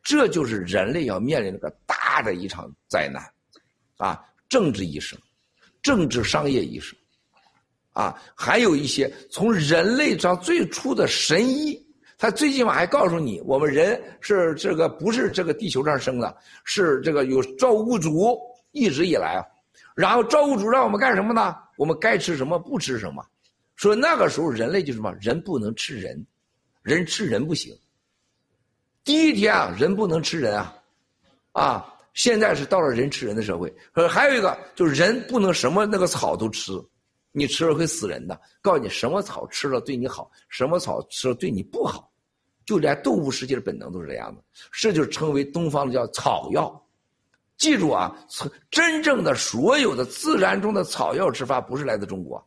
[0.02, 3.22] 这就是人类要面临那个大的一场灾难，
[3.96, 5.16] 啊，政治意识、
[5.80, 6.94] 政治商业意识，
[7.94, 11.82] 啊，还有一些从人类上最初的神医，
[12.18, 18.38] 他最起码还告诉你，我们人是这个不是这个地球上生的，是这个有造物主
[18.72, 19.40] 一直以来啊，
[19.94, 21.56] 然后造物主让我们干什么呢？
[21.80, 23.26] 我们该吃什么不吃什么。
[23.74, 26.26] 说那个时候人类就什么人不能吃人，
[26.82, 27.74] 人吃人不行。
[29.02, 30.76] 第一天啊，人不能吃人啊，
[31.52, 33.74] 啊，现在是到了人吃人的社会。
[33.94, 36.70] 说还有一个就是人不能什么那个草都吃，
[37.32, 38.38] 你吃了会死人的。
[38.60, 42.12] 告诉你什么草吃了对你好，什么草吃了对你不好，
[42.66, 44.44] 就连动物世界的本能都是这样的。
[44.70, 46.86] 这就称为东方的叫草药。
[47.60, 48.16] 记住啊，
[48.70, 52.42] 真正的所有的自然中的草药吃法不是来自中国。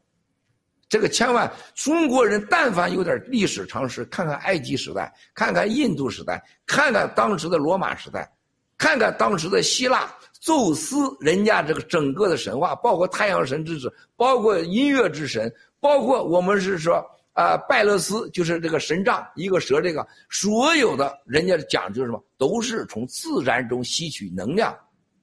[0.89, 8.27] 这个千万，中国人但凡有点历史常识，看看埃及时代，看看印度时代，看看当时的罗马时代，
[8.75, 10.11] 看看当时的希腊，
[10.41, 17.03] 宙斯人家这个整个的神话，包括太阳神之子，包括音乐之神，包括我们是说
[17.33, 24.75] 啊，拜勒斯就是这个神杖，一个蛇，这个所有的人家讲究什么，都是从自然中吸取能量、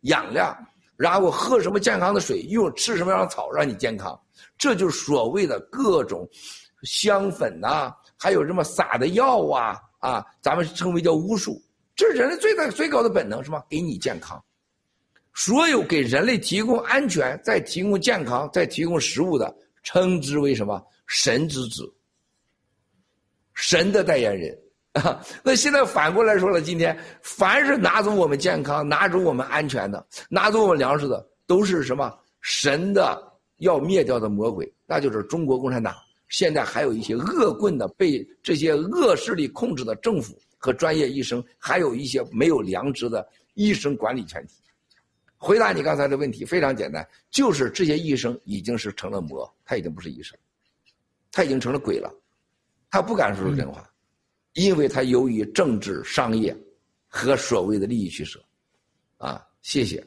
[0.02, 0.56] 养料，
[0.97, 4.18] 然后喝什么健康的水，用吃什么样的草让你健康，
[4.59, 6.28] 这就是所谓的各种
[6.82, 11.60] 香粉呐，还有什么撒的药啊啊，咱们称为叫巫术。
[11.94, 13.62] 这是人类最大最高的本能，是吗？
[13.68, 14.43] 给你健康。
[15.35, 20.82] 所有给人类提供安全、再提供健康、再提供食物的，称之为什么？
[21.06, 21.93] 神之子，
[23.55, 24.56] 神的代言人
[24.92, 25.22] 啊！
[25.42, 32.12] 那现在反过来说了，今天凡是拿走我们健康、拿走我们安全的、拿走我们粮食的，都是什么？
[32.40, 33.22] 神的
[33.58, 35.94] 要灭掉的魔鬼，那就是中国共产党。
[36.28, 44.54] 现在还有一些恶棍的，被这些恶势力控制的政府和专业医生，还有一些没有良知的医生管理全体。
[45.36, 50.38] 回答你刚才的问题非常简单，就是这些医生已经是成了魔，他已经不是医生。
[51.32, 52.08] 他已经成了鬼了，
[52.90, 53.89] 他不敢说出真话，
[54.55, 56.56] 因为他由于政治、商业
[57.06, 58.43] 和所谓的利益取舍，
[59.16, 60.05] 啊，谢谢。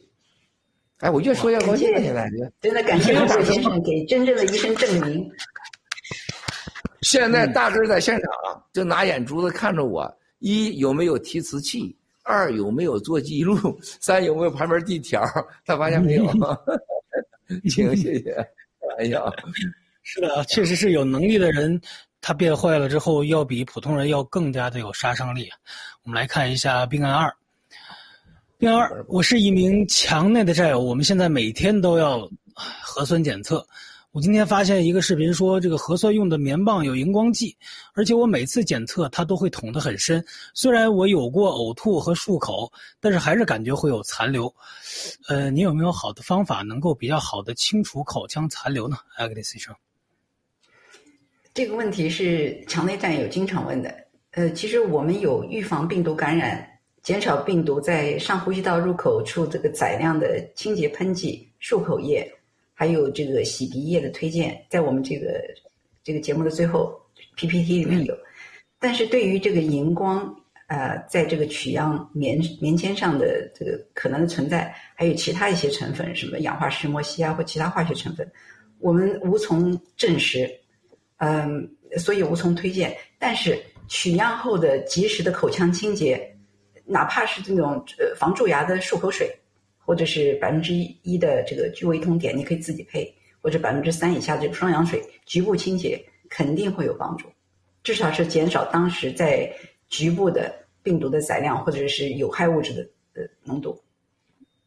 [0.98, 2.30] 哎，我越说越高兴，现在
[2.62, 5.30] 真的感谢大先生给真正的医生证明。
[7.02, 10.10] 现在大根在现场，就拿眼珠子看着我：
[10.40, 11.96] 一有没有提词器？
[12.24, 13.56] 二有没有做记录？
[13.82, 15.22] 三有没有旁边递条？
[15.66, 16.26] 他发现没有。
[17.70, 18.36] 请谢谢。
[18.98, 19.22] 哎呀。
[20.06, 21.80] 是的，确实是有能力的人，
[22.24, 25.50] 他变坏了之后，要比普通人要更加的有杀伤力。
[26.04, 27.36] 我们来看一下病案二。
[28.58, 32.26] 病案二，我是一名墙内的战友，我们现在每天都要
[32.56, 33.68] 核酸检测。
[34.14, 37.58] 我今天发现一个视频，说这个核酸用的棉棒有荧光剂，
[37.94, 40.24] 而且我每次检测它都会捅得很深。
[40.54, 42.72] 虽然我有过呕吐和漱口，
[43.02, 44.54] 但是还是感觉会有残留。
[45.28, 48.96] 呃，你有没有好的方法能够比较好的清除口腔残留呢？
[49.18, 49.76] 艾格里斯医生。
[51.54, 53.94] 这个问题是墙内战友经常问的。
[54.32, 56.68] 呃，其实我们有预防病毒感染、
[57.04, 62.28] 减少病毒在上呼吸道入口处这个载量的清洁喷剂、漱口液，
[62.74, 65.40] 还有这个洗鼻液的推荐，在我们这个
[66.04, 67.00] 这个节目的最后
[67.36, 68.18] PPT 里面有。
[68.80, 70.36] 但是对于这个荧光，
[70.66, 78.28] 呃，在这个取样棉棉签上的这个可能的存在，还有其他一些成分，什么氧化石墨烯啊或其他化学成分，
[78.80, 80.50] 我们无从证实。
[81.24, 82.94] 嗯，所以无从推荐。
[83.18, 86.20] 但是取样后的及时的口腔清洁，
[86.84, 89.34] 哪怕是这种呃防蛀牙的漱口水，
[89.78, 93.10] 或者是百分之一的这个聚维通碘，你可以自己配，
[93.42, 95.98] 或者百分之三以下的这个双氧水，局部清洁
[96.30, 97.30] 肯定会有帮助，
[97.84, 99.50] 至少是减少当时在
[99.88, 102.82] 局部的病毒的载量或者是有害物质的
[103.14, 103.82] 呃浓度。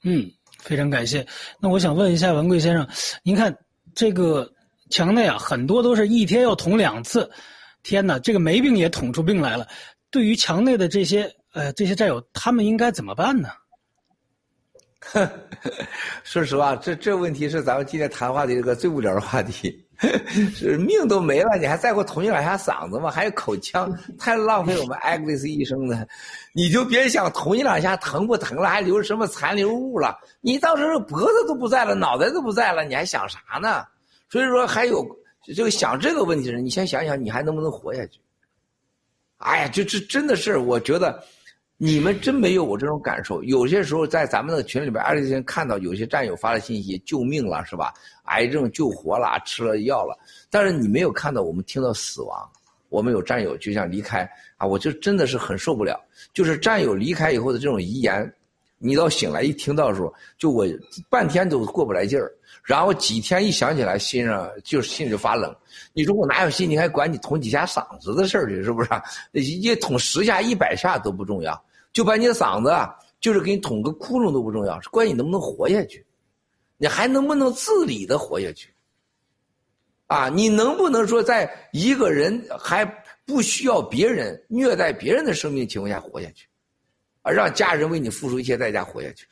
[0.05, 0.31] 嗯，
[0.61, 1.27] 非常感谢。
[1.61, 2.89] 那我想问一下文贵先生，
[3.23, 3.55] 您看
[3.95, 4.51] 这个。
[4.91, 7.31] 墙内啊，很多都是一天要捅两次，
[7.83, 9.67] 天哪，这个没病也捅出病来了。
[10.11, 13.49] 对于墙内的这些呃这些战友，他们应该怎么办呢？
[16.25, 19.83] 说实话，这这问题是咱们今天谈话的一个最无聊的话题。
[20.55, 23.11] 是命都没了，你还在乎捅你两下嗓子吗？
[23.11, 26.07] 还有口腔，太浪费我们艾格丽斯医生了。
[26.53, 30.15] 你就别想捅你两下疼不疼了，还留什么残留物了？
[30.43, 33.87] 你到时候脖子都不在了，脑袋都不在了，你还想啥呢？
[34.29, 35.07] 所以说，还有
[35.55, 38.21] 这个想这个问题的人，你先想想，你还能不能活下去？
[39.39, 41.23] 哎呀，就这真的是，我觉得
[41.77, 43.43] 你们真没有我这种感受。
[43.43, 47.93] 有些时候在咱们的群里边，二十天看到有些战友发了信息，救命了是吧？
[48.25, 50.19] 癌症救活了，吃了药了，
[50.51, 52.51] 但是你没有看到我们听到死亡。
[52.89, 56.01] 我们有战友就想离开啊，我就真的是很受不了。
[56.33, 58.33] 就是战友离开以后的这种遗言，
[58.79, 60.67] 你到醒来一听到的时候，就我
[61.11, 62.33] 半天都过不来劲儿。
[62.67, 65.55] 然后几天一想起来，心上就是心里就发冷。
[65.93, 66.69] 你说我哪有心？
[66.69, 68.61] 你还管你捅几下嗓子的事儿去？
[68.65, 68.91] 是不是？
[69.31, 72.75] 一捅十下、一百下都不重要，就把你的嗓子，
[73.21, 76.05] 就是给你捅个窟窿都不重要，是关你能不能活下去，
[76.77, 78.69] 你还能不能自理的活下去？
[80.09, 82.85] 啊，你能不能说在一个人还
[83.25, 86.49] 不需要别人虐待别人的生命情况下活下去，
[87.23, 89.25] 啊，让家人为你付出一切代价活下去？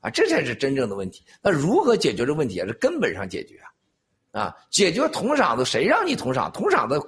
[0.00, 1.22] 啊，这才是真正的问题。
[1.42, 2.66] 那如何解决这问题啊？
[2.66, 3.56] 是根本上解决
[4.32, 4.42] 啊！
[4.42, 6.50] 啊，解决捅嗓子，谁让你捅嗓？
[6.52, 6.98] 捅嗓子，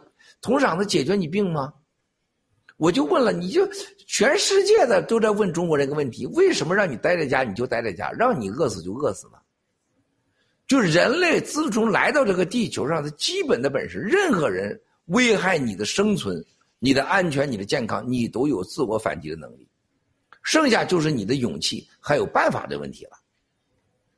[0.41, 1.73] 捅嗓子解决你病吗？
[2.77, 3.67] 我就问了，你就
[4.07, 9.35] 全世界的都在问中国这个问题：为什么让你待在家你就待在家，让你饿死就饿死呢？
[10.67, 16.45] 就人类自从来到这个地球上的基本的本事，任何人危害你的生存、
[16.79, 19.69] 你的安全、你的健康，你都有自我反击的能力。
[20.43, 23.19] 剩下就是你的勇气还有办法的问题了。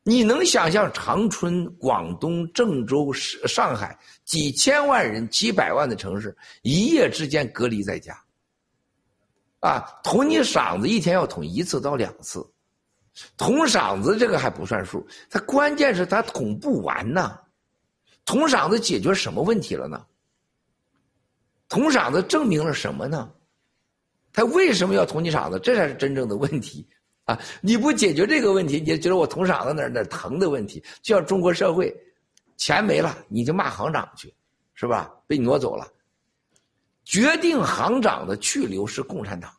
[0.03, 8.15] 你能想象长春、广东、郑州、上海几千万人、几百万的城市一夜之间隔离在家？
[9.61, 12.47] 啊，捅你嗓子一天要捅一次到两次，
[13.39, 17.41] 捅嗓子这个还不算数，它关键是它捅不完呐。
[18.27, 20.05] 捅嗓子解决什么问题了呢？
[21.67, 23.33] 捅嗓子证明了什么呢？
[24.35, 25.59] 他为什么要捅你嗓子？
[25.61, 26.87] 这才是真正的问题
[27.25, 27.39] 啊！
[27.63, 30.83] 你不解决这个问题，你就觉得我捅嗓子哪哪疼的问题？
[31.01, 31.95] 就像中国社会，
[32.57, 34.35] 钱没了你就骂行长去，
[34.75, 35.11] 是吧？
[35.27, 35.87] 被你挪走了。
[37.05, 39.51] 决定行长的去留是共产党，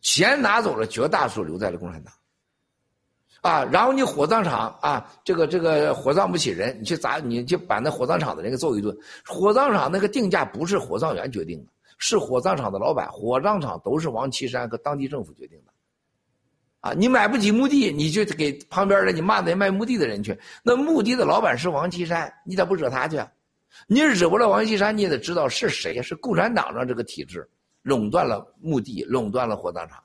[0.00, 2.14] 钱拿走了，绝大多数留在了共产党。
[3.42, 8.96] 啊，然后你火葬场啊，这个这个火葬不起人，你去砸，你就把那火葬场的人给揍一顿。
[9.24, 13.10] 火葬场那个定价不是火葬员决定的，是火葬场的老板。
[13.10, 15.72] 火葬场都是王岐山和当地政府决定的。
[16.80, 20.38] 啊，你买不起墓地，你就给旁边的你骂那卖墓地的人去。
[20.62, 23.20] 那墓地的老板是王岐山，你咋不惹他去？
[23.88, 27.48] 你惹不了王岐山，你也得知道是谁，是共产党让这个体制
[27.82, 30.02] 垄断了墓地，垄断了火葬场。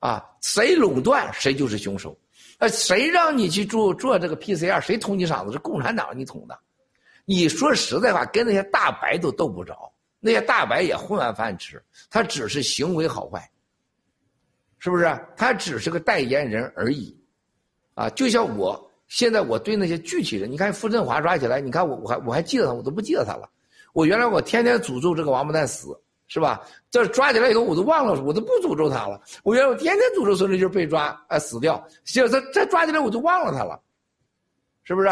[0.00, 2.16] 啊，谁垄断谁就是凶手，
[2.58, 6.58] 啊，谁让你去做做这个 PCR，谁捅你嗓子是共产党你捅的，
[7.24, 13.50] 你说实在话，跟那些大白都斗不着，那些大白也混完饭吃，他只是行为好坏，
[14.78, 15.04] 是不是？
[15.36, 17.16] 他只是个代言人而已，
[17.94, 23.48] 啊，就像我现在我对那些具体人，你看傅振华抓起来，你看我我还我还记得他，我都不记得他了，
[23.92, 25.98] 我原来我天天诅咒这个王八蛋死。
[26.30, 26.60] 是吧？
[26.90, 29.18] 这抓起来以后，我都忘了，我都不诅咒他了。
[29.42, 31.82] 我原来我天天诅咒孙立军被抓，哎，死掉。
[32.04, 33.80] 现在他这抓起来，我就忘了他了，
[34.84, 35.08] 是不是？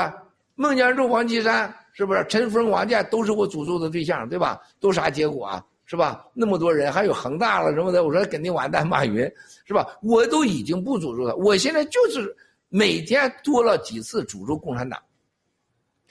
[0.57, 2.25] 孟建柱、王岐山，是不是？
[2.29, 4.61] 陈峰、王健都是我诅咒的对象，对吧？
[4.79, 5.65] 都啥结果啊？
[5.87, 6.27] 是吧？
[6.35, 8.87] 那么多人，还有恒大了什么的，我说肯定完蛋。
[8.87, 9.29] 马云，
[9.65, 9.99] 是吧？
[10.03, 12.37] 我都已经不诅咒他，我现在就是
[12.69, 15.03] 每天多了几次诅咒共产党，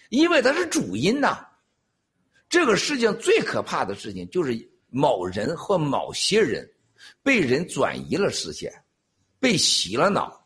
[0.09, 1.45] 因为他是主因呐。
[2.49, 4.69] 这个事情最可怕的事情就是。
[4.91, 6.65] 某人或某些人
[7.21, 8.71] 被人转移了视线，
[9.41, 10.41] 被洗了脑，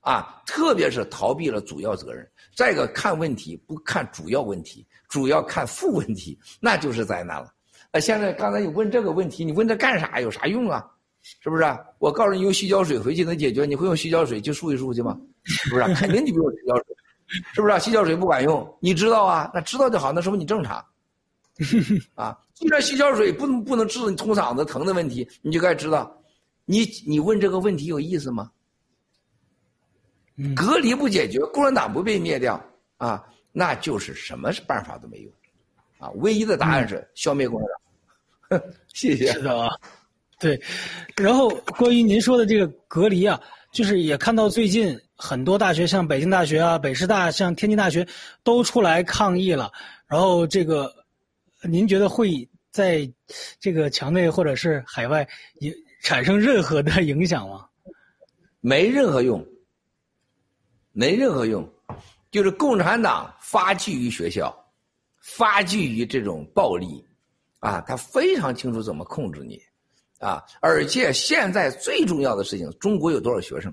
[0.00, 2.30] 啊，特别是逃避了主要责任。
[2.56, 7.52] 再一个看问题不看主要问题，主要看副问题，那就是灾难了。
[7.92, 10.20] 那，现在刚才你问这个问题，你问这干啥？
[10.20, 10.84] 有啥用啊？
[11.20, 11.64] 是不是？
[11.98, 13.66] 我告诉你，用洗脚水回去能解决？
[13.66, 15.18] 你会用洗脚水去漱一漱去吗？
[15.44, 15.82] 是不是？
[15.94, 16.96] 肯定你不用洗脚水，
[17.52, 17.72] 是不是？
[17.74, 19.50] 啊洗脚水不管用，你知道啊？
[19.52, 20.82] 那知道就好，那说明你正常。
[22.14, 26.10] 啊，既然洗脚水不能不能治你通嗓子疼的问题，你就该知道，
[26.64, 28.50] 你你问这个问题有意思吗？
[30.54, 32.62] 隔离不解决，共产党不被灭掉
[32.96, 35.30] 啊，那就是什么办法都没有，
[35.98, 37.68] 啊，唯一的答案是消灭共产
[38.48, 38.62] 党。
[38.94, 39.32] 谢谢。
[39.32, 39.68] 是的啊，
[40.38, 40.60] 对。
[41.16, 41.48] 然后
[41.78, 43.40] 关于您说的这个隔离啊，
[43.72, 48.06] 就是也看到最近很多大学，像北京大学啊、北师大、像天津大学
[48.42, 49.72] 都出来抗议了，
[50.06, 50.92] 然后这个。
[51.62, 53.10] 您觉得会在
[53.58, 55.26] 这个墙内或者是海外
[55.60, 55.72] 影
[56.02, 57.66] 产生任何的影响吗？
[58.60, 59.44] 没任何用，
[60.96, 61.68] 没任何用，
[62.30, 64.56] 就是共产党发迹于学校，
[65.20, 67.04] 发迹于这种暴力，
[67.58, 69.60] 啊，他非常清楚怎么控制你，
[70.18, 73.70] 啊，而且现在最重要的事情，中国有多少学生？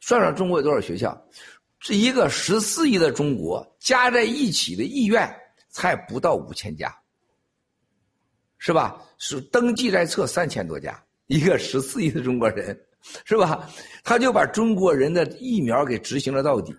[0.00, 1.18] 算算中国有多少学校？
[1.80, 5.34] 这一个十四亿的中国加在一起的意愿。
[5.72, 6.92] 才不到五千家，
[8.58, 9.00] 是吧？
[9.18, 12.76] 是登记在册三千多家，一个十四亿的中国人，
[13.24, 13.68] 是吧？
[14.04, 16.74] 他就把中国人的疫苗给执行了到底。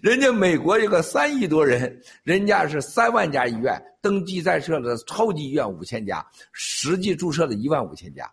[0.00, 8.30] 人家美国有个三亿多人，人家是三万家医院登记在册的超级医院五千家，实际注册的一万五千家。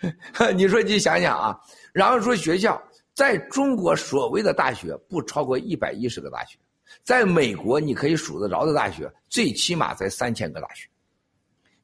[0.54, 1.58] 你说你想想啊，
[1.92, 2.80] 然后说学校
[3.14, 6.56] 在中国所谓的大学不超过一百一十个大学。
[7.02, 10.88] 在美国，你可以数得着的大学，最起码在三千个大学。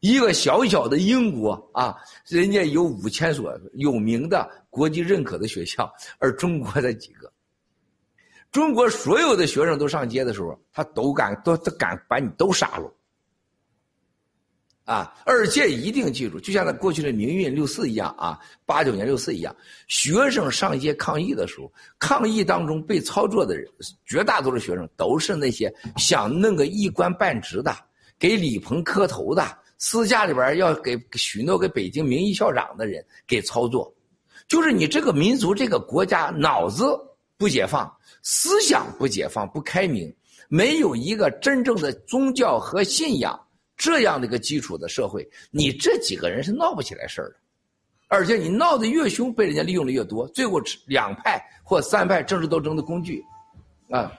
[0.04, 7.32] 一个小小的英国啊，人家有五千所有名的国际认可的学校，而中国的几个。
[8.52, 12.94] 中国所有的学生都上街的时候，他都敢都都敢把你都杀了。
[14.84, 19.56] 啊，而且一定记住，就像那过去的民运六四一样啊，八九年六四一样，
[19.88, 23.66] 学生上街抗议的时候，抗议当中被操作的人，
[24.04, 27.74] 绝大多数学生都是那些想弄个一官半职的，
[28.18, 29.42] 给李鹏磕头的，
[29.78, 33.92] 私下里边要给许诺给北京名誉校长的人给操作，
[34.48, 36.98] 就是你这个民族这个国家脑子
[37.36, 37.92] 不解放，
[38.22, 40.14] 思想不解放不开明，
[40.48, 43.38] 没有一个真正的宗教和信仰。
[43.76, 47.36] 这样的一个基础的社会，你这几个人是闹不起来事儿的，
[48.06, 53.20] 而且你闹得越凶，被人家利用的越多，最后两派或三派政治斗争的工具，
[53.90, 54.12] 啊，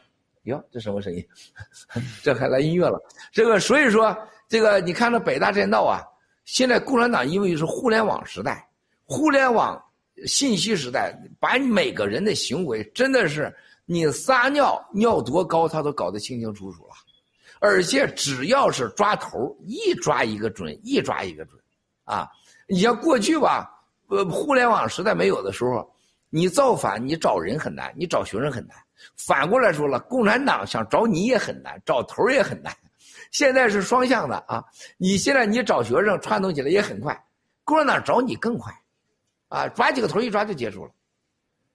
[0.43, 1.25] 哟，这什么声音？
[2.21, 2.99] 这还来音乐了。
[3.31, 4.13] 这个所以说，
[4.47, 6.01] 这个你看这北大这闹啊，
[6.45, 8.67] 现在共产党因为是互联网时代，
[9.05, 9.81] 互联网
[10.25, 13.53] 信息时代，把每个人的行为真的是
[13.85, 16.93] 你撒尿尿多高，他都搞得清清楚楚了。
[17.59, 21.59] 而且只要是抓头，一抓一个准，一抓一个准，
[22.03, 22.29] 啊，
[22.67, 23.71] 你像过去吧。
[24.07, 25.91] 呃，互联网时代没有的时候，
[26.29, 28.77] 你造反，你找人很难，你找学生很难。
[29.17, 32.71] 反过来说了，共产党想找你也很难，找头也很难。
[33.35, 34.63] 现在是双向的啊！
[34.95, 37.21] 你现在你找学生串通起来也很快，
[37.65, 38.73] 共产党找你更快，
[39.49, 40.91] 啊，抓几个头一抓就结束了，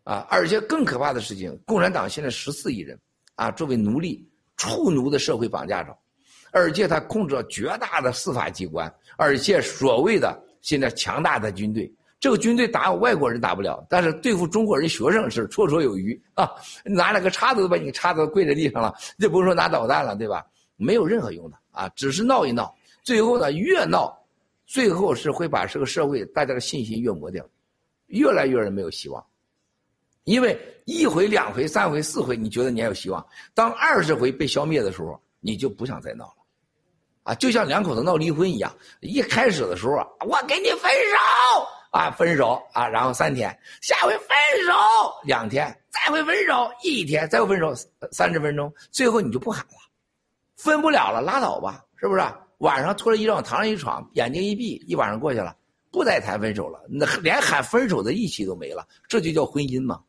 [0.05, 0.27] 啊！
[0.31, 2.99] 而且更可怕的事情，共产党现在十四亿人
[3.35, 4.27] 啊，作为奴隶、
[4.57, 5.95] 畜奴的社会绑架着，
[6.51, 11.95] 而且他控制了绝大的司法机关，而且所谓的现在强大的军队。
[12.19, 16.51] 这个军队打外国人打不了，但是对付中国人学生是绰绰有余啊！
[16.85, 20.43] 拿了个叉子都把你叉子跪在地上了，就不是说拿导弹了，对吧？
[20.81, 24.19] 没有任何用的啊，只是闹一闹，最后呢越闹，
[24.67, 27.47] 最后是会把这个社会大家的信心越磨掉，
[28.07, 29.25] 越来越人没有希望，
[30.25, 36.35] 因为一回、两回、三回、四回，你觉得你还有希望，当二十回被消灭的时候，你就不想再闹了。
[37.23, 44.29] 啊，就像两口子闹离婚一样，一开始的时候啊，我给你分手啊，分手啊，然后三天，下回分
[44.67, 44.73] 手
[45.25, 47.75] 两天，再会分手一天，再会分手
[48.11, 49.80] 三十分钟，最后你就不喊了，
[50.63, 52.23] 分不了了，拉倒吧，是不是？
[52.59, 55.57] 晚上脱了衣裳往堂上一闯，眼睛一闭，一晚上过去了，
[55.91, 60.01] 不再谈分手了，那连喊分手的义气都没了，这就叫婚姻嘛，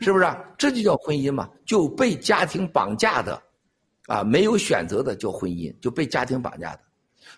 [0.00, 0.26] 是不是？
[0.58, 3.40] 这就叫婚姻嘛，就被家庭绑架的。
[4.06, 6.80] 啊，没有选择的叫婚姻，就被家庭绑架的。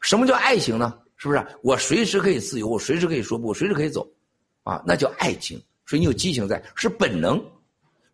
[0.01, 0.99] 什么叫爱情呢？
[1.17, 1.47] 是不是？
[1.63, 4.09] 我随时可以自由，我随时可以说不，我随时可以走，
[4.63, 5.63] 啊，那叫爱情。
[5.85, 7.39] 所以你有激情在，是本能。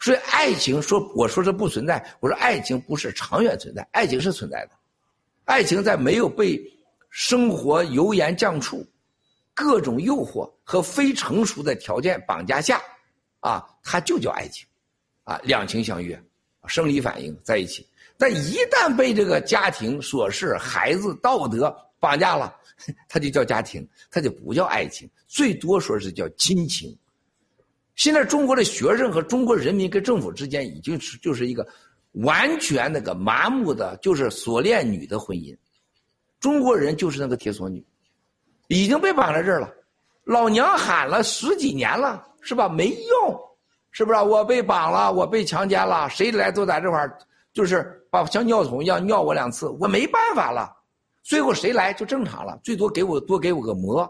[0.01, 2.05] 所以爱情说，我说这不存在。
[2.21, 4.71] 我说爱情不是长远存在，爱情是存在的。
[5.45, 6.61] 爱情在没有被
[7.11, 8.87] 生活油盐酱醋、
[9.55, 12.81] 各种诱惑和非成熟的条件绑架下，
[13.41, 14.67] 啊，它就叫爱情，
[15.25, 16.21] 啊，两情相悦，
[16.67, 17.85] 生理反应在一起。
[18.17, 22.55] 但一旦被这个家庭琐事、孩子、道德绑架了，
[23.09, 26.97] 他就叫家庭，他就不叫爱情，最多说是叫亲情。
[27.99, 31.67] 现在中国的学生和中国人民跟政府之间已经是就是一个
[32.13, 35.55] 完全那个麻木的，就是锁链女的婚姻。
[36.39, 37.85] 中国人就是那个铁锁女，
[38.69, 39.69] 已经被绑在这儿了。
[40.23, 42.69] 老娘喊了十几年了，是吧？
[42.69, 43.37] 没用，
[43.91, 44.21] 是不是？
[44.21, 47.19] 我被绑了，我被强奸了，谁来都在这块儿。
[47.53, 50.73] 就是把像尿桶一样尿我两次，我没办法了。
[51.25, 54.09] 最后谁来就正常了，最多给我多给我个馍，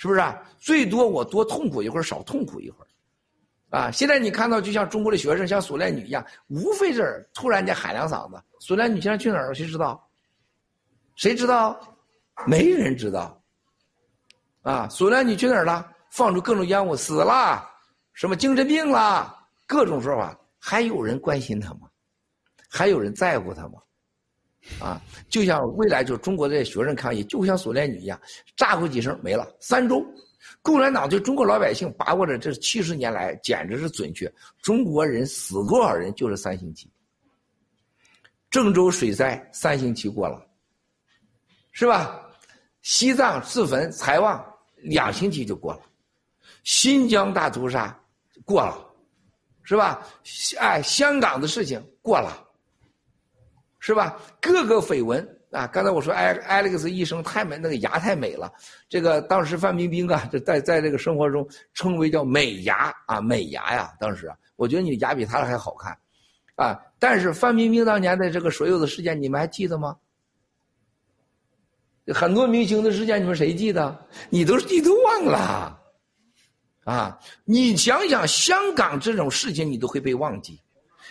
[0.00, 0.42] 是不是啊？
[0.58, 3.90] 最多我多痛苦一会儿，少痛苦一会儿，啊！
[3.90, 9.54] 现在你看到就像中国的学生，像锁链女一样，无非是突然间喊两嗓子，锁链女现在去哪儿了？
[9.54, 10.10] 谁知道？
[11.16, 11.78] 谁知道？
[12.46, 13.38] 没人知道。
[14.62, 14.88] 啊！
[14.88, 15.86] 锁链女去哪儿了？
[16.08, 17.62] 放出各种烟雾，死了，
[18.14, 19.36] 什么精神病了，
[19.66, 21.90] 各种说法，还有人关心她吗？
[22.70, 23.74] 还有人在乎他吗？
[24.78, 28.20] 啊，就像未来就中国的学生抗议，就像锁链女一样，
[28.56, 29.48] 炸过几声没了。
[29.60, 30.04] 三周，
[30.62, 34.32] 共产党对中国老百姓把握着这七十年来简直是准确。
[34.62, 36.90] 中国人死多少人就是三星期。
[38.50, 40.44] 郑州水灾三星期过了，
[41.72, 42.20] 是吧？
[42.82, 44.44] 西藏自焚财旺
[44.76, 45.80] 两星期就过了，
[46.64, 47.96] 新疆大屠杀
[48.44, 48.76] 过了，
[49.62, 50.06] 是吧？
[50.58, 52.46] 哎，香港的事情过了。
[53.80, 54.20] 是吧？
[54.40, 55.66] 各个绯闻啊！
[55.66, 58.52] 刚才我说艾艾利克斯医生太美，那个牙太美了。
[58.88, 63.90] 这个当时范冰冰啊，就在在这个生活中称为叫美牙啊，美牙呀。
[63.98, 65.98] 当时啊，我觉得你的牙比她的还好看，
[66.56, 66.78] 啊！
[66.98, 69.96] 但是范冰冰当年的这个所有的事件，你们还记得吗？
[72.12, 74.06] 很多明星的事件，你们谁记得？
[74.28, 75.80] 你都你都忘了，
[76.84, 77.18] 啊！
[77.44, 80.60] 你想想香港这种事情，你都会被忘记。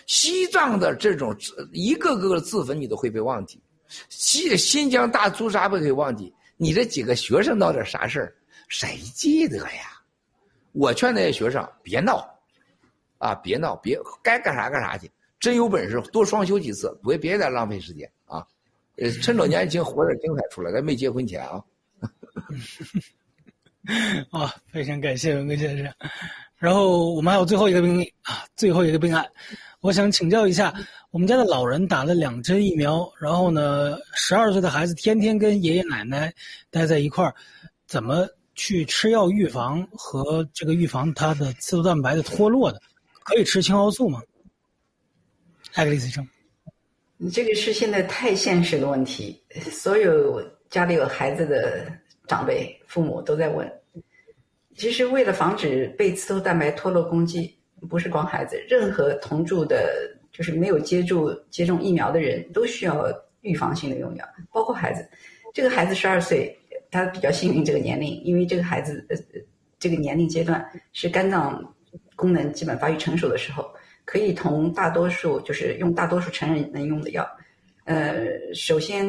[0.06, 1.36] 西藏的这种
[1.72, 3.58] 一个个的自焚，你都会被忘记；
[4.08, 6.32] 西新疆大屠杀不会忘记。
[6.56, 8.34] 你这几个学生闹点啥事儿，
[8.68, 10.00] 谁记得呀？
[10.72, 12.28] 我劝那些学生别闹，
[13.18, 15.10] 啊，别闹，别该干啥干啥去。
[15.40, 18.46] 真有本事多双休几次，别别再浪费时间啊！
[19.22, 21.64] 趁着年轻活点精彩出来，在没结婚前啊。
[24.30, 25.90] 啊， 非常感谢文哥先生。
[26.58, 29.26] 然后我们还有最后一个病例啊，最后一个病案。
[29.80, 30.74] 我想请教一下，
[31.10, 36.32] 我们家的老人打了两针疫苗，然后呢，十二岁的孩子天天跟爷爷奶奶
[36.70, 37.34] 待在一块儿，
[37.86, 42.78] 怎么去吃药预防和这个预防它的刺突蛋白的脱落的，
[43.24, 44.22] 可以吃青蒿素吗？
[45.72, 46.28] 艾格里斯医生，
[47.16, 51.90] 你这个是现在太现实的问题，所有家里有孩子的
[52.26, 53.66] 长辈、父母都在问。
[54.76, 57.56] 其实为了防止被刺突蛋白脱落攻击，
[57.88, 63.06] 不是光孩子，任何同住的，就是没有接住接种疫苗的人都需要
[63.40, 65.08] 预防性的用药，包括孩子。
[65.54, 66.56] 这个孩子十二岁，
[66.90, 69.16] 他比较幸运这个年龄，因为这个孩子呃
[69.78, 71.74] 这个年龄阶段是肝脏
[72.14, 73.70] 功能基本发育成熟的时候。
[74.06, 77.24] 可以同大多数就是用大多数成人能用的药，
[77.84, 79.08] 呃，首先，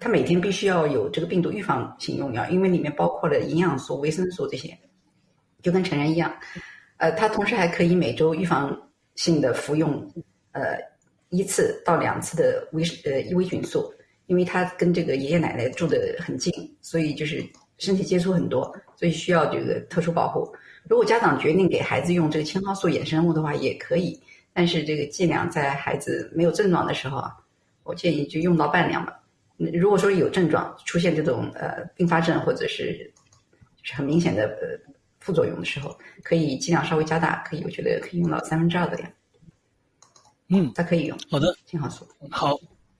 [0.00, 4.76] 他每天必须要有这个病毒预防性用药，因为里面包括了营养素、维生素这些，
[5.62, 6.34] 就跟成人一样。
[7.04, 8.74] 呃，他同时还可以每周预防
[9.14, 10.10] 性的服用，
[10.52, 10.78] 呃，
[11.28, 13.92] 一次到两次的微呃维菌素，
[14.24, 16.50] 因为他跟这个爷爷奶奶住的很近，
[16.80, 17.44] 所以就是
[17.76, 20.50] 身体接触很多，所以需要这个特殊保护。
[20.88, 24.18] 如果家长决定给孩子用这个青蒿素衍生物的话，也可以，
[24.54, 27.36] 但是这个剂量在孩子没有症状的时候啊，
[27.82, 29.20] 我建议就用到半量吧。
[29.58, 33.12] 如果说有症状出现这种呃并发症或者是
[33.76, 34.92] 就是很明显的呃
[35.24, 39.10] 副作用的时候，可以剂量稍微加大，可以我觉得可以用到三分之二的量。
[40.48, 41.18] 嗯，它可以用。
[41.30, 42.06] 好的，青蒿素。
[42.30, 42.54] 好，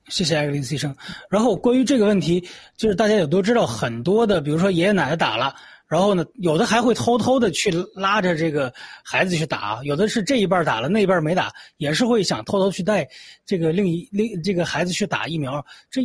[0.09, 0.97] 谢谢艾格林斯医生。
[1.29, 2.43] 然后关于这个问题，
[2.79, 5.55] 就是大家也都知道，很多的，比如说爷爷奶奶打了。
[5.87, 8.73] 然后呢，有的还会偷偷的去拉着这个
[9.05, 13.07] 孩子去打，有的是这一半打了，那一半没打，也是会想偷偷去带
[13.45, 15.65] 这个另一另这个孩子去打疫苗。
[15.91, 16.01] 这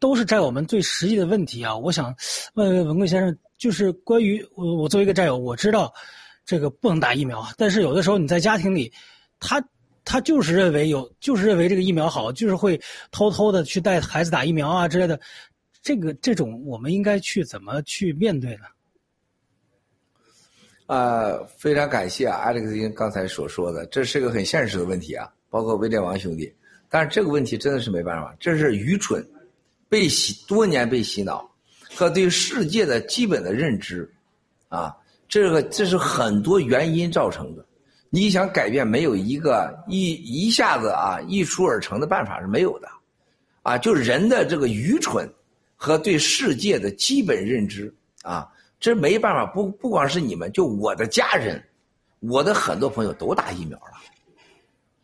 [0.00, 1.74] 都是在我们最实际的问题啊！
[1.74, 2.12] 我想
[2.54, 5.94] 问问文贵先生，就是关于我我作为一个战友，我知道
[6.44, 8.92] 这个不能打疫苗，但是有的时候你在家庭里，
[9.38, 9.64] 他
[10.04, 12.80] 他就是认为有，就是认为这个疫苗好，就是会
[13.12, 15.20] 偷偷的去带孩子打疫苗啊之类的。
[15.80, 18.62] 这个这种我们应该去怎么去面对呢？
[20.86, 26.52] 呃，非常感谢啊，Alex 刚才所说的，这是个很现实的问题啊，包括威廉王兄弟。
[26.90, 29.24] 但是这个问题真的是没办法，这是愚蠢，
[29.88, 31.48] 被洗多年被洗脑，
[31.94, 34.10] 和对世界的基本的认知，
[34.68, 34.94] 啊，
[35.28, 37.64] 这个这是很多原因造成的。
[38.10, 42.88] 你想改变，没有一个一一下子啊一出而成的办法是没有的，
[43.62, 45.26] 啊，就人的这个愚蠢
[45.76, 48.48] 和对世界的基本认知啊。
[48.78, 51.62] 这没办法，不不光是你们，就我的家人，
[52.18, 53.94] 我的很多朋友都打疫苗了，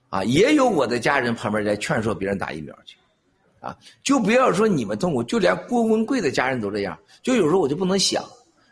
[0.08, 2.97] 啊，也有我的家人旁边在劝说别人打疫苗去，
[3.68, 8.24] 啊，就不要说你们痛苦，就连郭文贵的家人都这样，就有时候我就不能想，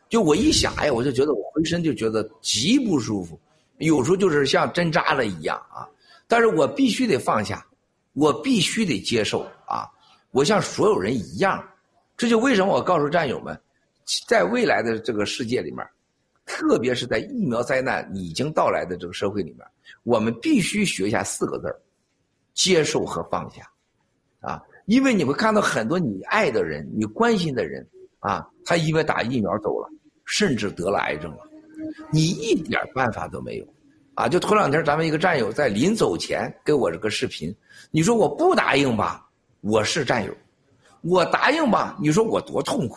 [0.09, 3.39] 就我一想，哎呀，我就觉得我浑身就觉得极不舒服，
[3.79, 5.87] 有时候就是像针扎了一样啊，
[6.27, 7.67] 但是我必须得放下，
[8.15, 9.87] 我必须得接受啊，
[10.31, 11.63] 我像所有人一样，
[12.17, 13.59] 这就为什么我告诉战友们。
[14.29, 15.85] 在未来的这个世界里面，
[16.45, 19.67] 特别是在疫苗灾难已经到来的这个社会里面，
[20.05, 21.75] 我们必须学下四个字
[22.55, 23.69] 接受和放下，
[24.41, 27.87] 啊，因为你会看到很多你爱的人、你关心的人，
[28.19, 29.89] 啊，他因为打疫苗走了，
[30.25, 31.39] 甚至得了癌症了，
[32.11, 33.67] 你一点办法都没有，
[34.15, 37.55] 啊，就头两天咱们一个战友在临走前给我这个视频，
[37.91, 39.29] 你说我不答应吧，
[39.61, 40.33] 我是战友，
[41.03, 42.97] 我答应吧，你说我多痛苦。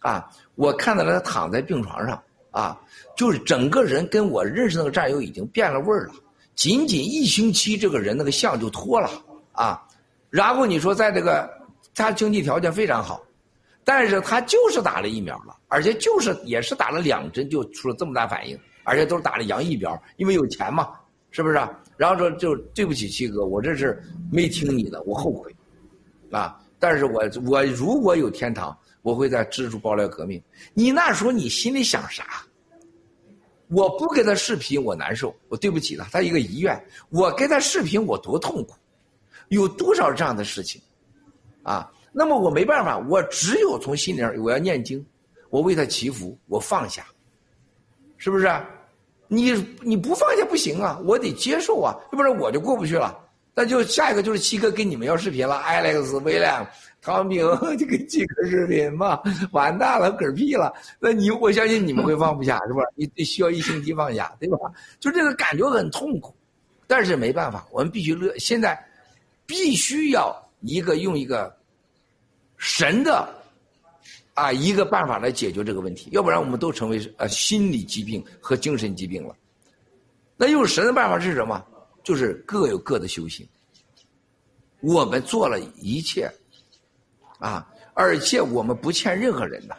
[0.00, 2.22] 啊，我看到了他躺在病床上，
[2.52, 2.80] 啊，
[3.16, 6.14] 就是整个人跟我认识那个战友已经变了味儿了。
[6.54, 9.10] 仅仅一星期，这个人那个相就脱了，
[9.50, 9.84] 啊，
[10.30, 11.50] 然后你说在这个
[11.94, 13.20] 他经济条件非常好，
[13.84, 20.92] 但是他就是打了疫苗了，而且就是也是打了两针就出了这么大反应，而且都是打了洋疫苗，因为有钱嘛，
[21.30, 21.54] 是不是？
[21.96, 25.54] 然后说就对不起七哥，我这是没听你的，我后悔，
[26.30, 28.76] 啊，但是我我如果有天堂。
[29.02, 30.42] 我会在支持爆料革命。
[30.74, 32.42] 你那时候你心里想啥？
[33.68, 35.34] 我不给他视频，我难受。
[35.48, 36.78] 我对不起他，他一个遗愿。
[37.08, 38.74] 我给他视频，我多痛苦。
[39.48, 40.80] 有多少这样的事情？
[41.62, 45.04] 啊，那么我没办法，我只有从心里上，我要念经，
[45.50, 47.06] 我为他祈福，我放下，
[48.16, 48.48] 是不是？
[49.30, 49.52] 你
[49.82, 53.18] 你不放下不行啊，我得接受啊，要不然我就过不去了。
[53.54, 56.66] 那就下一个就是七哥跟你们要视频了，Alex、William。
[57.00, 57.40] 唐明
[57.76, 59.20] 就跟七哥视频嘛，
[59.52, 60.72] 完蛋了，嗝屁了。
[60.98, 62.82] 那你我相信你们会放不下， 是吧？
[62.94, 64.58] 你得需要一星期放下，对吧？
[64.98, 66.34] 就这个感觉很痛苦，
[66.86, 68.32] 但是没办法，我们必须乐。
[68.38, 68.78] 现在
[69.48, 71.52] 必须要一个用一个
[72.58, 73.28] 神的
[74.34, 79.34] 啊一个办法来解决这个问题，要不然我们都成为呃心理疾病和精神疾病了。
[80.36, 81.64] 那用神的办法是什么？
[82.04, 83.44] 就是各有各的修行。
[84.80, 86.30] 我们做了一切。
[87.40, 87.64] 啊！
[87.94, 89.76] 而且我们不欠任何人的，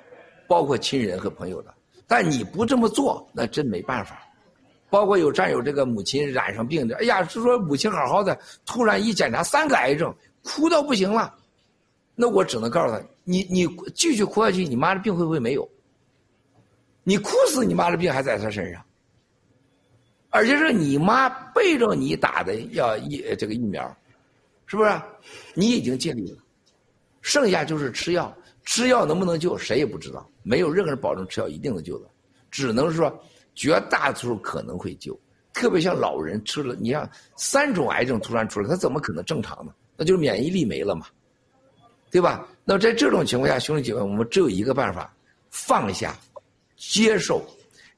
[0.48, 1.74] 包括亲人和朋友的。
[2.08, 4.26] 但你不这么做，那真没办法。
[4.90, 10.14] 包括有战友这个母亲染上病的，哎呀，是说母亲好好的，突然一检查三个癌症，
[10.44, 11.36] 哭到不行了。
[12.16, 15.70] 那我只能告诉他，你你继续哭下去，你妈的病会不会没有？
[17.03, 18.84] 你哭死，你妈的病还在他身上。
[20.30, 23.98] 而且是你妈背着你打的要疫这个疫苗，
[24.68, 24.91] 是不是？
[25.53, 26.38] 你已经尽力了，
[27.22, 28.36] 剩下就是吃药。
[28.66, 30.30] 吃药能不能救，谁也不知道。
[30.44, 32.07] 没有任何人保证吃药一定能救的，
[32.52, 33.11] 只能说
[33.60, 35.19] 绝大多数可能会救。
[35.52, 39.73] 特别像老人吃了，你像三种癌症突然出来，他怎么可能正常呢？
[39.98, 41.07] 那就是免疫力没了嘛，
[42.10, 42.48] 对吧？
[42.64, 45.14] 那在这种情况下，兄弟姐妹，我们只有一个办法：
[45.49, 46.15] 放下，
[46.77, 47.45] 接受。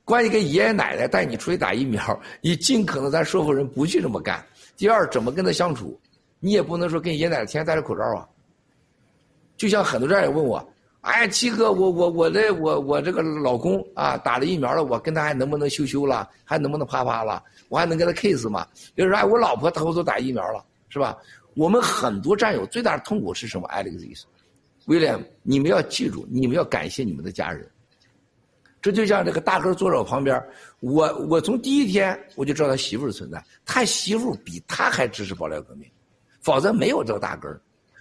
[0.04, 4.44] 关于跟爷爷奶奶带你出去打疫苗，你尽可能咱说服人不去这么干。
[4.76, 6.00] 第二，怎么跟他相处？
[6.40, 8.28] 你也不能说跟爷爷奶奶天天戴着口罩啊。
[9.56, 10.58] 就像很多战友问我
[11.02, 16.30] ：“哎，七哥，我我我这我我这个老公啊，打了疫苗了，我跟他还能不能羞羞了？
[16.44, 17.44] 还能不能啪啪了？
[17.70, 21.18] 我还能跟他 kiss 吗？”比如说：“哎，我老婆偷偷打疫苗了，是吧？”
[21.56, 24.24] 我们很多战友最大的痛苦是什么？Alex，
[24.86, 27.68] 威廉，你们要记住，你们要感谢你们的家人。
[28.82, 30.42] 这就像这个大哥坐在我旁边，
[30.80, 35.90] 我我从第一天我就知道他媳妇儿存在，他媳妇比他还支持爆料革命，
[36.40, 37.50] 否则没有这个大哥。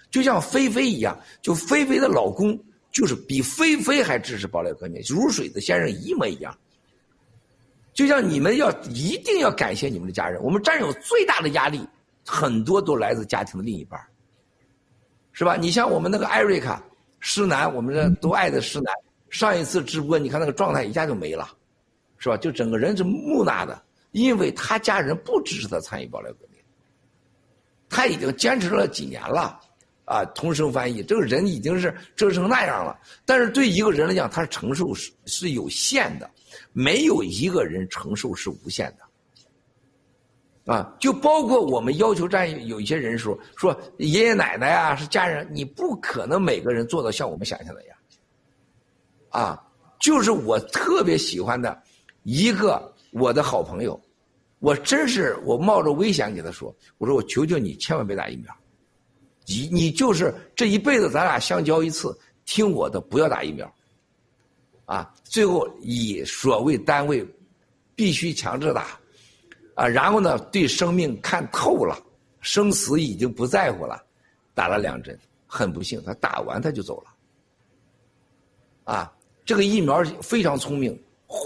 [0.09, 2.57] 就像菲菲一样，就菲菲的老公
[2.91, 6.55] 就是比菲菲还支持爆料革命，如水的先生一模一样。
[7.93, 11.85] 就像你们要一定要感谢你们的家人，我们战友最大的压力
[12.25, 13.99] 很多都来自家庭的另一半，
[15.33, 15.57] 是吧？
[15.57, 16.81] 你像我们那个艾瑞卡
[17.19, 18.93] 施南，我们这都爱的施南，
[19.29, 21.49] 上一次直播你看那个状态一下就没了，
[22.17, 22.37] 是吧？
[22.37, 23.81] 就整个人是木讷的，
[24.11, 26.59] 因为他家人不支持他参与爆料革命，
[27.89, 29.59] 他已经坚持了几年了。
[30.11, 32.99] 啊，同声翻译，这个人已经是折成那样了。
[33.25, 36.29] 但是对一个人来讲，他承受是是有限的，
[36.73, 40.73] 没有一个人承受是无限的。
[40.73, 47.97] 啊，就包括我们要求战有一些人说说爷爷奶奶啊是家人，你不可能每个人做到像我们想象的样。
[49.29, 49.63] 啊，
[49.97, 51.81] 就是我特别喜欢的
[52.23, 53.97] 一个我的好朋友，
[54.59, 58.53] 我真是我冒着危险给他说，我说我求求你千万别打疫苗。
[59.51, 63.69] 你你就是这一辈子，咱俩相交一次，听我的，不要打疫苗，
[64.85, 67.25] 啊，最后以所谓单位，
[67.95, 68.97] 必须强制打，
[69.75, 72.01] 啊，然后呢，对生命看透了，
[72.39, 74.01] 生死已经不在乎了，
[74.53, 79.13] 打了两针，很不幸，他打完他就走了，啊，
[79.43, 80.97] 这个疫苗非常聪明，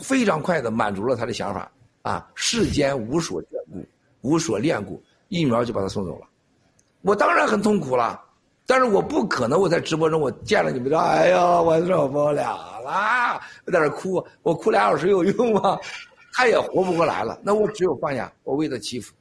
[0.03, 1.71] 非常快的满足了他的想法，
[2.03, 3.83] 啊，世间无所眷顾，
[4.21, 6.27] 无所恋顾，疫苗就把他送走了。
[7.05, 8.19] 我当然很痛苦了，
[8.65, 15.77] 但是我不可能我在直播中我见了你们说，哎呀，我受不了了，我在那哭，我哭俩小时有用吗？
[16.33, 19.13] 他也活不过来了，那我只有放下，我为他祈福。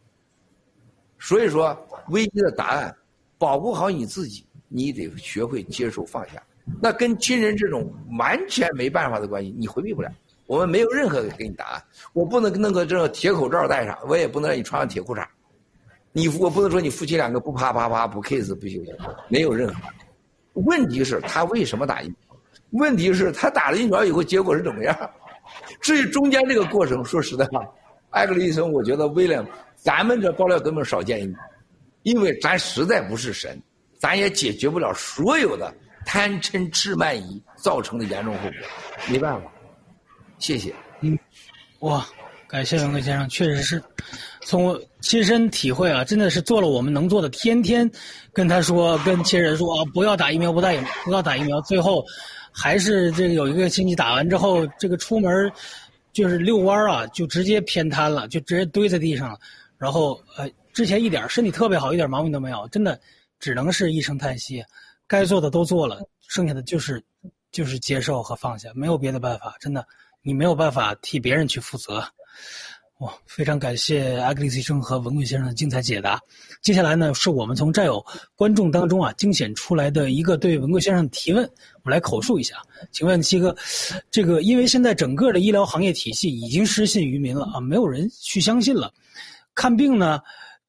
[1.19, 1.77] 所以说，
[2.09, 2.97] 危机的答案，
[3.37, 6.43] 保护好你自己，你得学会接受放下。
[6.81, 10.11] 那跟亲人这种完全没办法的关系，你回避不了。
[10.47, 11.85] 我们没有任何给你答案，
[12.15, 15.27] 我不能弄个这个铁口罩戴上，我也不能让你穿上铁裤衩。
[16.17, 18.95] 你我不能说你夫妻两个不啪啪啪不 kiss 不休息，
[19.29, 19.81] 没有任何。
[20.53, 22.17] 问题是他为什么打疫苗？
[22.71, 24.97] 问题是他打了疫苗以后结果是怎么样？
[25.81, 27.67] 至于中间这个过程，说实在话，
[28.11, 31.37] 艾格里医生，我觉得威廉，咱们这爆料根本少见一点，
[32.05, 33.61] 因为咱实在不是神，
[33.99, 35.75] 咱也解决不了所有的
[36.07, 38.53] 贪嗔痴慢疑造成的严重后果，
[39.11, 39.51] 没办法。
[40.39, 40.73] 谢谢。
[41.01, 41.19] 嗯，
[41.81, 42.07] 哇。
[42.47, 43.83] 感谢文贵先生，确实是，
[44.45, 47.91] 从亲身体会啊，真的是做了我们能做的，天天
[48.33, 52.05] 跟他说，跟亲人说啊，不要打疫苗，不打疫，不要打疫苗，最后
[52.53, 55.51] 还是这个有一个亲戚打完之后，这个出门
[56.13, 59.39] 就是遛弯啊，就直接偏瘫了，就直接堆在地上了，
[59.79, 63.01] 然后呃，之前一点身体特别好，一点毛病都没有，真的
[63.41, 64.63] 只能是一声叹息，
[65.07, 67.03] 该做的都做了，剩下的就是
[67.51, 69.87] 就是接受和放下，没有别的办法，真的，
[70.23, 72.05] 你没有办法替别人去负责。
[73.27, 76.21] 非常感谢阿格里斯医生和文贵先生的精彩解答。
[76.63, 78.05] 接下来呢，是我们从战友
[78.37, 82.57] 观众当中啊精选出来的一个对文贵先生的提问，我们来口述一下。
[82.91, 83.55] 请问七哥，
[84.11, 88.93] 这个因为现在整个的医疗行业体系已经失信于民了啊，没有人去相信了。
[89.55, 90.21] 看病呢，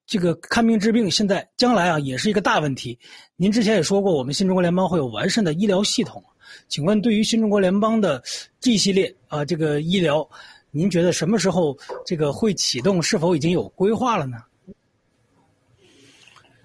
[0.06, 2.98] 这个看病治病，现在将来啊也是一个大问题。
[3.36, 6.24] 您之前也说过，我们新中国联邦会有完善的医疗系统。
[6.68, 8.22] 请问，对于新中国联邦的
[8.60, 10.28] G 系列啊这个医疗。
[10.78, 11.74] 您觉得什么时候
[12.06, 13.02] 这个会启动？
[13.02, 14.44] 是否已经有规划了呢？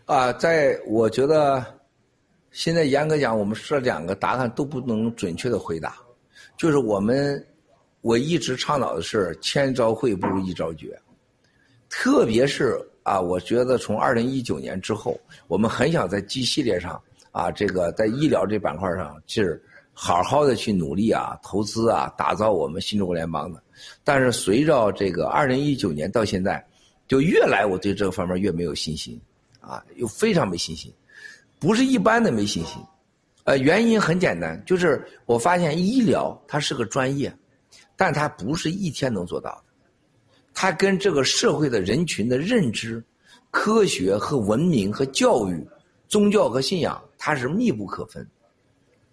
[0.04, 1.64] 啊，在我觉得，
[2.50, 5.94] 现在严格讲，我们这两个答案都不能准确的回答，
[6.56, 7.46] 就是我们
[8.00, 11.00] 我一直倡导的是千招会不如一招绝，
[11.88, 15.16] 特别是啊，我觉得从二零一九年之后，
[15.46, 17.00] 我们很想在 G 系列上
[17.30, 19.62] 啊，这个在医疗这板块上是
[19.92, 23.62] 好好的去努力啊，投资啊，打造我们新中国联邦的。
[24.05, 26.65] 但是随着这个二零一九年到现在，
[27.09, 29.20] 就越来我对这个方面越没有信心，
[29.61, 30.93] 啊，又非常没信心，
[31.59, 32.81] 不是一般的没信心，
[33.44, 37.32] 呃，原因很简单，就是我发现医疗它是个专业，
[37.97, 39.65] 但它不是一天能做到的，
[40.55, 43.02] 它跟这个社会的人群的认知、
[43.51, 45.66] 科学和文明和教育、
[46.09, 48.27] 宗教和信仰，它是密不可分。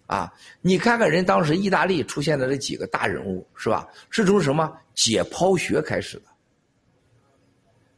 [0.08, 0.32] 啊，
[0.62, 3.86] 你看看人当时意大利出现的这几个大人物，是吧？
[4.08, 6.22] 是从什么解剖学开始的？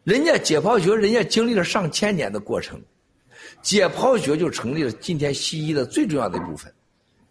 [0.03, 2.82] 人家解剖学，人家经历了上千年的过程，
[3.62, 6.73] 解剖学就成立了今天西医的最重要的一部分。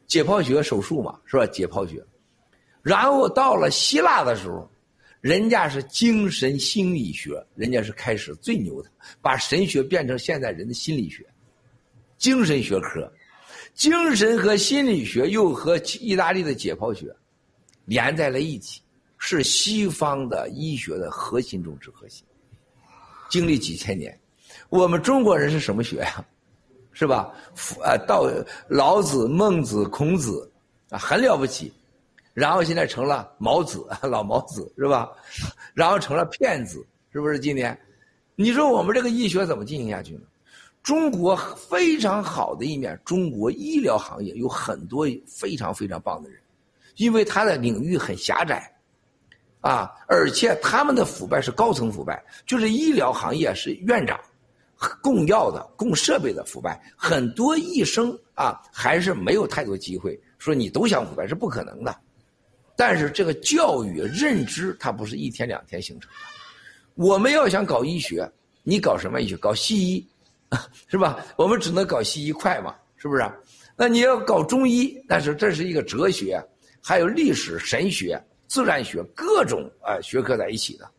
[0.08, 1.46] 解剖学手术嘛，是吧？
[1.46, 2.02] 解剖学，
[2.82, 4.72] 然后到了希腊的时候，
[5.20, 8.90] 人家是精神心理学，人家是开始最牛的，
[9.22, 11.26] 把神学变成现在人的心理学，
[12.18, 13.12] 精神学科。
[13.80, 17.16] 精神和心理学又和意大利的解剖学
[17.86, 18.82] 连在了一起，
[19.18, 22.22] 是西方的医学的核心中之核心。
[23.30, 24.20] 经历几千年，
[24.68, 26.26] 我们中国人是什么学呀？
[26.92, 27.34] 是吧？
[27.82, 28.30] 呃，道、
[28.68, 30.52] 老子、孟子、孔子
[30.90, 31.72] 啊，很了不起。
[32.34, 35.10] 然后现在成了毛子， 老毛子是吧？
[35.74, 37.40] 然后成了骗子，是不是？
[37.40, 37.80] 今天，
[38.36, 40.24] 你说我们这个医学怎么进行下去呢？
[40.82, 46.40] 中国非常好的一面，中国医疗行业有很多非常非常棒的人，
[46.96, 48.74] 因为他的领域很狭窄，
[49.60, 54.20] 啊，而且他们的腐败是高层腐败，就是医疗行业是院长
[55.02, 60.20] 供药的、供设备的腐败，很多医生啊还是没有太多机会。
[60.38, 61.94] 说你都想腐败是不可能的，
[62.78, 66.16] 但是这个教育认知它不是一天两天形成的。
[66.96, 68.28] 我们要想搞医学，
[68.64, 69.36] 你搞什么医学？
[69.36, 70.08] 搞西医。
[70.88, 71.24] 是吧？
[71.36, 73.24] 我们只能搞西医快嘛，是不是？
[73.76, 76.44] 那你要搞中医，但是这是一个哲学，
[76.82, 80.90] 还有历史、神学、自然学各种啊学科在一起的。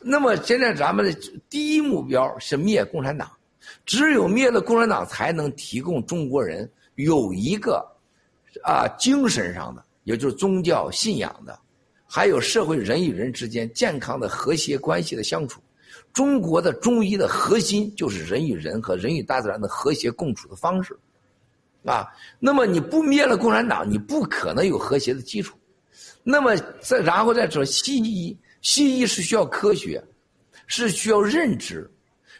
[0.00, 1.12] 那么现在咱们的
[1.50, 3.30] 第一目标是灭共产党，
[3.84, 7.84] 只有灭了共产党，才能提供中国人有一个
[8.64, 11.58] 啊精神上的，也就是宗教信仰的，
[12.06, 15.60] 还有社会人与人之间健康的和谐关系的相处。
[16.12, 20.94] 中国的中医的核心就是人与人和人与大自然的和谐共处的方式，
[21.84, 22.06] 啊，
[22.38, 25.56] 那么你不灭了共产党，你不可能有和谐的基础。
[26.22, 30.02] 那么再然后再说西医，西医是需要科学，
[30.66, 31.90] 是需要认知，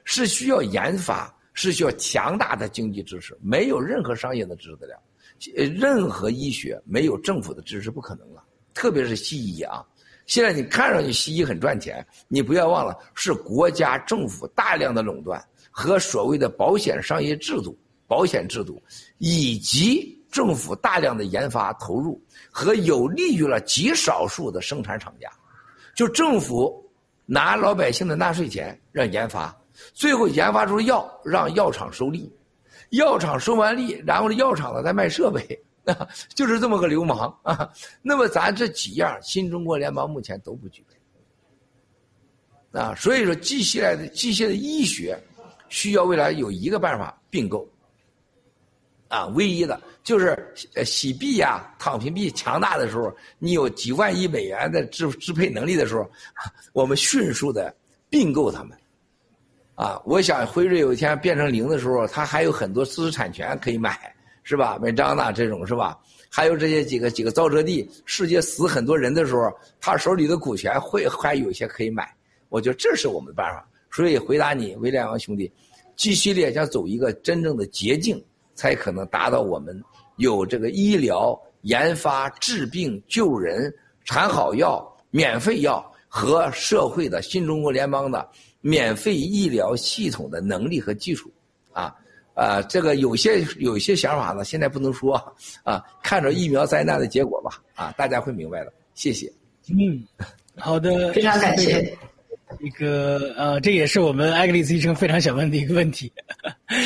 [0.04, 5.02] 是需要研发，是需要强大的经济支持，没有任何商业的支持得了。
[5.56, 8.44] 呃，任何医学没有政府的支持不可能了，
[8.74, 9.84] 特别是西医啊。
[10.32, 15.38] 现在你看上去西医很赚钱，你不要忘了是国家政府大量的垄断
[15.70, 18.82] 和所谓的保险商业制度、保险制度，
[19.18, 22.18] 以及政府大量的研发投入
[22.50, 25.30] 和有利于了极少数的生产厂家，
[25.94, 26.82] 就政府
[27.26, 29.54] 拿老百姓的纳税钱让研发，
[29.92, 32.34] 最后研发出药让药厂收利，
[32.92, 35.62] 药厂收完利，然后药厂呢再卖设备。
[35.92, 37.68] 啊，就是这么个流氓啊！
[38.02, 40.84] 那么咱这几样，新中国联邦目前都不具
[42.72, 42.94] 备啊。
[42.94, 45.18] 所以说，机械的机械的医学
[45.68, 47.68] 需要未来有一个办法并购
[49.08, 50.54] 啊，唯一的就是
[50.84, 56.08] 洗币呀、躺平币强大的时候，你有几万亿美元的支支配能力的时候，
[56.72, 57.74] 我们迅速的
[58.08, 58.78] 并购他们
[59.74, 60.00] 啊。
[60.04, 64.11] 我想辉瑞有一天变成零的时候，它还有很多知识产权可以买。
[64.42, 64.78] 是吧？
[64.80, 65.98] 美张呐，这种是吧？
[66.28, 72.10] 还有这些几个几个造车地，世界死很多人的时候，他手里的股权会还有些可以买。
[72.48, 73.66] 我觉得这是我们的办法。
[73.90, 75.52] 所以回答你，威廉王兄弟
[75.94, 78.22] 继续列想走一个真正的捷径，
[78.54, 79.78] 才可能达到我们
[80.16, 83.72] 有这个医疗研发、治病救人、
[84.04, 88.26] 产好药、免费药和社会的新中国联邦的
[88.62, 91.30] 免费医疗系统的能力和技术
[92.34, 92.44] 啊。
[92.44, 95.14] 啊，这个有些有些想法呢，现在不能说
[95.62, 98.72] 啊，看着疫苗灾难的结果吧，啊，大家会明白的。
[98.94, 99.32] 谢谢。
[99.68, 100.02] 嗯，
[100.56, 101.96] 好的，非常感谢。
[102.60, 106.12] 一个呃，这也是我们艾格里斯医生非常想问的一个问题。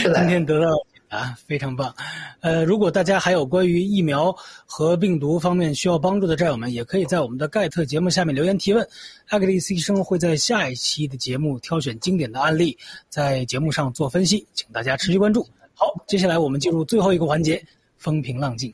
[0.02, 0.68] 今天得到
[1.08, 1.92] 啊，非常棒。
[2.40, 4.32] 呃，如果大家还有关于疫苗
[4.64, 8.86] 和病毒方面需要帮助的战友们，也可以在我们的盖特节目下面留言提问。
[9.28, 12.78] 艾格里斯医生会在下一期的节目挑选经典的案例，
[13.08, 15.44] 在节目上做分析，请大家持续关注。
[15.74, 17.60] 好，接下来我们进入最后一个环节——
[17.98, 18.72] 风平浪静。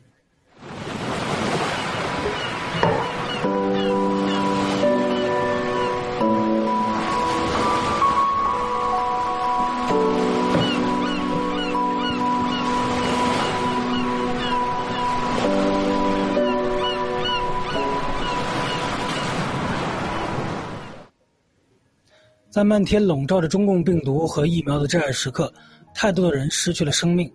[22.53, 25.51] 在漫天笼罩着中共病毒和疫苗的至暗时刻，
[25.95, 27.33] 太多的人失去了生命。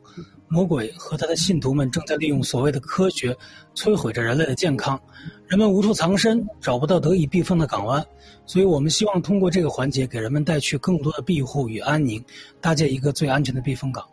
[0.48, 3.36] 魔鬼和他的信徒们正在利用所谓的科学，
[3.74, 5.02] 摧毁着人类的健康。
[5.48, 8.06] 人们无处藏身，找不到得以避风的港湾，
[8.46, 12.24] 所以我们希望通过这个环节，给人们带去更多的庇护与安宁，
[12.62, 14.06] 搭建一个最安全的避风港。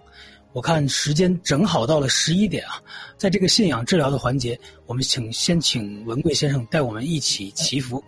[0.55, 2.81] 我看时间正好到了十一点啊，
[3.19, 8.03] 在这个信仰治疗的环节，我们请先请文贵先生带我们一起祈福。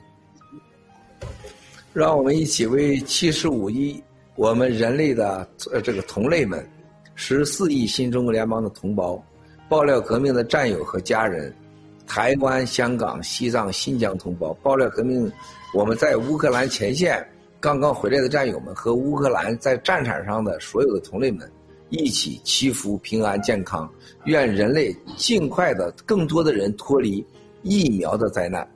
[1.96, 3.98] 让我们一起为七十五亿
[4.34, 6.62] 我们人类的呃这个同类们，
[7.14, 9.18] 十四亿新中国联邦的同胞，
[9.66, 11.50] 爆料革命的战友和家人，
[12.06, 15.32] 台湾、香港、西藏、新疆同胞，爆料革命
[15.72, 17.26] 我们在乌克兰前线
[17.60, 21.50] 刚刚回来的战友们和乌克兰在战场上的所有的同类们，
[21.88, 23.90] 一起祈福平安健康，
[24.26, 27.24] 愿人类尽快的更多的人脱离
[27.62, 28.68] 疫苗的灾难。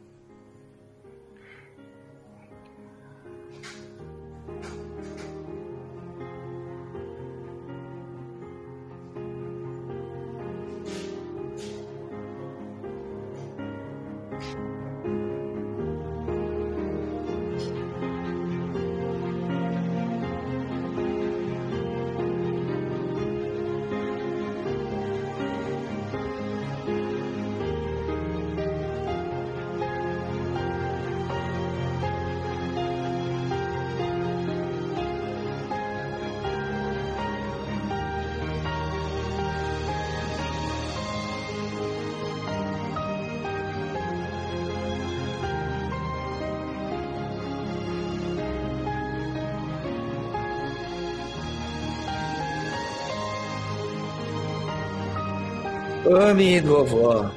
[56.41, 57.31] 弥陀佛，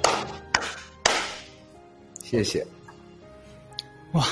[2.24, 2.66] 谢谢。
[4.14, 4.24] 哇，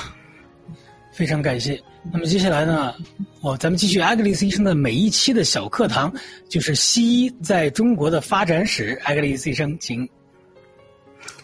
[1.12, 1.78] 非常感谢。
[2.10, 2.94] 那么接下来呢，
[3.42, 6.10] 哦，咱们继续艾格里斯医生的每一期的小课堂，
[6.48, 8.98] 就是西医在中国的发展史。
[9.04, 10.08] 艾格里斯医生，请。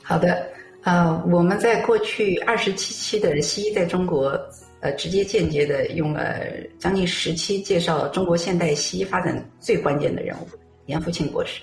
[0.02, 0.50] 好的，
[0.84, 4.40] 呃，我们在过去二十七期的西医在中国，
[4.80, 6.40] 呃，直接间接的用了
[6.78, 10.48] 将近十期介绍中国现代西医发展最关键的人物
[10.86, 11.60] 严复庆博士。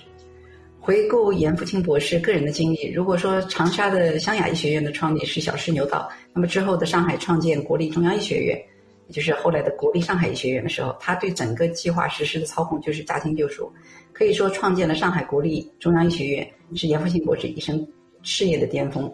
[0.86, 8.56] 回顾严复清博士个人的经历，如果说长沙的湘雅医学院的创立是小试牛刀，那么之后的上海创建国立中央医学院，
[9.08, 13.68] 也就是后来的国立上海医学院的时候，他对整个计划实施的操控就是驾轻就熟，
[14.12, 17.84] 可以说创建了上海国立中央医学院是严复清博士一生
[18.22, 19.12] 事业的巅峰。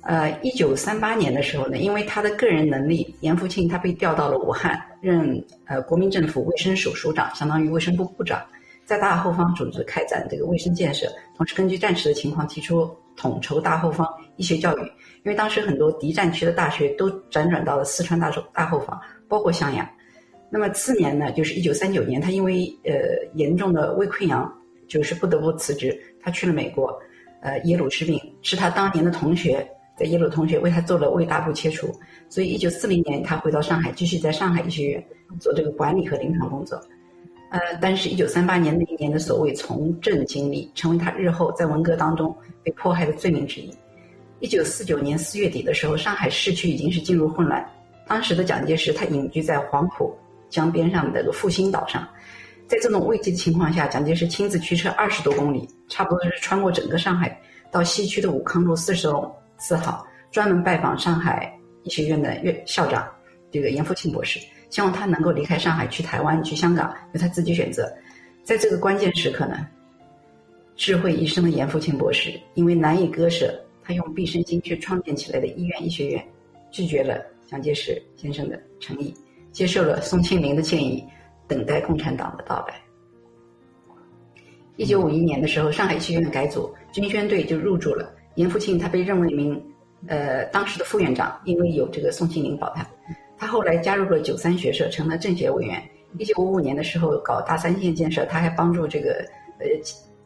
[0.00, 8.44] 呃，一九三八年的时候呢，因为他的个人能力，严复庆他被调到了武汉，任呃国民政府卫生署署长，相当于卫生部部长。
[8.88, 11.06] 在大后方组织开展这个卫生建设，
[11.36, 14.80] 同时根据战时的情况提出统筹大后方医学教育。
[15.24, 18.98] 因为当时很多敌战区的大学都辗转到了四川大后大后方，
[19.28, 19.86] 包括襄阳。
[20.48, 22.94] 那么次年呢，就是一九三九年，他因为呃
[23.34, 24.50] 严重的胃溃疡，
[24.88, 25.94] 就是不得不辞职。
[26.22, 26.98] 他去了美国，
[27.42, 31.94] 呃耶鲁治病，是他当年的同学在耶鲁同学为他做了胃大部切除。
[32.30, 35.04] 所以一九四零年他回到上海，继续在上海医学院
[35.38, 36.80] 做这个管理和临床工作。
[37.50, 43.74] 呃，但是，一九三八年那一年的所谓从政经历，成为他日后在文革当中被迫害的罪名之一。
[44.40, 47.66] 一九四九年四月底的时候，上海市区已经是进入混乱。
[48.06, 50.14] 当时的蒋介石他隐居在黄浦
[50.50, 52.06] 江边上的那个复兴岛上，
[52.66, 59.08] 在这种危机的情况下，蒋介石亲自驱车二十多公里，差不多是穿过整个上海，到西区的武康路四十
[59.56, 61.50] 四号，专门拜访上海
[61.82, 63.08] 医学院的院校长
[63.50, 64.38] 这个严复庆博士。
[64.70, 67.90] 希望他能够离开上海，去台湾，去香港，由他自己选择。
[68.42, 69.66] 在这个关键时刻呢，
[70.76, 76.24] 智慧一生的严复庆博士因为难以割舍他用毕生心血创建起来的医院医学院，
[76.70, 79.14] 拒绝了蒋介石先生的诚意，
[79.52, 81.04] 接受了宋庆龄的建议，
[81.46, 82.74] 等待共产党的到来。
[84.76, 88.14] 一九五一年的时候，上海医学院改组，军宣队就入驻了。
[88.36, 89.60] 严复庆他被任为一名
[90.06, 92.86] 呃当时的副院长，因为有这个宋庆龄保他。
[93.38, 95.82] 他后来加入了九三学社，成了政协委员。
[96.18, 99.24] 一九五五年的时候搞大三线建设，他还帮助这个
[99.58, 99.66] 呃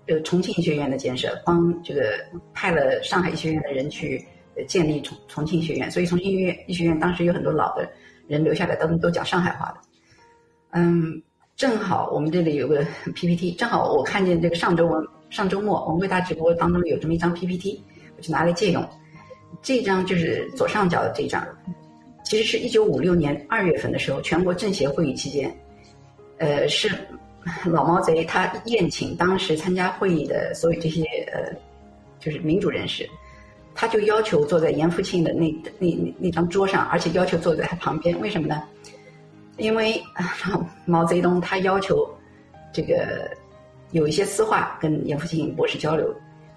[0.07, 2.15] 呃重庆医学院的建设，帮这个
[2.55, 4.25] 派了上海医学院的人去
[4.67, 5.91] 建立重重庆学院。
[5.91, 7.87] 所以重庆医院医学院当时有很多老的
[8.29, 9.77] 人留下来，都都讲上海话的。
[10.71, 11.21] 嗯，
[11.57, 17.83] 正好我们这里有个 PPT，正好我看见这个上周我上周末我们为大直播当中有这么一张 PPT，
[18.17, 18.89] 我就拿来借用。
[19.61, 21.45] 这张就是左上角的这张。
[22.33, 25.55] 其实是一九五六年二月份的时候，全国政协会议期间，
[26.39, 26.91] 呃，是
[27.67, 31.55] 老毛贼他宴请当时参加会议的所有这些呃，
[32.19, 33.07] 就是民主人士，
[33.75, 38.19] 他就要求坐在严复庆的那那那张桌上，而且要求坐在他旁边。
[38.19, 38.63] 为什么呢？
[39.59, 40.03] 因为
[40.87, 42.09] 毛泽东他要求
[42.73, 43.31] 这个
[43.91, 46.11] 有一些私话跟严复庆博士交流，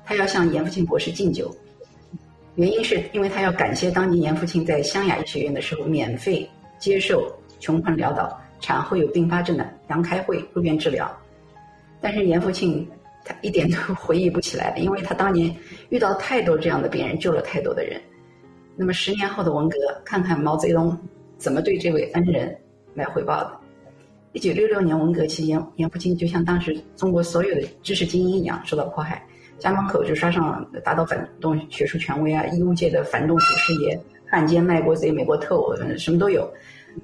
[0.06, 1.54] 他要向严复庆博士敬酒。
[2.56, 6.50] 原因是因为他要感谢当年严复庆在湘雅医学院的时候免费
[6.80, 7.30] 接受
[7.60, 11.12] 穷困潦倒、产后有并发症的杨开慧入院治疗，
[12.00, 12.88] 但是严复庆
[13.26, 15.54] 他一点都回忆不起来了，因为他当年
[15.90, 18.00] 遇到太多这样的病人，救了太多的人。
[18.78, 20.98] 那么十年后的文革，看看毛泽东
[21.38, 22.56] 怎么对这位恩人
[22.94, 23.52] 来回报的。
[24.34, 29.26] 一九六六年文革期间，严复庆就像当时中国所有的知识精英一样受到迫害。
[29.58, 34.00] 家门口就刷上打倒反动学术权威啊，医务界的反动祖师爷、
[34.30, 36.48] 汉奸卖国贼、美国特务，什么都有。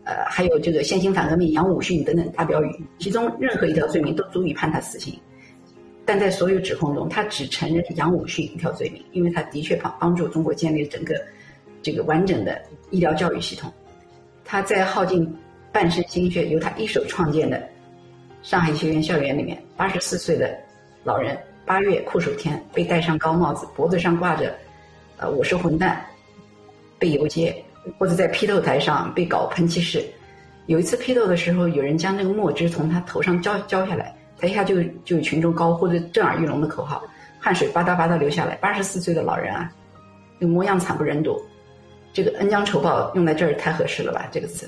[0.05, 5.13] 呃，还有这个现行反革命杨武训等等大标语，其中任何一条罪名都足以判他死刑。
[6.05, 11.15] 但在所有指控中，他只承认杨武训一条罪名，因为他的确帮帮助中国建立了整个
[11.81, 13.71] 这个完整的医疗教育系统。
[14.45, 15.29] 他在耗尽
[15.73, 17.61] 半生心血，由他一手创建的
[18.41, 20.57] 上海医学院校园里面，八十四岁的
[21.03, 21.37] 老人。
[21.71, 24.53] 八月酷暑天，被戴上高帽子，脖子上挂着
[25.15, 26.05] “呃，我是混蛋”，
[26.99, 27.63] 被游街，
[27.97, 30.03] 或者在批斗台上被搞喷气式。
[30.65, 37.01] 有一次批斗的时候，有人将那个墨汁从他头上浇浇下来，台下就就有群众高呼着震耳欲聋的口号，
[37.39, 38.55] 汗水吧嗒吧嗒流下来。
[38.55, 39.71] 八十四岁的老人啊，
[40.39, 41.41] 那模样惨不忍睹。
[42.11, 44.27] 这个恩将仇报用在这儿太合适了吧？
[44.29, 44.67] 这个词。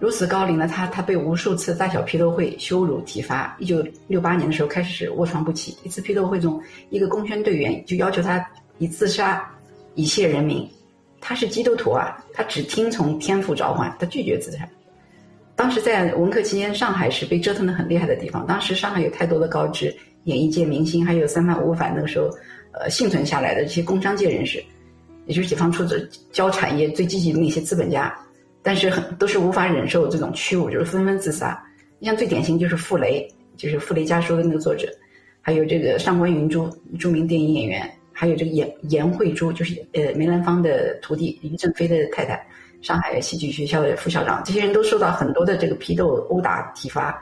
[0.00, 3.54] 如此高龄的他，他被无数次大小批斗会羞辱体罚。
[3.60, 5.76] 一九六八年的时候，开始卧床不起。
[5.84, 6.58] 一次批斗会中，
[6.88, 8.42] 一个公宣队员就要求他
[8.78, 9.46] 以自杀
[9.94, 10.66] 以谢人民。
[11.20, 14.66] 他是基督徒啊，他只听从天父召唤，他拒绝自杀。
[15.54, 18.46] 当时在文革期间，上海是被折腾的很厉害的地方。
[18.46, 19.94] 当时上海有太多的高知
[20.24, 22.30] 演艺界明星，还有三反五反那个时候
[22.72, 24.64] 呃幸存下来的这些工商界人士，
[25.26, 28.10] 也就是解放初的交产业最积极的那些资本家。
[28.62, 31.58] 但是很都是无法忍受这种屈辱，就是纷纷自杀。
[31.98, 33.26] 你像最典型就是傅雷，
[33.56, 34.88] 就是《傅雷家书》的那个作者，
[35.40, 36.68] 还有这个上官云珠，
[36.98, 42.46] 著名电影演员，还有这个严严慧珠，就是呃梅兰芳的徒弟林正飞的太太，
[42.82, 44.42] 上海戏剧学校的副校长。
[44.44, 47.18] 这些人都受到很多的这个批斗、殴打、体罚，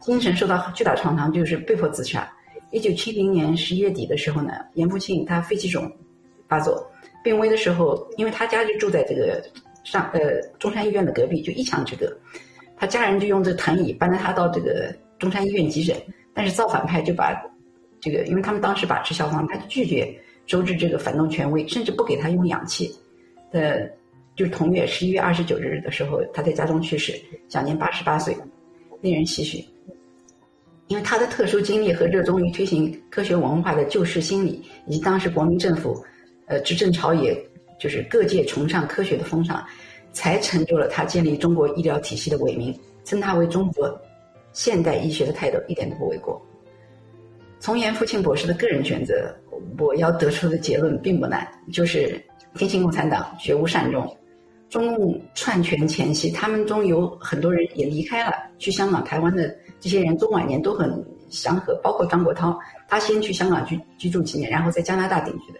[0.00, 2.30] 精神受到巨大创伤，就是被迫自杀。
[2.70, 5.90] 一九七零年十一月底的时候呢，严复庆他肺气肿
[6.48, 6.90] 发作，
[7.22, 9.42] 病危的时候，因为他家就住在这个。
[9.82, 10.20] 上呃
[10.58, 12.06] 中山医院的隔壁就一墙之隔，
[12.76, 15.96] 他家人就用这藤椅搬着他到这个中山医院急诊，
[16.34, 17.34] 但是造反派就把
[18.00, 20.14] 这个，因为他们当时把持消防，他就拒绝
[20.46, 22.94] 周至这个反动权威，甚至不给他用氧气。
[23.52, 23.88] 呃，
[24.36, 27.14] 就是同月十一月二十九日的时候，他在家中去世，
[27.48, 28.36] 享年八十八岁，
[29.00, 29.64] 令人唏嘘。
[30.88, 36.04] 因为他的特殊经历和热衷于推行科学文化的救世心理，以及当时国民政府
[36.46, 37.36] 呃执政朝野。
[37.80, 39.64] 就是各界崇尚科学的风尚，
[40.12, 44.00] 才成就了他建立中国医疗体系的伟名，称他为中国
[44.52, 46.40] 现代医学的泰斗，一点都不为过。
[47.58, 49.34] 从严复庆博士的个人选择，
[49.78, 52.22] 我要得出的结论并不难，就是
[52.54, 54.16] 天津共产党绝无善终。
[54.68, 65.58] 中共篡权前夕，他们中有很多人也离开了，去香港、台湾的这些人中晚年都很祥和，包括张国焘，他先去香港居居住几年，然后在加拿大定居的。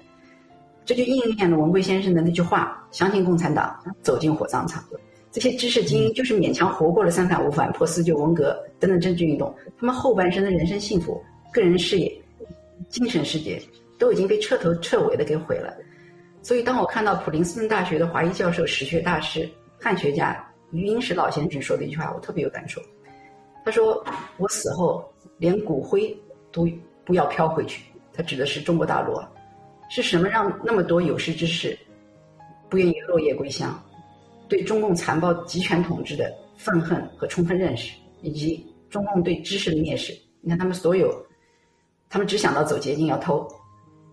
[0.85, 4.82] 这就应验了文贵先生的那句话：“相信共产党，走进火葬场。”
[5.31, 12.12] 这些知识精英就是勉强活过了三反五反、破四旧、文革等等政治运动，他们后半生的人生幸福、个人事业、
[12.89, 13.62] 精神世界
[13.97, 15.73] 都已经被彻头彻尾的给毁了。
[16.43, 19.48] 所以，当我看到普林斯顿大学的华裔教授、史学大师、
[19.78, 22.81] 汉学家余英时老先生说的一句话，我特别有感触。
[23.65, 24.05] 他说
[24.39, 25.05] ：“我死后
[25.39, 26.19] 连骨灰
[26.51, 26.66] 都
[27.05, 29.15] 不要飘回去。”他指的是中国大陆。
[29.90, 31.76] 是什么让那么多有识之士
[32.68, 33.78] 不愿意落叶归乡？
[34.48, 37.92] 对中共残暴集权统治的愤恨和充分认识，
[38.22, 40.16] 以及中共对知识的蔑视。
[40.40, 41.12] 你看，他们所有，
[42.08, 43.46] 他们只想到走捷径要偷。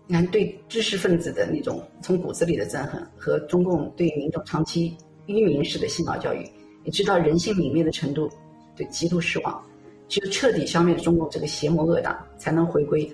[0.06, 4.96] 你看，对知识分子的那种从骨子里的憎恨，和中共对民众长期
[5.26, 6.44] 愚民式的洗脑教育，
[6.82, 8.28] 你知道人性泯灭的程度，
[8.76, 9.64] 对极度失望。
[10.08, 13.08] 只有彻底消灭中共这个邪魔恶党，才能回归。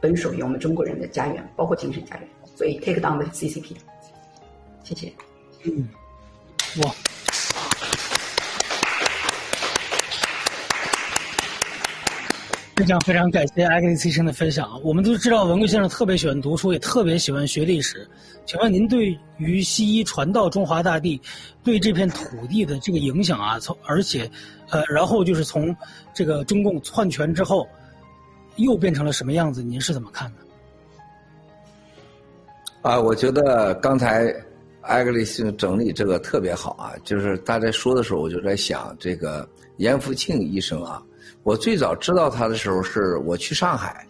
[0.00, 2.28] 本属于我们中国人的家园，包括精神家园。
[2.56, 3.76] 所以，take down the CCP。
[4.82, 5.12] 谢谢。
[5.64, 5.88] 嗯，
[6.82, 6.94] 哇。
[12.76, 14.80] 非常非常感谢艾格里斯医生的分享。
[14.82, 18.08] 我们都知道文贵先生特别喜欢读书，也特别喜欢学历史。
[18.46, 21.20] 请问您对于西医传到中华大地，
[21.62, 24.28] 对这片土地的这个影响啊，从而且，
[24.70, 25.76] 呃，然后就是从
[26.14, 27.68] 这个中共篡权之后，
[28.56, 29.62] 又变成了什么样子？
[29.62, 30.36] 您是怎么看的？
[32.82, 34.34] 啊，我觉得刚才
[34.80, 39.46] 艾格里斯整理这个特别好啊，就是大家说的时候，我就在想这个
[39.76, 41.02] 严福庆医生啊。
[41.42, 44.06] 我最早知道他的时候是我去上海，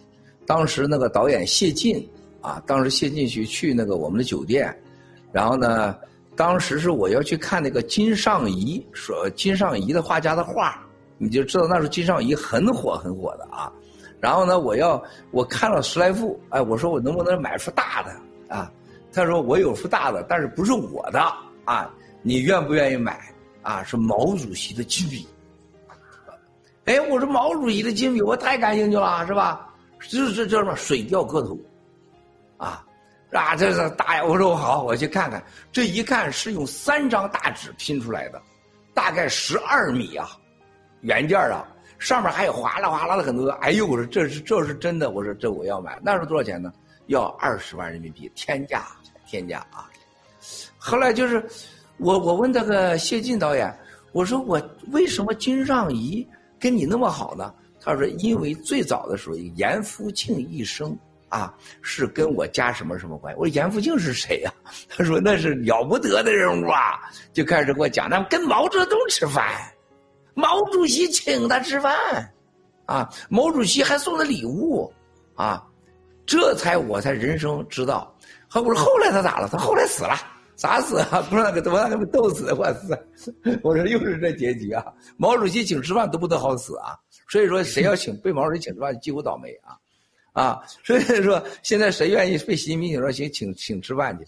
[0.46, 2.08] 当时那个导演谢晋
[2.40, 4.76] 啊，当时谢晋去去那个我们的酒店，
[5.32, 5.96] 然后呢，
[6.36, 10.80] 当时是我要去看那个金尚仪说金尚仪的画家的画，
[11.18, 13.70] 你就知道那时候金尚仪很火很火的啊。
[14.20, 18.70] 然后呢，我要我看了十来幅，哎，我说我能不能买幅大的啊？
[19.12, 21.20] 他说我有幅大的，但是不是我的
[21.64, 21.90] 啊？
[22.22, 23.18] 你愿不愿意买
[23.62, 23.82] 啊？
[23.82, 25.26] 是毛主席的金笔。
[26.84, 29.66] 哎，我说毛主席的金笔，我太感兴趣了，是吧？
[30.08, 31.58] 这这叫什么水调歌头，
[32.56, 32.84] 啊，
[33.32, 34.24] 啊，这是大呀！
[34.24, 35.42] 我说我好，我去看看。
[35.70, 38.40] 这一看是用三张大纸拼出来的，
[38.94, 40.30] 大概十二米啊，
[41.02, 41.66] 原件啊，
[42.00, 43.48] 上面还有哗啦哗啦的很多。
[43.60, 45.96] 哎呦，我说这是这是真的，我说这我要买。
[46.02, 46.72] 那是多少钱呢？
[47.06, 48.86] 要二十万人民币，天价，
[49.26, 49.88] 天价啊！
[50.78, 51.44] 后来就是
[51.98, 53.72] 我我问这个谢晋导演，
[54.12, 54.60] 我说我
[54.90, 56.26] 为什么金尚仪？
[56.58, 57.54] 跟你那么好呢？
[57.82, 60.94] 他说：“因为最早的时候，严复庆一生
[61.30, 64.52] 啊，是跟我家什么什么关系？”我说：“严复庆是谁呀？”
[64.94, 67.00] 他说：“那是了不得的人物啊！”
[67.32, 69.42] 就开始给我讲，那跟毛泽东吃饭，
[70.40, 71.94] 毛主席请他吃饭，
[72.86, 74.90] 啊，毛主席还送他礼物，
[75.34, 75.62] 啊，
[76.24, 78.16] 这才我才人生知道。
[78.54, 79.48] 我说后来他咋了？
[79.48, 80.16] 他后来死了。
[80.56, 81.22] 咋死啊？
[81.30, 82.52] 不知道给我让他们逗死！
[82.52, 82.92] 我死！
[83.64, 84.84] 我说又是这结局啊！
[85.16, 86.92] 毛主席请吃饭都不得好死啊！
[87.30, 89.72] 所以说谁要请被毛主席请吃饭，几乎倒霉啊！
[90.34, 90.62] 啊！
[90.84, 94.26] 所以说现在谁愿意被习近平请说请请请吃饭去？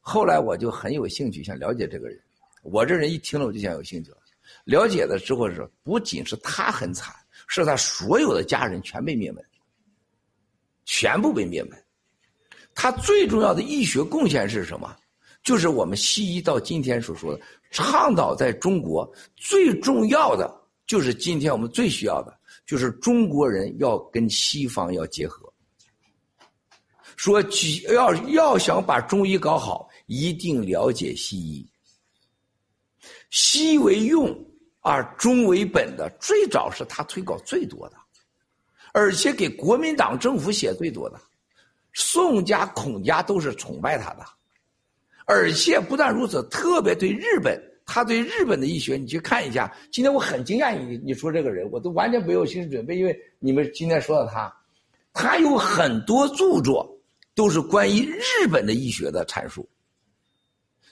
[0.00, 2.18] 后来我就很有兴趣想了解这个人。
[2.62, 4.16] 我这人一听了我就想有兴趣了。
[4.64, 7.14] 了解的之后是不仅是他很惨，
[7.46, 9.44] 是他所有的家人全被灭门，
[10.84, 11.84] 全部被灭门。
[12.74, 14.96] 他最重要的医学贡献是什么？
[15.42, 20.50] 就是我们西医到今天所说的倡导，在中国最重要的
[20.86, 22.34] 就是今天我们最需要的，
[22.64, 25.52] 就是中国人要跟西方要结合。
[27.16, 27.40] 说
[27.92, 31.64] 要要想把中医搞好，一定了解西医。
[33.30, 34.34] 西为用
[34.86, 37.96] 而中为本的，最早是他推广最多的，
[38.92, 41.18] 而且给国民党政府写最多的，
[41.94, 44.22] 宋家、孔家都是崇拜他的。
[45.24, 49.74] 而且不但如此，特别对日本，他对日本的医学，你去看一下。
[49.90, 54.54] 今天我很惊讶，你你说这个人，我都完全没有心理准备，因为你们今天说到他，
[55.14, 56.86] 他有很多著作
[57.34, 59.66] 都是关于日本的医学的阐述。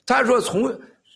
[0.06, 0.62] 他说从，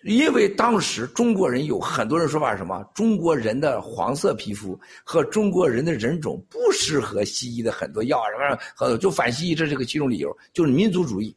[0.06, 2.84] 因为当时中国人有很多人说法是什么？
[2.94, 11.36] 中国人的黄色皮肤和中国人的人种不适合西医的很多药啊什么，很就反西医，这是个其中理由，就是民族主义。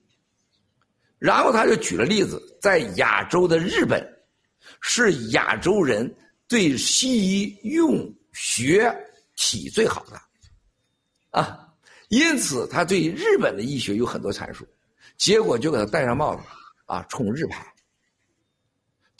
[1.18, 4.08] 然后他就举了例子，在亚洲的日本，
[4.82, 6.10] 是亚洲人
[6.48, 8.96] 对西医用学
[9.36, 10.22] 体最好的，
[11.32, 11.68] 啊，
[12.10, 14.64] 因此他对日本的医学有很多阐述，
[15.18, 16.44] 结果就给他戴上帽子，
[16.86, 17.66] 啊，冲日派。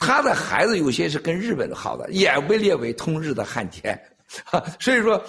[0.00, 3.96] 他的孩子有些是跟日本好的，也被列为通日的汉奸，
[4.80, 5.22] 所以说，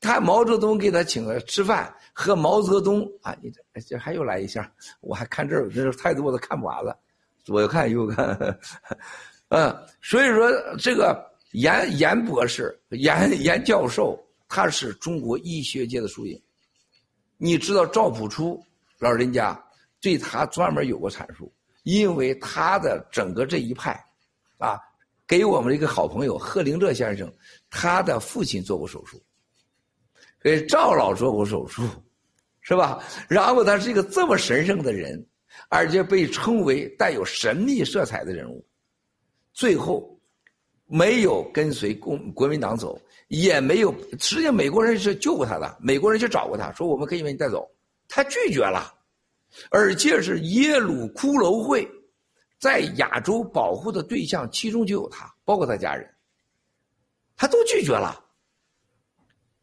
[0.00, 1.94] 他毛泽东给他请了吃饭。
[2.16, 6.96] 和毛泽东啊，你这这还又来一下，我还看这儿，这太多都看不完了，
[7.42, 8.56] 左看右看，
[9.50, 10.48] 嗯，所以说
[10.78, 11.20] 这个
[11.54, 14.16] 严严博士、严严教授，
[14.48, 16.40] 他是中国医学界的缩影。
[17.36, 18.64] 你知道赵朴初
[19.00, 19.60] 老人家
[20.00, 21.52] 对他专门有过阐述，
[21.82, 24.00] 因为他的整个这一派，
[24.64, 24.80] 啊，
[25.26, 27.30] 给我们一个好朋友贺灵哲先生，
[27.68, 29.22] 他的父亲做过手术。
[30.42, 31.82] 给赵老做过手术，
[32.60, 33.02] 是吧？
[33.28, 35.26] 然后他是一个这么神圣的人，
[35.68, 38.62] 而且被称为带有神秘色彩的人物，
[39.52, 40.18] 最后
[40.86, 43.90] 没有跟随共国民党走，也没有。
[44.18, 47.66] 实际上，美国人是救过他的，美国人去找过他说：“我们可以把你带走。”
[48.06, 48.92] 他拒绝了，
[49.70, 51.88] 而且是耶鲁骷髅会
[52.64, 56.08] 在亚洲保护的对象，其中就有他，包括他家人，
[57.36, 58.24] 他都拒绝了。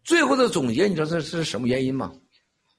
[0.04, 2.14] 最后的总结，你知道这是什么原因吗？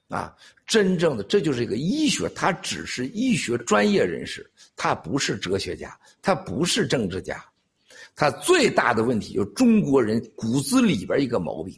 [0.06, 0.32] 啊，
[0.64, 7.44] 真正的这就是一个医学，他只是医学专业人士，他不是哲学家，他不是政治家，
[8.14, 11.76] 他最大的问题就是中国人骨子里边一个毛病，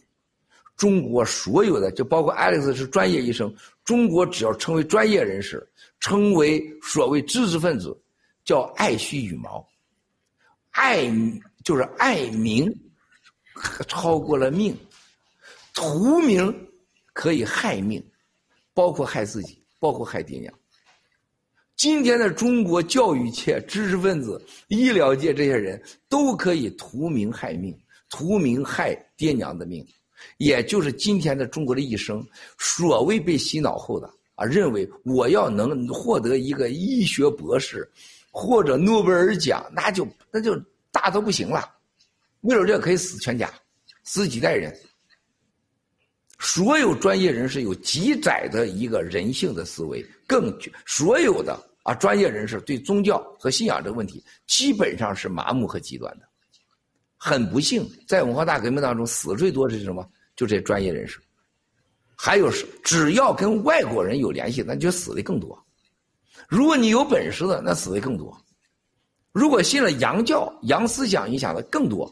[0.76, 3.50] 中国所有的，就包括 Alex 是专业医生，
[3.86, 5.66] 中国只要成为专业人士，
[5.98, 7.98] 成为所谓知识分子，
[8.44, 9.66] 叫爱惜羽毛，
[10.70, 11.10] 爱
[11.64, 12.70] 就是爱民，
[13.88, 14.76] 超过了命，
[15.72, 16.54] 图名
[17.12, 18.04] 可以害命，
[18.74, 20.52] 包括害自己，包括害爹娘。
[21.76, 27.76] 今天的中国教育界、知识分子、医疗界这些人都可以图名害命，
[28.10, 29.84] 图名害爹娘的命。
[30.38, 32.24] 也就是今天的中国的一生，
[32.58, 37.90] 所谓被洗脑后的啊，认为我要能获得一个医学博士，
[38.36, 41.72] 或者诺贝尔奖，那就那就大都不行了。
[42.40, 43.48] 为了这可以死全家，
[44.02, 44.76] 死几代人。
[46.40, 50.52] 所有专业人士有极窄的一个人性的思维，更
[50.84, 56.26] 所有的啊专业人士对宗教和信仰这个问题，基本上是麻木和极端的。
[57.16, 60.04] 很不幸，在文化大革命当中死最多的是什么？
[60.34, 61.20] 就这专业人士。
[62.16, 65.64] 还有是，只要跟外国人有联系，那就死的更多。
[66.54, 68.32] 如果你有本事的，那死的更多。
[69.32, 72.08] 如果信了洋教、洋思想影响的更多。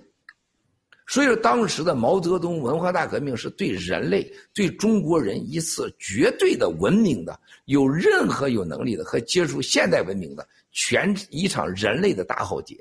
[1.06, 12.77] 所以说，当时的毛泽东文化大革命是对人类、对中国人一次绝对的文明的、有任何有能力的和接触现代文明的全一场人类的大浩劫。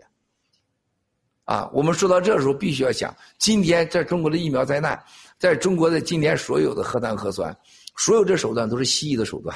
[1.43, 4.99] 啊，我们说到这时候，必须要想，今天在中国的疫苗灾难，
[5.37, 7.55] 在中国的今天所有的核弹核酸，
[7.97, 9.55] 所有这手段都是西医的手段，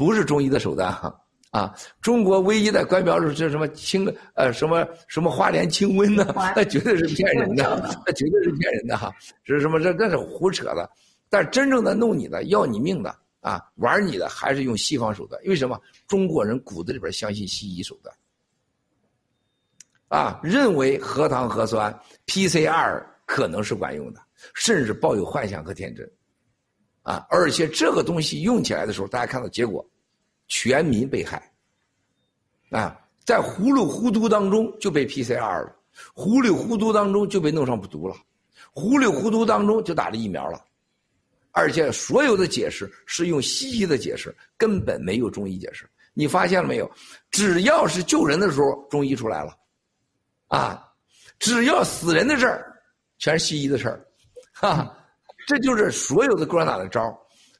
[0.00, 1.14] 不是中医的手段哈。
[1.50, 6.32] 啊，中国唯一的官标是这什么清呃什么什么花莲清瘟呢？
[6.56, 9.12] 那绝对是骗人的，那绝对是骗人的哈。
[9.44, 9.78] 是什么？
[9.78, 10.88] 这那是胡扯的。
[11.28, 15.38] 但真正的弄你的、要你命的啊，玩你的，还是用西方手段。
[15.44, 15.78] 为什么？
[16.06, 18.16] 中国人骨子里边相信西医手段。
[20.08, 21.92] 啊，认为核糖核酸
[22.26, 24.20] PCR 可能是管用的，
[24.54, 26.10] 甚至抱有幻想和天真，
[27.02, 29.84] 啊，而且这个东西用起来的时候，大家看到结果，
[30.48, 31.52] 全民被害，
[32.70, 35.76] 啊，在糊里糊涂当中就被 PCR 了，
[36.14, 38.16] 糊里糊涂当中就被弄上不毒了，
[38.72, 40.62] 糊里糊涂当中就打了疫苗了，
[41.52, 45.88] 而且所有的解释是用西医的解释，根本没有中医解释。
[46.12, 46.90] 你发现了没有？
[47.30, 49.56] 只要是救人的时候，中医出来了。
[50.48, 50.84] 啊，
[51.38, 52.82] 只要死人的事儿，
[53.18, 54.04] 全是西医的事儿，
[54.52, 54.92] 哈，
[55.50, 57.12] 这就是所有的共产党的招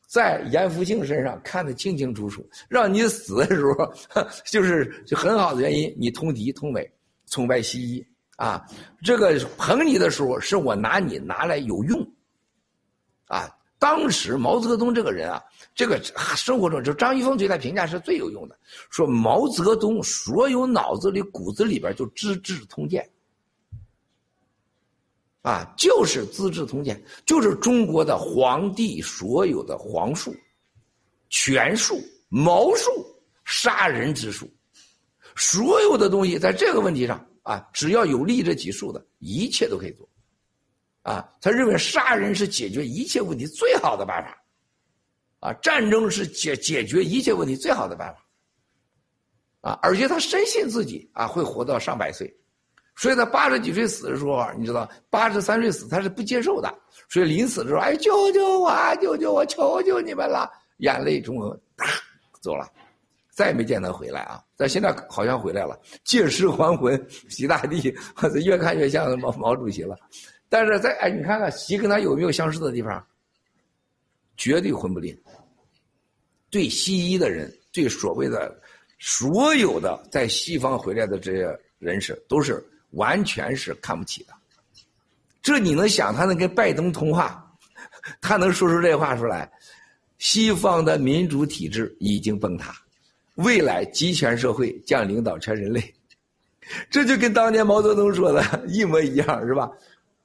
[0.07, 3.93] 在严复庆身上看得清清楚楚，让你死的时候，
[4.47, 6.89] 就是就很好的原因，你通敌通美，
[7.27, 8.07] 崇拜西医
[8.37, 8.65] 啊，
[9.03, 12.01] 这个捧你的时候，是我拿你拿来有用，
[13.27, 13.51] 啊，
[13.81, 15.43] 当时毛泽东这个人啊，
[15.75, 16.01] 这个
[16.37, 18.57] 生活中就张一峰对他评价是最有用的。
[18.89, 23.03] 说毛泽东所有脑子里骨子里边就《资治通鉴》，
[25.43, 30.35] 啊，就是《资治通鉴》，就是中国的皇帝所有的皇术、
[31.29, 31.99] 权术、
[32.29, 32.91] 谋术、
[33.45, 34.49] 杀人之术，
[35.37, 40.09] 所有的东西在这个问题上啊，只要有利这几术的，一切都可以做，
[41.03, 48.27] 啊，他认为杀人是解决一切问题最好的办法，啊，战争是解解决一切问题最好的办法。
[49.63, 52.35] 啊，而且他深信自己啊会活到上百岁，
[53.01, 56.71] 所以他八十几岁死的时候，你知道，八十三岁死他是不接受的，
[57.09, 58.71] 所以临死的时候，哎，救救我，
[59.01, 60.47] 救救我，求求你们了，
[60.81, 61.39] 眼泪中
[61.79, 61.87] 啪
[62.43, 62.71] 走了，
[63.31, 64.39] 再也没见他回来啊。
[64.55, 67.91] 但现在好像回来了，借尸还魂，习大帝，
[68.45, 69.97] 越看越像毛毛主席了。
[70.51, 73.03] 但是在哎，你看看习跟他有没有相似的地方？
[74.37, 75.19] 绝对混不吝。
[76.51, 78.61] 对西医的人，对所谓的。
[79.03, 82.63] 所有的在西方回来的这些人士都是
[82.93, 84.33] 完全是看不起的，
[85.43, 87.45] 这你能想他能跟拜登通话，
[88.21, 89.51] 他能说出这话出来？
[90.19, 92.75] 西方的民主体制已经崩塌，
[93.37, 95.95] 未来集权社会将领导全人类，
[96.91, 99.71] 这就跟当年毛泽东说的一模一样，是吧？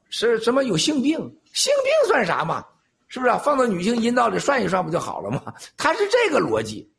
[0.09, 1.17] 是什么有性病？
[1.53, 2.65] 性病算啥嘛？
[3.07, 5.53] 是不是放到女性阴道里涮一涮不就好了吗？
[5.77, 6.89] 他是这个逻辑。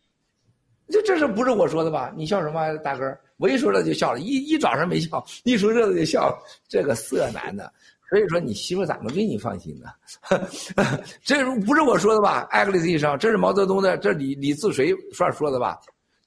[0.89, 2.13] 这这是不是我说的吧？
[2.17, 3.05] 你笑什么，大哥？
[3.39, 6.39] 我一说这就笑了，一一早上没笑，一说这个就笑了。
[6.69, 7.71] 这个色男的，
[8.09, 9.91] 所以说你媳妇咋能给你放心呢？
[11.23, 12.47] 这不是我说的吧？
[12.51, 15.79] 艾格里斯医生，这是毛泽东的，这李李自锤说说的吧？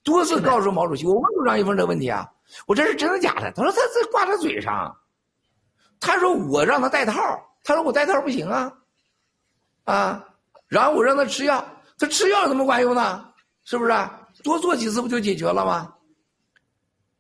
[0.04, 2.30] 多次告诉毛主席，我问过张一峰这个问题啊，
[2.68, 3.52] 我这是真的假的？
[3.54, 4.96] 他说他这挂在嘴上，
[6.00, 7.20] 他说我让他戴套，
[7.64, 8.72] 他说我戴套不行啊，
[9.84, 10.26] 啊，
[10.68, 11.64] 然后我让他吃药，
[11.98, 13.26] 他吃药怎么管用呢？
[13.66, 13.92] 是不是？
[14.44, 15.94] 多做几次不就解决了吗？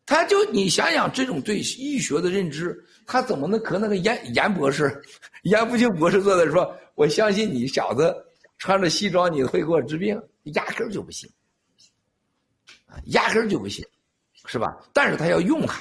[0.09, 4.99] 他就你想想，这种对医学的认知，他怎么能和那个严严博士、
[5.45, 8.11] 严复清博士坐在说：“我相信你小子
[8.57, 10.19] 穿着西装，你会给我治病？”
[10.55, 11.29] 压根儿就不信，
[13.11, 13.85] 压根儿就不信，
[14.47, 14.75] 是吧？
[14.91, 15.79] 但是他要用他，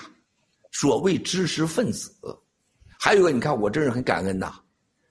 [0.73, 2.13] 所谓知识分子。
[2.99, 4.61] 还有个，你看我这人很感恩呐，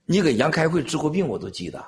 [0.06, 1.84] 你给杨开慧治过病，我都记得，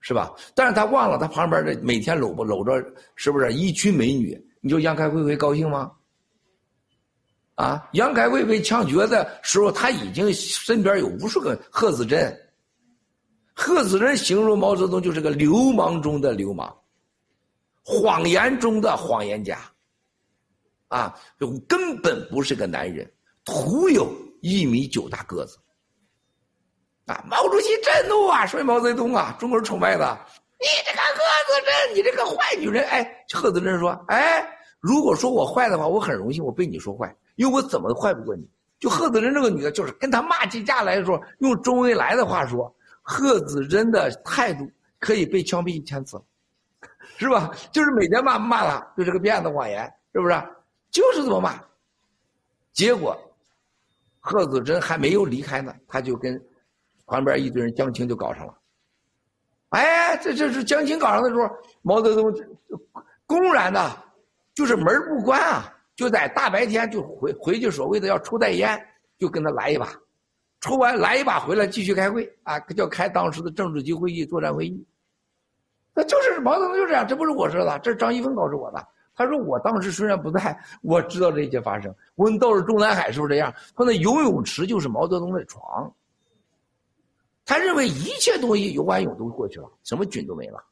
[0.00, 0.30] 是吧？
[0.54, 2.84] 但是他忘了他旁边的每天搂不搂着，
[3.16, 4.38] 是不是一群美女？
[4.60, 5.90] 你说杨开慧会高兴吗？
[7.54, 12.36] 啊，杨开慧被枪决的时候，他已经身边有无数个贺子珍。
[13.54, 16.76] 贺子珍形容毛泽东就是个流氓中的流氓，
[17.84, 19.58] 谎言中的谎言家。
[20.88, 21.16] 啊，
[21.68, 23.08] 根本不是个男人，
[23.44, 25.56] 徒有一米九大个子。
[27.06, 30.18] 啊，毛主席震怒啊，说毛泽东啊，中国人崇拜的，
[30.58, 32.84] 你这个贺子珍，你这个坏女人。
[32.86, 34.44] 哎，贺子珍说，哎，
[34.80, 37.14] 如果说我坏的话，我很荣幸，我被你说坏。
[37.36, 38.48] 因为我怎么坏不过你，
[38.78, 46.20] 就贺子珍这个女的，就是跟他骂起架来的时候，用周恩来的话说，贺子珍的态度可以被枪毙一千次，
[47.18, 47.50] 是吧？
[47.72, 50.42] 就是每天骂骂他，就这个骗子谎言，是不是？
[50.90, 51.60] 就是这么骂。
[52.72, 53.16] 结果，
[54.20, 56.40] 贺子珍还没有离开呢，他就跟
[57.06, 58.54] 旁边一堆人江青就搞上了。
[59.70, 61.50] 哎，这这是江青搞上的时候，
[61.82, 62.32] 毛泽东
[63.26, 64.04] 公然的，
[64.54, 65.73] 就是门不关啊。
[65.96, 68.78] 就在大白天就回回去，所谓的要抽袋烟，
[69.18, 69.88] 就跟他来一把，
[70.60, 74.86] 抽完来一把回来继续开会啊，叫开当时的政治局会议、作战会议。
[75.94, 78.84] 那就是毛泽东就这样，这不是我说的，这是张一峰告诉我的。
[79.14, 81.94] 他说我当时虽然不在，我知道这一切发生。
[82.16, 85.94] 我们到了中南海是不是这样，他那游泳池就是毛泽东的床。
[87.44, 90.64] 他认为一切东西游完泳都过去了，什么菌都没了。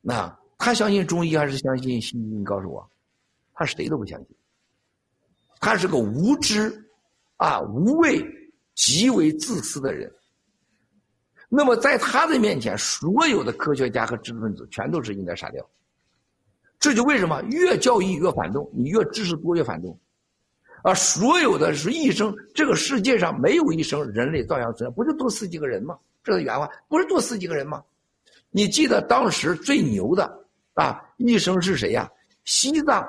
[0.00, 2.20] 那他相信中医还是相信西医？
[2.20, 2.90] 你告诉我。
[3.56, 4.28] 他谁都不相信，
[5.58, 6.70] 他是个无知、
[7.38, 8.22] 啊无畏、
[8.74, 10.12] 极为自私的人。
[11.48, 15.66] 那么在他的面前，所有的科学家和知识分子全都是应该杀掉。
[16.78, 19.98] 这就为什么越教育越反动，你越知识多越反动。
[20.82, 25.98] 啊，所有的是一生，这个世界上没有一生人类照样存在，不是多死几个人吗？
[26.22, 27.82] 这是原话，不是多死几个人吗？
[28.50, 30.24] 你记得当时最牛的
[30.74, 32.06] 啊医生是谁呀？
[32.44, 33.02] 西藏。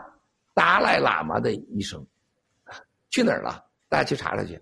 [0.58, 2.04] 达赖喇嘛的医生
[3.12, 3.64] 去哪儿了？
[3.88, 4.60] 大家去查查去。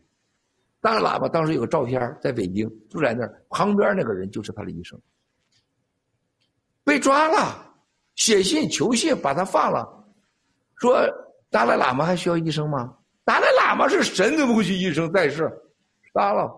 [0.82, 5.00] 达赖喇嘛当时有个照片，在北京住在那儿，旁边那个人就是他的医生。
[6.84, 7.74] 被抓了，
[8.16, 9.88] 写信求信把他放了，
[10.82, 11.00] 说
[11.50, 12.94] 达赖喇嘛还需要医生吗？
[13.24, 15.50] 达赖喇嘛是神，怎么会去医生在世？
[16.14, 16.52] 杀了，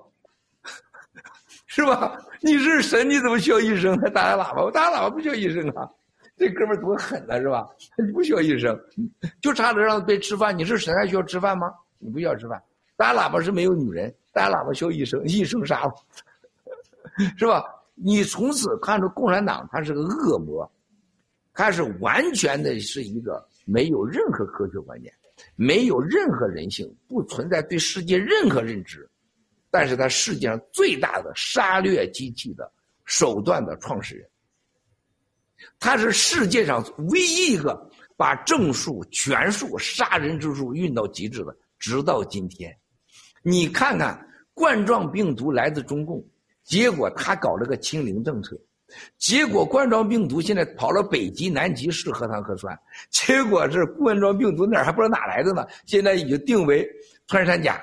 [1.67, 2.19] 是吧？
[2.41, 3.95] 你是神，你怎么需要医生？
[3.99, 5.87] 还达赖喇嘛，达赖喇嘛不需要医生啊。
[6.37, 7.67] 这哥们多狠呐，是吧？
[7.97, 8.79] 你不需要医生，
[9.41, 10.57] 就差着让他别吃饭。
[10.57, 11.73] 你是神还需要吃饭吗？
[11.97, 12.61] 你不需要吃饭。
[12.95, 15.93] 打喇叭是没有女人，打喇叭需要医生，医生杀了，
[17.37, 17.63] 是吧？
[17.95, 20.71] 你从此看出共产党他是个恶魔，
[21.53, 25.11] 他是完全的是一个没有任何科学观念，
[25.55, 29.09] 没有任何人性，不存在对世界任何认知，
[29.71, 32.71] 但是他世界上最大的杀掠机器的
[33.05, 34.29] 手段的创始人。
[35.79, 42.75] 他是世界上唯一一个把正数、权术、杀人之术运到极致的，直到今天。
[43.41, 44.19] 你看看，
[44.53, 46.23] 冠状病毒来自中共，
[46.63, 48.57] 结果他搞了个清零政策，
[49.17, 52.77] 结果冠状病毒现在跑了北极、南极是核糖核酸，
[53.09, 55.65] 结果是冠状病毒哪还不知道哪来的呢？
[55.85, 56.87] 现在已经定为
[57.27, 57.79] 穿山甲、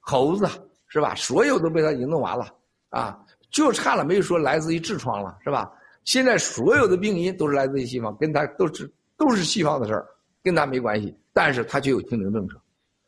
[0.00, 0.48] 猴子
[0.88, 1.14] 是吧？
[1.14, 2.52] 所有都被他已经弄完了
[2.88, 3.18] 啊，
[3.50, 5.70] 就差了没有说来自于痔疮了是吧？
[6.06, 10.06] 现在所有的病因都是来自于西方，跟他都是都是西方的事儿，
[10.42, 11.14] 跟他没关系。
[11.32, 12.54] 但是他却有清零政策，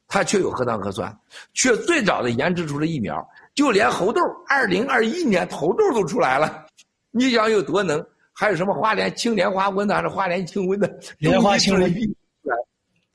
[0.07, 1.17] 他却有核糖核酸，
[1.55, 6.67] 却最早的研制出了疫苗，就连猴痘，二零二一年猴痘都出来了，
[7.11, 8.05] 你想有多能？
[8.33, 10.99] 还有什么花莲青莲花瘟的，还是花莲清瘟的？
[11.19, 11.89] 莲花清瘟，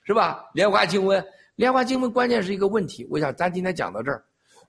[0.06, 0.46] 是吧？
[0.54, 1.24] 莲花清瘟，
[1.56, 3.06] 莲花清瘟关键是一个问题。
[3.10, 4.24] 我想咱今天讲到这儿，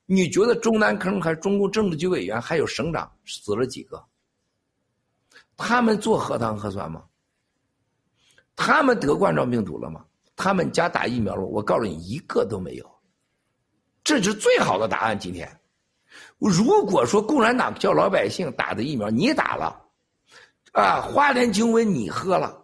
[0.06, 4.04] 你觉得中南坑还是中共政治局委员还有省长死了几个？
[5.56, 7.02] 他们做核糖核酸吗？
[8.56, 10.04] 他们得冠状病毒了吗？
[10.36, 11.44] 他们家打疫苗了？
[11.44, 12.90] 我告诉你，一个都没有。
[14.02, 15.18] 这是最好的答案。
[15.18, 15.48] 今天，
[16.38, 19.80] 如果说共产党叫老百姓打的疫苗，你打了，
[20.72, 22.56] 啊，花莲清瘟你喝了，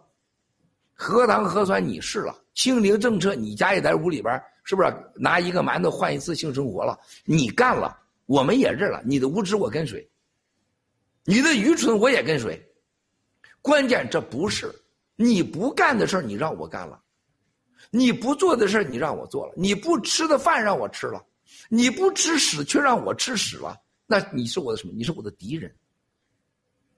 [0.93, 6.99] 核糖核酸你试了，清零政策你家也在屋里边，是不是拿一个馒头换一次性生活了？
[7.25, 9.01] 你干了，我们也认了。
[9.03, 10.09] 你的无知我跟随，
[11.23, 12.61] 你的愚蠢我也跟随。
[13.61, 14.73] 关键这不是
[15.15, 17.01] 你不干的事，你让我干了。
[17.89, 21.23] 你不做的事你让我做了，你不吃的饭让我吃了，
[21.69, 23.75] 你不吃屎却让我吃屎了，
[24.07, 24.93] 那你是我的什么？
[24.95, 25.73] 你是我的敌人，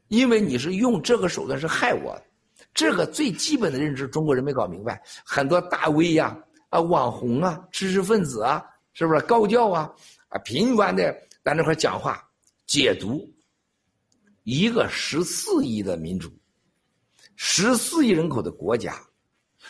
[0.09, 2.19] 因为你是用这个手段是害我。
[2.73, 5.01] 这个最基本的认知，中国人没搞明白。
[5.25, 6.37] 很多大 V 呀、
[6.69, 9.91] 啊网红啊、知识分子啊，是不是高教啊
[10.29, 12.23] 啊频繁的在那块讲话
[12.65, 13.27] 解读
[14.43, 16.31] 一个十四亿的民族、
[17.35, 18.95] 十四亿人口的国家。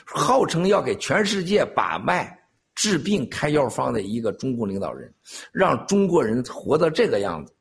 [0.06, 2.35] 号称要给全世界把脉、
[2.74, 5.14] 治病、开药方的一个中共领导人，
[5.51, 7.53] 让中国人活到这个样子，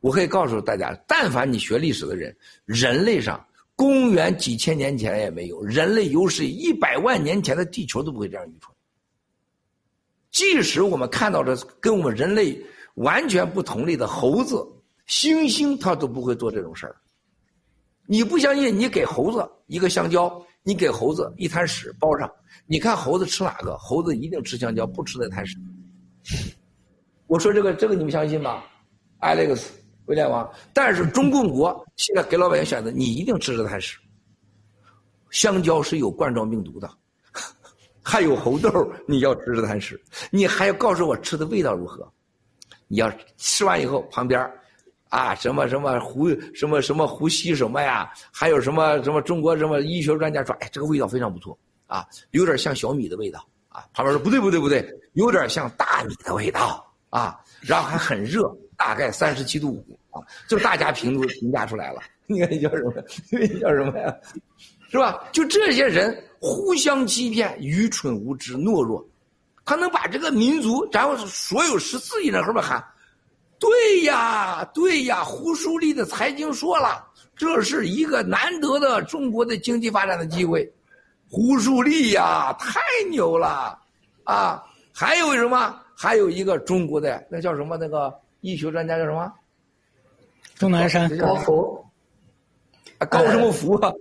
[0.00, 3.42] 我可以告诉大家：但凡你学历史的人，人类上
[3.76, 8.74] 公元几千年前也没有，人类有史一百万年前的地球都不会这样愚蠢。
[10.32, 12.60] 即使我们看到的跟我们人类
[12.94, 14.56] 完全不同类的猴子、
[15.06, 16.96] 猩猩，它都不会做这种事儿。
[18.08, 18.76] 你不相信？
[18.76, 20.44] 你给猴子一个香蕉。
[20.64, 22.30] 你给猴子一滩屎包上，
[22.66, 23.74] 你看猴子吃哪个？
[23.78, 25.56] 猴子一定吃香蕉，不吃那滩屎。
[27.26, 28.62] 我说这个，这个你们相信吗
[29.20, 29.68] ？Alex，
[30.06, 30.46] 威廉王。
[30.74, 33.96] 但是中共国现在给老百姓选择，你一定吃这滩屎。
[35.30, 36.90] 香蕉是有冠状病毒的，
[38.02, 39.98] 还有猴豆，你要吃这滩屎，
[40.30, 42.06] 你还要告诉我吃的味道如何？
[42.88, 44.50] 你要吃完以后旁边。
[45.08, 48.10] 啊，什么什么呼什么什么呼吸什么呀？
[48.30, 53.84] 还有什么什么中国什么医学专家说，哎，这个味道非常不错啊，有点像小米的味道啊。
[53.94, 57.38] 旁边说不对不对不对，有点像大米的味道啊。
[57.60, 62.00] 然后还很热，大概三十七度五啊，就大家评都评价出来了。
[62.26, 62.92] 你看你叫什么？
[63.30, 64.14] 你叫什么呀？
[64.90, 65.24] 是吧？
[65.32, 69.02] 就这些人互相欺骗，愚蠢无知懦弱，
[69.64, 72.84] 他能把这个民族，然后所有十四亿人后面喊。
[73.60, 77.04] 对呀，对呀，胡舒立的财经说了，
[77.36, 80.70] 这是一个难得的中国的经济发展的机会。
[81.30, 82.80] 胡舒立呀，太
[83.10, 83.78] 牛了，
[84.24, 85.78] 啊，还有什么？
[85.94, 87.76] 还有一个中国的那叫什么？
[87.76, 89.32] 那个医学专家叫什么？
[90.54, 91.84] 钟南山高福，
[93.10, 93.92] 高什么福啊？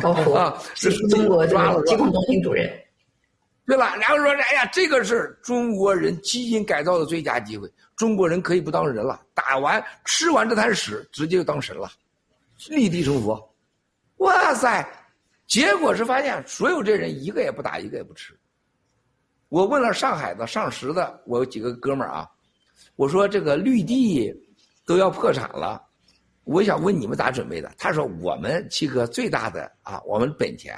[0.00, 2.70] 高福啊，是中国这个疾控中心主任。
[3.70, 3.94] 对吧？
[3.94, 11.88] 然后说，哎呀，这个是中国人基因改造的最佳机会，中国人可以不当人了，打完吃完这滩屎，直接就当神了，
[12.68, 13.54] 立地成佛。
[14.16, 14.84] 哇塞！
[15.46, 18.36] 结果是发现，所有这人一个也不打，一个也不吃。
[19.48, 22.28] 我问了上海的、上实的，我有几个哥们儿啊，
[22.96, 24.34] 我说这个绿地
[24.84, 25.80] 都要破产了，
[26.42, 27.72] 我想问你们咋准备的？
[27.78, 30.74] 他说我们七哥最大的啊，我们本钱。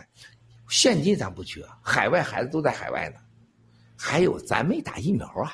[0.73, 3.21] 现金咱不缺，海外孩子都在海外呢，
[3.95, 5.53] 还有咱没打疫苗啊！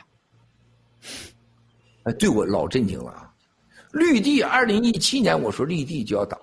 [2.04, 3.34] 哎，对我老震惊了啊！
[3.90, 6.40] 绿地二零一七年我说绿地就要倒，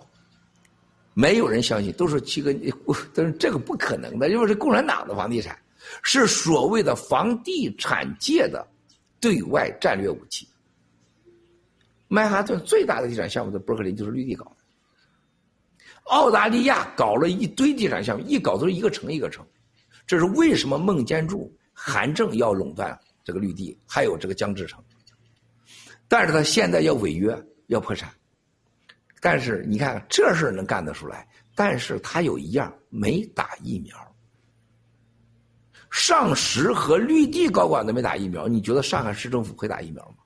[1.14, 2.54] 没有人相信，都说七哥，
[3.16, 5.58] 都是这个不可能的，因为是共产党的房地产，
[6.04, 8.68] 是所谓的房地产界的
[9.22, 10.46] 对外战略武器。
[12.10, 14.52] 曼哈顿最大的地产项目在伯克林就是绿地搞。
[16.06, 19.46] 澳大利亚搞了一堆地产项目，一搞都是一个城一个城，
[20.06, 24.84] 这是为什么孟建柱、韩正要垄断这个绿地，还有这个江志成。
[26.08, 27.36] 但是他现在要违约，
[27.68, 28.14] 要破产。
[29.20, 33.98] 但是你看这事能干得出来，但是他有一样没打疫苗。
[35.90, 40.18] 上实和绿地高管都没打疫苗，你觉得上海市政府会打疫苗吗？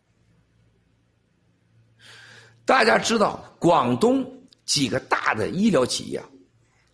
[2.66, 4.30] 大家知道广东。
[4.69, 6.23] 几个大的医疗企业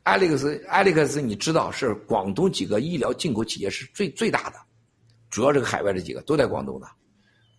[0.06, 4.56] ，Alex，Alex，你知道是广东几个医疗进口企业是最最大的，
[5.30, 6.88] 主要这个海外这几个都在广东的，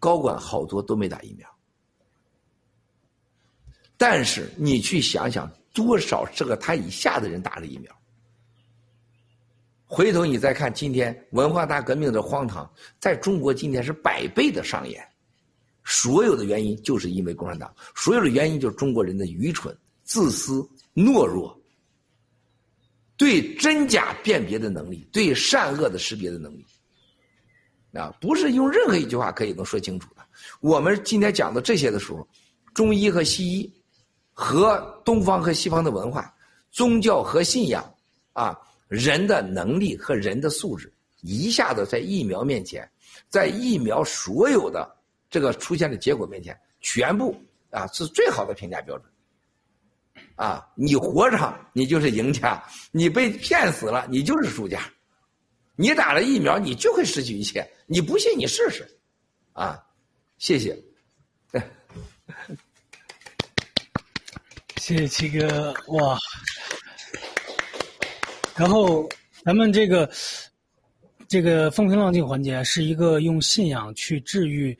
[0.01, 1.47] 高管好多都没打疫苗。
[3.99, 7.95] 但是你去想想，多少这个他以下的人打了疫苗？
[9.85, 12.67] 回头你再看今天文化大革命的荒唐，
[12.99, 15.07] 在中国今天是百倍的上演，
[15.85, 19.77] 所有的原因就是因为共产党，所有的原因就是中国人的愚蠢。
[20.07, 21.61] 自私、懦弱，
[23.17, 26.65] 对真假辨别的能力，对善恶的识别的能力，
[27.93, 30.25] 啊，不是用任何一句话可以能说清楚的。
[30.61, 32.27] 我们今天讲的这些的时候，
[32.73, 33.73] 中医和西医，
[34.33, 36.33] 和东方和西方的文化、
[36.71, 37.85] 宗教和信仰，
[38.33, 42.89] 啊，人的能力和人的素质，一下子在疫苗面前，
[43.29, 44.89] 在疫苗所有的
[45.29, 47.35] 这个出现的结果面前，全部
[47.71, 49.11] 啊是最好的评价标准。
[50.37, 54.81] 啊，你活着你就是赢家，你被骗死了你就是输家，
[55.75, 58.87] 你打了疫苗你就会失去一切，你不信你试试，
[59.55, 59.83] 啊，
[60.37, 60.79] 谢谢，
[64.77, 66.19] 谢谢七哥哇，
[68.55, 69.09] 然后
[69.43, 70.11] 咱们这个
[71.27, 74.79] 这个风平浪静环节是一个用信仰去治愈，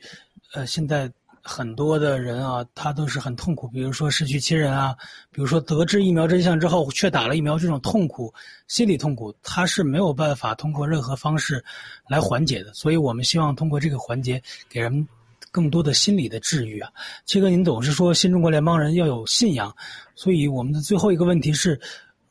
[0.53, 1.11] 呃，现在
[1.47, 4.93] 很多的人啊，他都是很痛苦，比如说失去亲人啊，
[5.31, 8.33] 比如说得知疫苗真相之后却打了疫苗这种痛苦，
[8.67, 11.63] 心理痛苦，他是没有办法通过任何方式
[12.09, 12.73] 来缓解的。
[12.73, 15.07] 所以我们希望通过这个环节给人
[15.49, 16.91] 更多的心理的治愈啊。
[17.25, 19.73] 七哥，您总是说新中国联邦人要有信仰，
[20.15, 21.79] 所以我们的最后一个问题是，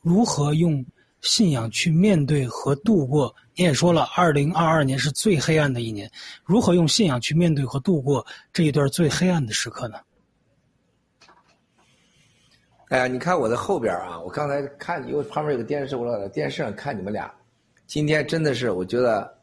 [0.02, 0.84] 如何用
[1.22, 3.34] 信仰去面对和度过？
[3.58, 6.10] 你也说了，二零二二年是最黑暗的一年，
[6.44, 9.98] 如何用信仰去面对和度过这一段最黑暗的时刻呢？
[12.88, 17.32] 哎呀，你看我的后边啊，我刚才看，因为旁边有个电视，我老在电视上看你们俩。
[17.86, 19.34] 今天真的是，我觉得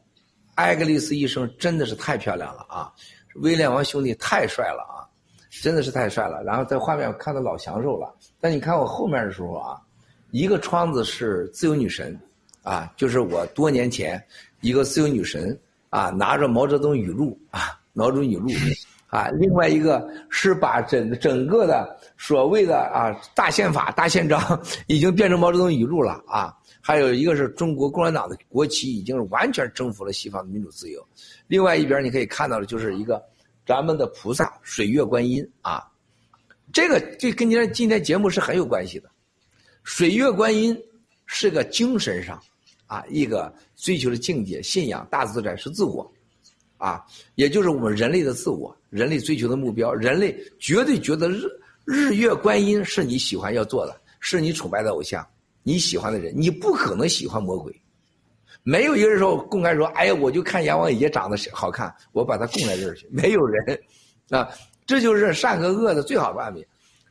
[0.54, 2.92] 艾格丽斯医生真的是太漂亮了啊！
[3.42, 5.02] 威廉王兄弟太帅了啊，
[5.50, 6.40] 真的是太帅了。
[6.44, 8.14] 然后在画面我看的老享受了。
[8.40, 9.80] 但你看我后面的时候啊，
[10.30, 12.16] 一个窗子是自由女神。
[12.64, 14.20] 啊，就是我多年前
[14.62, 15.56] 一个自由女神
[15.90, 18.48] 啊，拿着毛泽东语录啊，毛泽东语录
[19.06, 31.06] 啊，另外一个是把整整个的所谓的啊大宪法、大宪章 已经变成毛泽东语录了啊，还有一个是中国共产党的国旗已经是完全征服了西方的民主自由，
[31.46, 33.22] 另外一边你可以看到的就是一个
[33.66, 35.86] 咱们的菩萨水月观音啊，
[36.72, 39.08] 这个这跟今天今天节目是很有关系的，
[39.84, 40.76] 水月观音
[41.26, 42.42] 是个精神上。
[42.86, 46.10] 啊，一个追求的境界、信仰、大自在是自我，
[46.76, 47.04] 啊，
[47.34, 49.92] 也就是我们人类的自我，人类追求的目标。
[49.92, 51.42] 人类绝对觉得日
[51.84, 55.26] 日月观音是你喜欢要做的，是你崇拜的偶像，
[55.62, 57.74] 你喜欢的人，你不可能喜欢魔鬼。
[58.62, 63.06] 没有一个人说公开说，哎呀，我就看阎王爷长得好看，我把他供在这儿去。
[63.10, 63.78] 没有人，
[64.30, 64.48] 啊，
[64.86, 66.60] 这就是善和恶的最好办法。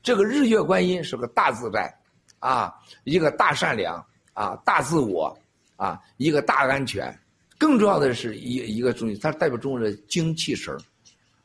[0.02, 1.94] 这个日月观音是个大自在，
[2.40, 4.04] 啊，一个大善良，
[4.34, 5.36] 啊，大自我。
[5.76, 7.18] 啊，一个大安全，
[7.58, 10.76] 更重要的是一一个中医，它代表中国的精气神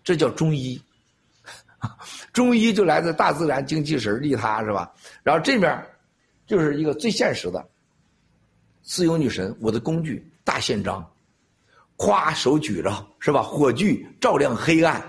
[0.05, 0.81] 这叫中医。
[2.33, 4.93] 中医就来自大自然精气神利他是吧？
[5.23, 5.87] 然后这面
[6.45, 7.65] 就是一个最现实的
[8.83, 11.09] 自由女神，我的工具大宪章，
[11.97, 13.43] 夸手举着是吧？
[13.43, 15.01] 火炬照亮黑暗，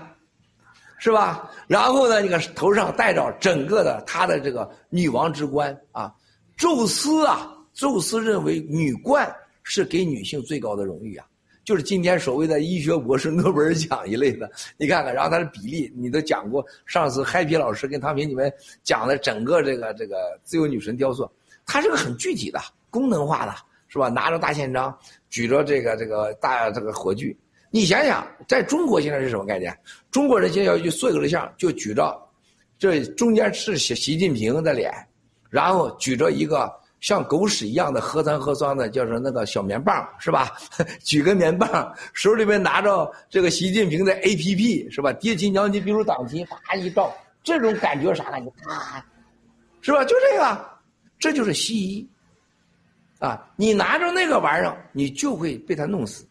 [0.98, 1.50] 是吧？
[1.66, 6.14] 然后呢，那个头上戴着整个的她的这个女王之冠啊，
[6.56, 7.52] 宙斯啊。
[7.72, 9.32] 宙斯认为女冠
[9.62, 11.26] 是给女性最高的荣誉啊，
[11.64, 14.50] 就是今天所谓的医学博士诺贝尔奖一类的。
[14.76, 21.30] 你看看，然后它的比例你都讲过，上次嗨皮老师跟唐平你们讲的整个这个这个自由女神雕塑，
[21.64, 22.58] 它是个很具体的、
[22.90, 23.54] 功能化的，
[23.88, 24.08] 是吧？
[24.08, 24.96] 拿着大宪章，
[25.28, 27.36] 举着这个这个大这个火炬，
[27.70, 29.76] 你想想，在中国现在是什么概念？
[30.10, 32.20] 中国人现在要去做一个像，就举着，
[32.78, 34.92] 这中间是习习近平的脸，
[35.48, 36.79] 然后举着一个。
[37.00, 40.52] 像狗屎一样的核酸核酸的，叫做那个小棉棒，是吧？
[41.02, 45.12] 举个棉棒，手里面拿着这个习近平的 A P P，是吧？
[45.14, 47.12] 叠起娘亲，比如党旗，啪一照，
[47.42, 48.50] 这种感觉啥感觉？
[48.62, 49.04] 啪，
[49.80, 50.04] 是吧？
[50.04, 50.70] 就这个，
[51.18, 52.08] 这就是西医。
[53.18, 56.24] 啊，你拿着那个玩意儿，你就会被他弄死；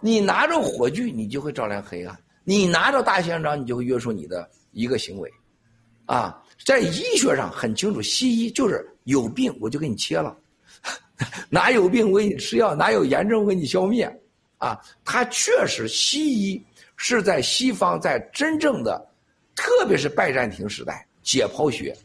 [0.00, 2.14] 你拿着火炬，你就会照亮黑暗；
[2.44, 5.32] 你拿着大宪章，你就会约束你的一个行为。
[6.04, 8.88] 啊，在医学上很清楚，西医就是。
[9.06, 10.36] 有病我就给你切了，
[11.48, 14.04] 哪有病我给你吃药，哪有炎症我给你消灭，
[14.58, 16.60] 啊，它确实西医
[16.96, 19.00] 是在西方在真正的，
[19.54, 21.96] 特别是拜占庭时代解剖学，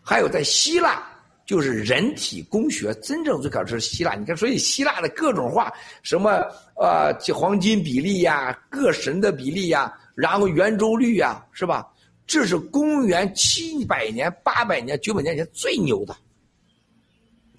[0.00, 1.02] 还有在希腊
[1.44, 5.68] 就是人体工学真正最开始是希腊，你看，所以希腊的各种画，
[6.04, 6.30] 什么
[6.76, 11.84] 呃黄金比例呀，各神的比例呀，然后圆周率呀，是吧？
[12.28, 16.14] 这是公元七百年、八百年、九百年前最牛的，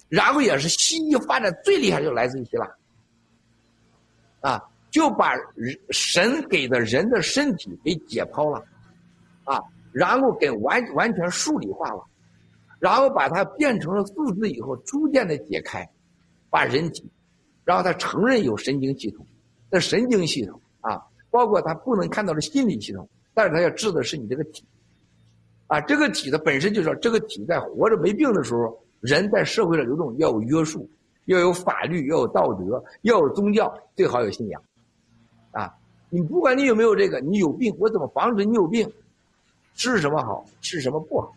[0.08, 2.72] 然后也是西医发展最厉害，就来自于希腊，
[4.42, 5.34] 啊，就把
[5.90, 8.64] 神给的人的身体给解剖了，
[9.42, 12.06] 啊，然后给完完全数理化了，
[12.78, 15.84] 然后把它变成了数字以后，逐渐的解开，
[16.48, 17.10] 把人体，
[17.64, 19.26] 然后他承认有神经系统，
[19.68, 23.08] 那神经系统啊，包括他不能看到的心理系统。
[23.34, 24.64] 但是他要治的是你这个体，
[25.66, 30.88] 啊，这个体的本身就是说，这个体在活着没病的时候，人在社会上流动要有约束，
[31.26, 34.62] 要有法律，要有道德，要有宗教，最好有信仰，
[35.52, 35.72] 啊，
[36.08, 38.90] 你不管你有没有这个，你有病，我怎么防止你有病？
[39.74, 41.32] 吃什么好，吃什么不好？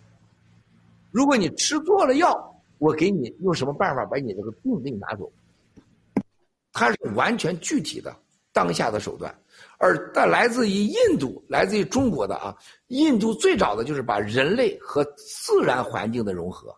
[1.12, 5.32] 如果你吃错了药，我给你用什么办法把你这个病给你拿走？
[6.74, 8.14] 它是完全具体的
[8.52, 9.34] 当下的手段。
[9.84, 12.56] 而但来自于印度、来自于中国的啊，
[12.88, 16.74] 印度最早的就是把人类和自然环境的融合，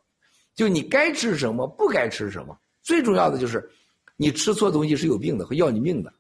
[0.56, 3.70] 就你该吃什么，不该吃什么，最重要的就是
[4.18, 6.12] 你吃错东西是有病的，会要你命的。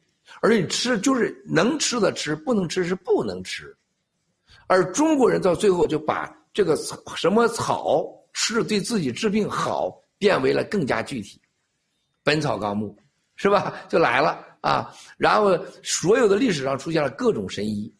[0.41, 3.75] 而你吃就是能吃的吃，不能吃是不能吃。
[4.67, 6.75] 而中国人到最后就把这个
[7.15, 11.37] 什么草吃对自己治病好，变为了更加具体，
[12.23, 12.95] 《本草纲目》
[13.37, 13.73] 是吧？
[13.89, 14.91] 就来了啊！
[15.15, 17.93] 然后所有的历史上出现了各种神医，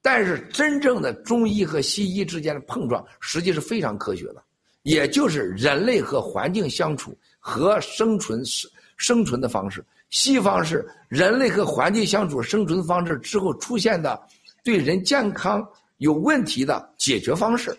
[0.00, 4.42] 但是真正的中医和西医之间的碰撞，实际是非常科学的，
[4.82, 9.84] 也就是人类和环境相处和生存生生存的方式。
[10.08, 14.20] 西方是人类和环境相处生存的方式之后出现的
[14.64, 15.62] 对人健康
[15.98, 17.78] 有问题的解决方式，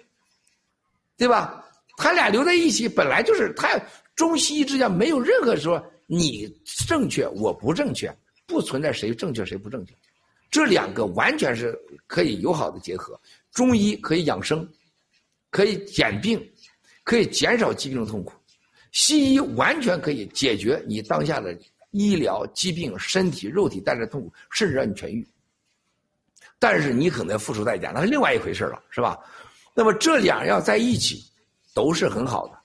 [1.18, 1.66] 对吧？
[1.98, 3.68] 他俩留在一起本来就是他
[4.16, 5.84] 中西医之间没有任何说
[6.14, 6.54] 你
[6.86, 8.14] 正确我不正确，
[8.46, 9.96] 不存在谁正确谁不正确，
[10.50, 11.74] 这两个完全是
[12.06, 13.18] 可以友好的结合。
[13.52, 14.68] 中医可以养生，
[15.50, 16.46] 可以减病，
[17.04, 18.34] 可以减少疾病的痛苦；
[18.92, 21.58] 西医完全可以解决你当下的。
[21.92, 25.28] 医疗疾病、身体、肉体带来的痛苦，甚至让你痊愈，
[26.58, 29.20] 但是你可能付出代价，那是另外一回事了，是吧？
[29.74, 31.22] 那么这两样在一起，
[31.74, 32.61] 都是很好的，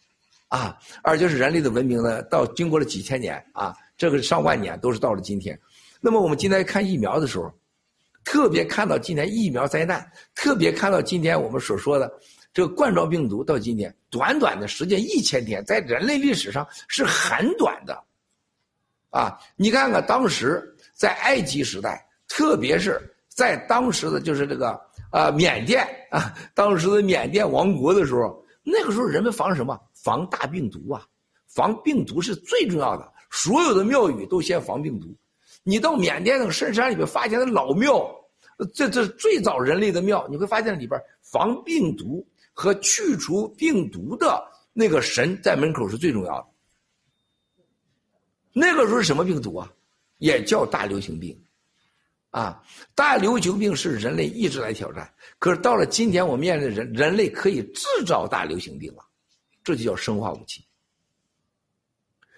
[0.48, 5.58] 啊，而且是人类的文明呢，到经过了几千年啊，这个上万年都是到了今天。
[6.00, 7.52] 那么我们今天看疫苗的时候，
[8.24, 12.12] 特别看到今天疫苗灾难，特别看到今天我们所说的
[12.54, 18.00] 这个冠状病毒，到今天短短的时间一千天，在人类历史上是很短的。
[19.10, 24.78] 啊，你看看当时在埃及时代，特别是在当时的就是这个
[25.10, 29.80] 啊缅甸啊，当时的缅甸王国的时候，那个时候人们防什么？
[30.06, 31.04] 防大病毒啊，
[31.48, 33.12] 防病毒是最重要的。
[33.32, 35.12] 所有的庙宇都先防病毒。
[35.64, 38.08] 你到缅甸那个深山里面发现的老庙，
[38.72, 44.40] 这这最早人类的庙，你会发现里边防病毒和去除病毒的
[44.72, 46.46] 那个神在门口是最重要的。
[48.52, 49.68] 那个时候是什么病毒啊？
[50.18, 51.36] 也叫大流行病，
[52.30, 52.62] 啊，
[52.94, 55.12] 大流行病是人类一直来挑战。
[55.40, 59.04] 可是到了今天，我们面临人人类可以制造大流行病了，
[59.66, 60.64] 这就叫生化武器。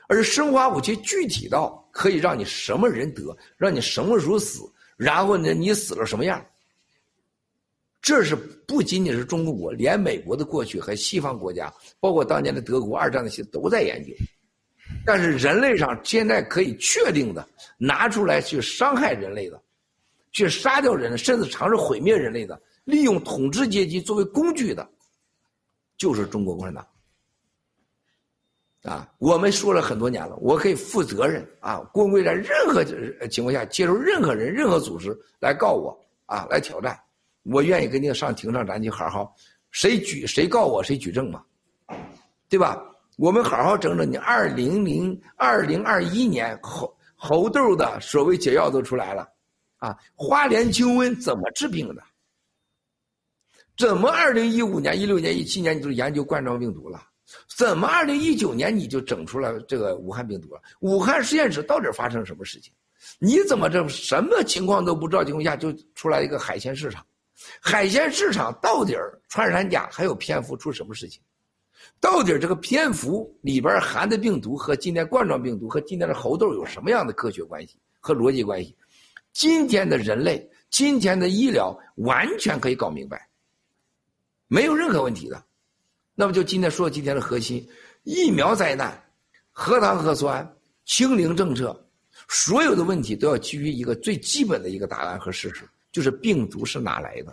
[0.08, 4.62] 而生化武器具体到可以让你什么人得，让你什么时候死，
[4.96, 6.42] 然后呢，你死了什么样？
[8.00, 14.10] 这是不仅仅是中国，连美国的过去和西方国家，包括当年的德国二战那些都在研究。
[15.04, 19.62] 但是人类上现在可以确定的拿出来去伤害人类的，
[20.32, 24.88] 去杀掉人，甚至尝试毁灭人类的，利用统治阶级作为工具的，
[25.98, 26.86] 就是中国共产党。
[28.88, 32.82] 啊，我们说了很多年了，我可以负责任啊，公会在任何
[33.28, 35.94] 情况下接受任何人、任何组织来告我
[36.24, 36.98] 啊，来挑战，
[37.42, 39.34] 我愿意跟你上庭上咱就好好，
[39.70, 41.42] 谁举谁告我谁举证嘛，
[42.48, 42.82] 对吧？
[43.18, 49.28] 我们好好整整，你二零零二零二一年猴猴痘的所谓解药都出来了，
[49.76, 52.02] 啊，花莲清瘟怎么治病的？
[53.76, 57.02] 怎么二零一五年、一六年、一七年你就研究冠状病毒了？
[57.46, 60.60] 怎么二零一九年你就整出来这个武汉病毒了？
[60.80, 62.72] 武汉实验室到底发生什么事情？
[63.18, 67.04] 你怎么这什么情况都不知道情况下就出来一个海鲜市场？
[67.60, 68.96] 海鲜市场到底
[69.28, 71.20] 穿山甲还有蝙蝠出什么事情？
[72.00, 78.76] 到底这个蝙蝠里边含的病毒和今天冠状病毒和今天的猴痘有什么样的科学关系和逻辑关系？
[79.32, 83.28] 今天的人类，今天的医疗完全可以搞明白，
[84.48, 85.44] 没有任何问题的。
[86.20, 87.64] 那么就今天说今天的核心：
[88.02, 89.00] 疫苗灾难、
[89.52, 90.44] 核糖核酸、
[90.84, 91.80] 清零政策，
[92.26, 97.32] 所有的问题都要基于一个最基本的一个答案和事实，就是病毒是哪来的。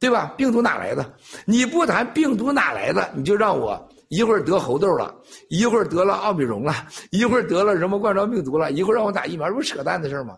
[0.00, 0.34] 对吧？
[0.36, 1.16] 病毒哪来的？
[1.44, 5.14] 你不谈病毒哪来的，你就让我一会儿得猴痘了，
[5.50, 10.36] 一会儿得了奥米戎了，一会儿得了什么冠状病毒了，一会儿让我打疫苗，这不扯淡的事吗？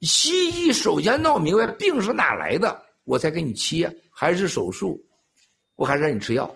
[0.00, 3.88] 西医首先闹明白病是哪来的，我才给你切，
[4.18, 4.98] 还是手术，
[5.74, 6.50] 我还让你吃药，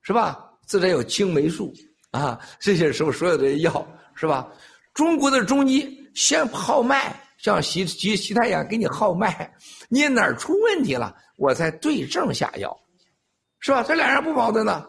[0.00, 0.50] 是吧？
[0.64, 1.74] 自然有青霉素
[2.10, 4.50] 啊，这些时候所有的药是吧？
[4.94, 7.14] 中国的中医先号脉。
[7.38, 9.54] 像西西西太阳给你号脉，
[9.90, 12.74] 你哪儿出问题了，我才对症下药，
[13.60, 13.82] 是吧？
[13.82, 14.88] 这俩人不矛盾呢。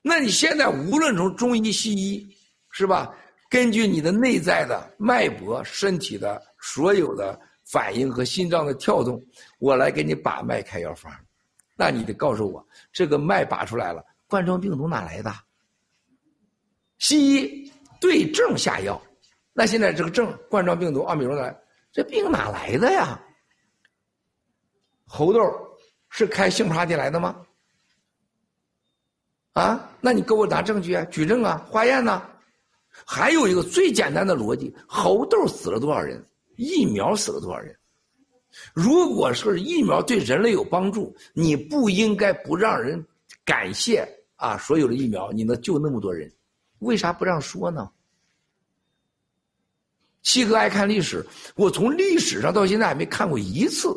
[0.00, 2.26] 那你现在无论从中医西医，
[2.70, 3.14] 是吧？
[3.50, 7.38] 根据你的内在的脉搏、身体的所有的
[7.70, 9.22] 反应和心脏的跳动，
[9.58, 11.12] 我来给你把脉开药方，
[11.76, 15.32] 那你得告诉我，这个脉把出来了，冠状病毒哪来的？
[16.98, 19.00] 西医对症下药。
[19.52, 21.54] 那现在这个症，冠状病毒、奥密克戎，
[21.92, 23.20] 这病哪来的呀？
[25.06, 25.40] 猴痘
[26.08, 27.44] 是开性 party 来的吗？
[29.52, 32.22] 啊，那你给我拿证据啊，举证啊，化验呢？
[33.04, 36.24] 还有一个最简单的逻辑：猴痘死了多少人？
[36.60, 37.74] 疫苗死了多少人？
[38.74, 43.02] 如果说是疫苗对人类有帮助，你不应该不让人
[43.44, 44.06] 感谢
[44.36, 44.58] 啊！
[44.58, 46.30] 所有的疫苗你能救那么多人，
[46.80, 47.88] 为啥不让说呢？
[50.22, 51.24] 七哥爱看历史，
[51.54, 53.88] 我从历史上到现在还没看过一次，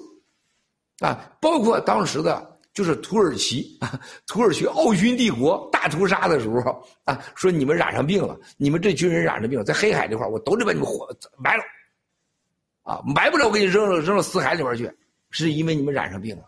[0.99, 11.05] 啊，包括当时的，就是土耳其啊，土耳其奥匈帝国大屠杀的时候啊，说你们染上病了，你们这群人染上病了，在黑海这块我都得把你们活
[11.37, 11.63] 埋了，
[12.83, 14.91] 啊，埋不了，我给你扔了扔到死海里边去，
[15.31, 16.43] 是因为你们染上病了，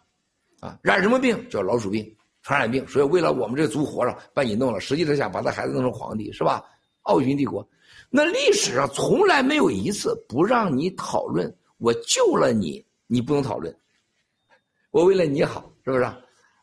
[0.60, 6.64] 啊，染什么病叫老鼠病，传染病，所以为了我们这族活着，把你弄了，实际上想把他孩子弄成皇帝，是吧？
[7.04, 7.68] 奥匈帝国。
[8.10, 13.76] 那历史上从来没有一次不让你讨论，我救了你，你不能讨论。
[14.92, 16.06] 我为了你好，是不是？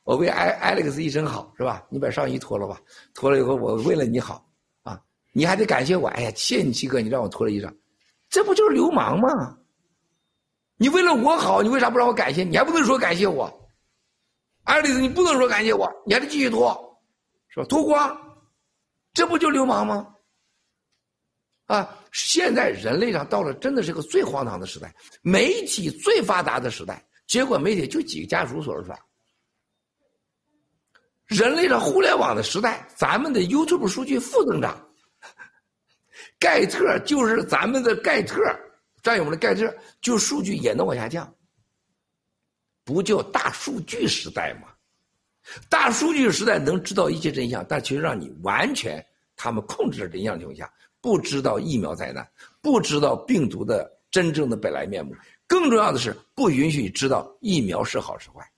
[0.05, 1.87] 我为艾艾利克斯一生好，是吧？
[1.89, 2.81] 你把上衣脱了吧，
[3.15, 4.45] 脱了以后，我为了你好，
[4.83, 5.01] 啊，
[5.33, 6.09] 你还得感谢我。
[6.09, 7.73] 哎呀，谢你七哥，你让我脱了衣裳，
[8.29, 9.57] 这不就是流氓吗？
[10.83, 12.43] 你为了我好，你为啥不让我感谢？
[12.43, 13.49] 你还不能说感谢我？
[14.65, 16.77] 艾丽丝，你不能说感谢我，你还得继续脱，
[17.51, 17.67] 是吧？
[17.69, 18.19] 脱光，
[19.13, 20.09] 这不就流氓吗？
[21.67, 21.97] 啊！
[22.11, 28.99] 现在人类上到了真的是个最荒唐的时代，媒体最发达的时代，结果媒体就几个家属说了算。
[31.27, 34.77] 人类上互联网的时代，咱们的 YouTube 数据负增长，
[36.41, 38.43] 盖特就是咱们的盖特，
[39.03, 41.35] 战友们的盖特，就数据也能往下降，
[42.85, 44.69] 不叫大数据时代吗？
[45.69, 50.73] 大数据时代能知道一切真相，但其实让你完全他们控制着真相的情况下。
[51.01, 52.25] 不知道疫苗灾难，
[52.61, 55.13] 不知道病毒的真正的本来面目，
[55.49, 58.49] 更重要的是不允许知道疫苗是好是坏。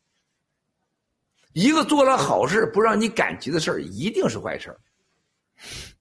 [1.55, 4.79] 一个做了好事不让你感激的事儿，一定是坏事儿，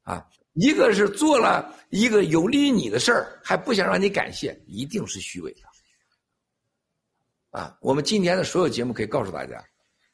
[0.04, 0.28] 啊！
[0.54, 5.60] 一个是做了一个有利于你的事儿，还不想让你感谢，一定是虚伪的。
[7.52, 7.78] 啊！
[7.82, 9.64] 我们今天的所有节目可以告诉大家，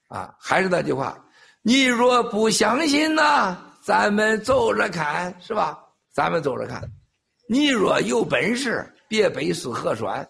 [0.10, 1.18] 啊，还是那句话，
[1.62, 5.80] 你若不相信呢，咱们走着看，是吧？
[6.12, 6.84] 咱们走着看，
[7.48, 10.22] 你若有本事，别背诗河川；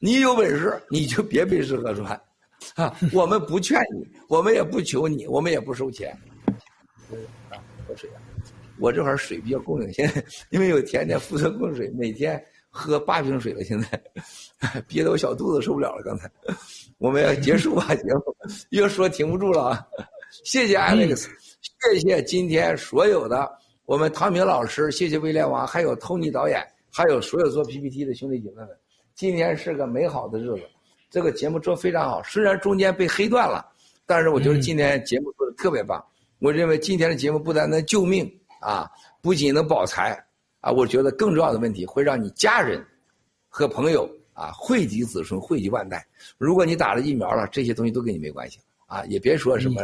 [0.00, 2.08] 你有本事，你就别背诗河川。
[2.74, 6.14] 啊，我们不劝你，我们也不求你，我们也不收钱。
[7.48, 7.56] 啊，
[7.88, 8.20] 喝水啊！
[8.80, 13.62] 我这会儿水比较供应，现在因为有甜甜负责供水，每天喝八瓶水了。
[13.62, 16.02] 现在憋得我小肚子受不了了。
[16.02, 16.30] 刚才
[16.98, 18.36] 我们要结束吧， 节目
[18.70, 19.86] 越说停不住了啊！
[20.44, 21.26] 谢谢 Alex，
[21.60, 23.50] 谢谢今天所有的。
[23.84, 28.68] 我们唐明老师，谢谢威廉王，还有 Tony 导演，还有所有做 PPT 的兄弟姐妹们，
[29.14, 30.62] 今天是个美好的日子，
[31.10, 33.66] 这个节目做非常好，虽然中间被黑断了，
[34.06, 36.00] 但是我觉得今天节目做的特别棒。
[36.38, 38.30] 我认为今天的节目不单能救命
[38.60, 38.88] 啊，
[39.20, 40.16] 不仅能保财
[40.60, 42.80] 啊，我觉得更重要的问题会让你家人
[43.48, 46.06] 和朋友啊惠及子孙，惠及万代。
[46.38, 49.82] 如果你打了疫苗了，这些东西都跟你没关系了啊，也别说什么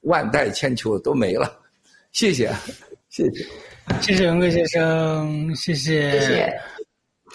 [0.00, 1.60] 万代千秋都没了，
[2.10, 2.52] 谢谢。
[3.10, 3.44] 谢谢，
[4.00, 6.12] 谢谢文贵先生，谢谢。
[6.12, 6.60] 谢谢。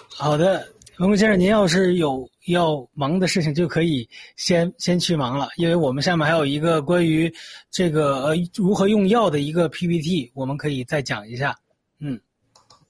[0.08, 0.66] 好的，
[0.98, 7.30] 文贵先生，您要是有要忙的事情，就可以先先去忙了，因为我们下面还有一个关于
[7.70, 11.54] 这个呃如何用药的一个 PPT，我们可以再讲一下。
[12.00, 12.18] 嗯。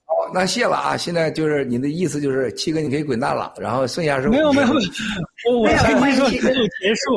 [0.05, 0.95] 好，那谢了啊！
[0.95, 4.67] 现在就是你的意思就是七哥你可以滚蛋了，然后剩下是没有没有，
[5.51, 7.13] 我我跟您说就结束，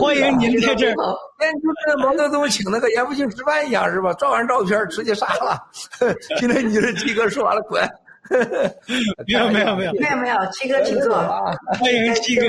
[0.00, 0.94] 欢迎您在这儿。
[1.38, 4.12] 那就跟毛泽东请那个严复庆吃饭一样是吧？
[4.14, 5.56] 照完照片直接杀了。
[6.40, 7.88] 现在你是七哥说完了滚。
[9.26, 11.54] 没有没有没有没有没有，七哥请坐啊！
[11.80, 12.48] 欢迎七哥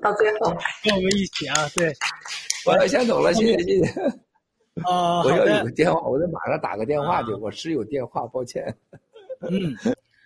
[0.00, 1.68] 到最后跟我们一起啊！
[1.74, 1.92] 对，
[2.66, 3.90] 我要先走了，谢谢谢谢。
[4.84, 7.32] 啊，我要有个电话，我得马上打个电话去。
[7.34, 8.62] 我是有电话，抱歉。
[9.40, 9.74] 嗯，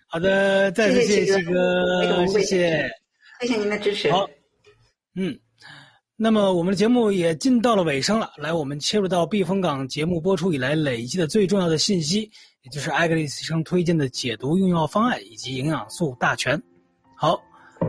[0.07, 2.91] 好的，再次谢谢七哥，谢谢，
[3.39, 4.11] 谢谢您的支持。
[4.11, 4.29] 好，
[5.15, 5.39] 嗯，
[6.17, 12.29] 那么我们的节目也进到了尾声了，来，我们切入到避风港节目播出以来累积的最重要的信息，
[12.63, 16.61] 也就是艾格里斯医生推荐的解毒用药方案以及营养素大全。
[17.15, 17.39] 好，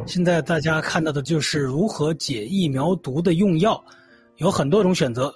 [0.07, 3.83] 现在大家看到的就是如何解疫苗毒的用药，
[4.37, 5.35] 有很多种选择，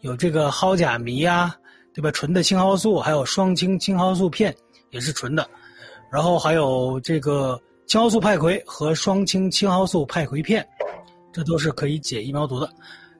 [0.00, 1.54] 有这个蒿甲醚呀，
[1.94, 2.10] 对吧？
[2.10, 4.54] 纯的青蒿素，还有双氢青蒿素片。
[4.90, 5.48] 也是纯的，
[6.10, 10.68] 然后还有这个青蒿素派葵和双氢青蒿素派葵片，
[11.32, 12.68] 这都是可以解疫苗毒的。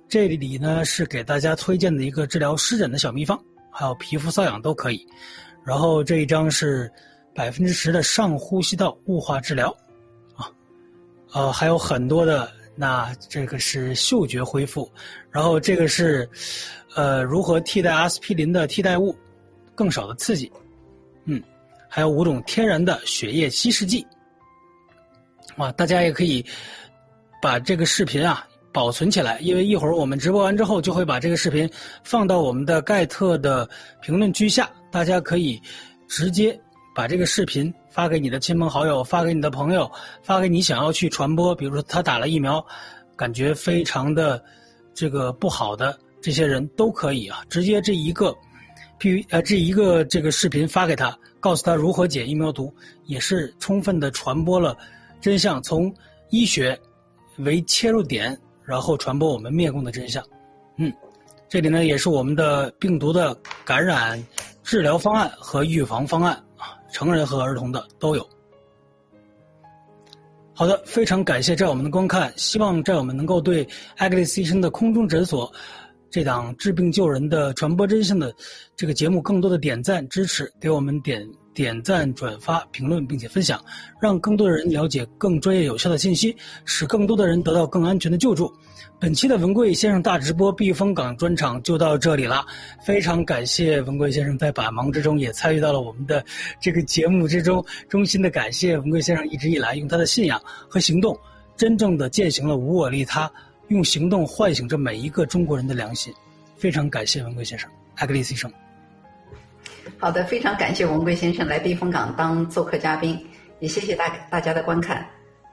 [0.08, 3.40] 这里呢是给大家推荐的一个治疗湿疹的小秘方，
[3.70, 5.06] 还有皮肤瘙痒都可以。
[5.70, 6.90] 然后这一张是
[7.32, 9.70] 百分之十的上呼吸道雾化治疗，
[10.34, 10.50] 啊，
[11.32, 14.90] 呃还有很多的那这个是嗅觉恢复，
[15.30, 16.28] 然后这个是，
[16.96, 19.14] 呃，如何替代阿司匹林的替代物，
[19.76, 20.50] 更少的刺激，
[21.24, 21.40] 嗯，
[21.88, 24.04] 还有五种天然的血液稀释剂，
[25.56, 26.44] 哇，大家也可以
[27.40, 31.70] 把这个视频啊保存起来，因为一会儿我们直播完之后就会把这个视频
[32.02, 33.70] 放到我们的盖特的
[34.02, 35.60] 评论区下，大家可以
[36.08, 36.58] 直接
[36.94, 37.72] 把这个视频。
[37.92, 39.90] 发给你的亲朋好友，发给你的朋友，
[40.22, 42.64] 发给你想要去传播，比如说他打了疫苗，
[43.16, 44.40] 感觉非常的
[44.94, 48.32] 这个不好的这些人都可以啊，直接这一个
[49.00, 52.72] ，P 呃这一个这个视频发给他，告诉他如何解疫苗毒，
[53.06, 54.78] 也是充分的传播了
[55.20, 55.92] 真相，从
[56.30, 56.78] 医学
[57.38, 60.24] 为切入点，然后传播我们灭共的真相。
[60.76, 60.92] 嗯，
[61.50, 64.22] 这里呢也是我们的病毒的感染
[64.62, 66.78] 治疗方案和预防方案啊。
[66.92, 68.28] 成人和儿童的都有。
[70.54, 75.50] 好的，非常感谢战友们的观看，希望战友们能够对艾格丽斯医生的空中诊所
[76.10, 78.34] 这档治病救人的传播真相的
[78.76, 83.62] 这个节目更多的点赞支持，给我们点点赞、转发、评论，并且分享，
[84.00, 88.52] 让更多的人了解更专业有效的信息，使更多的人得到更安全的救助。
[88.98, 92.44] 本期的文贵先生大直播避风港专场就到这里了，
[92.84, 96.24] 非常感谢文贵先生在百忙之中也参与到了我们的
[96.60, 101.18] 这个节目之中，衷心的感谢文贵先生一直以来用他的信仰和行动，
[101.56, 103.30] 真正的践行了无我利他，
[103.68, 106.12] 用行动唤醒着每一个中国人的良心，
[106.56, 108.52] 非常感谢文贵先生，艾格丽斯医生。
[110.00, 113.22] 好的，非常感谢文贵先生来避风港当做客嘉宾，
[113.58, 115.06] 也谢谢大大家的观看，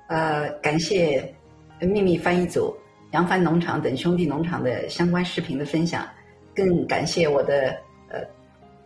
[0.08, 1.36] 呃，感谢
[1.82, 2.74] 秘密翻译组。
[3.12, 6.08] 扬帆农场等兄弟农场的相关视频的分享，
[6.56, 7.76] 更感谢我的
[8.08, 8.22] 呃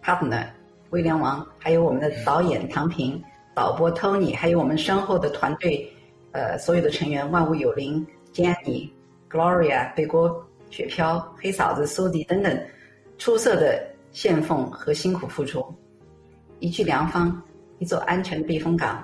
[0.04, 0.44] partner
[0.90, 3.22] 威廉王，还有我们的导演唐平、
[3.54, 5.88] 导播 Tony，还有我们身后的团队
[6.32, 8.90] 呃所有的成员万物有灵、Jenny、
[9.30, 12.60] Gloria、北国雪飘、黑嫂子苏迪等等
[13.20, 15.66] 出色的献奉和辛苦付出，
[16.60, 17.42] 一句良方，
[17.80, 19.02] 一座安全的避风港，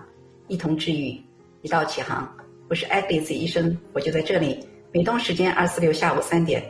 [0.48, 1.18] 一同治愈，
[1.61, 2.30] 一道启航。
[2.69, 4.60] 我是 Agnes 医生，我就在这里。
[4.94, 6.61] 美东时间二四六下午三点，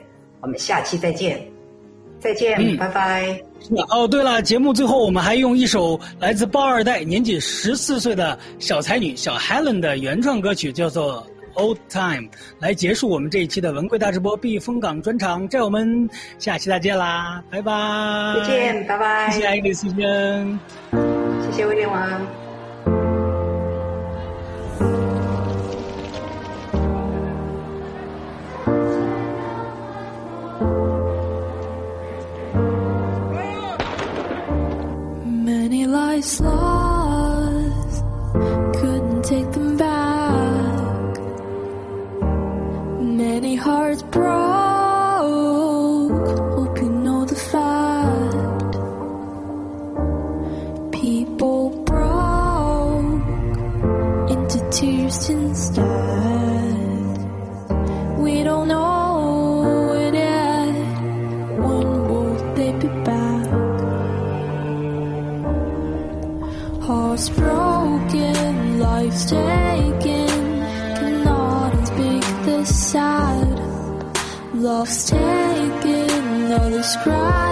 [0.41, 1.43] 我们下期再见，
[2.19, 3.41] 再见，拜拜。
[3.90, 11.24] 哦，对了，节目最后我们还用一首来自包二代、年仅十四岁的小才女小 Helen 的原创歌曲，叫做
[11.58, 12.24] 《Old Time》，
[12.60, 15.48] 来结束我们这一期的文贵大直播避风港专场。
[15.50, 17.74] 战友们，下期再见啦，拜拜。
[18.40, 19.30] 再见，拜拜。
[19.32, 20.60] 谢谢爱丽丝先，
[20.92, 22.22] 谢谢威廉王。
[35.88, 36.42] lives
[74.88, 77.47] love's taking all this cry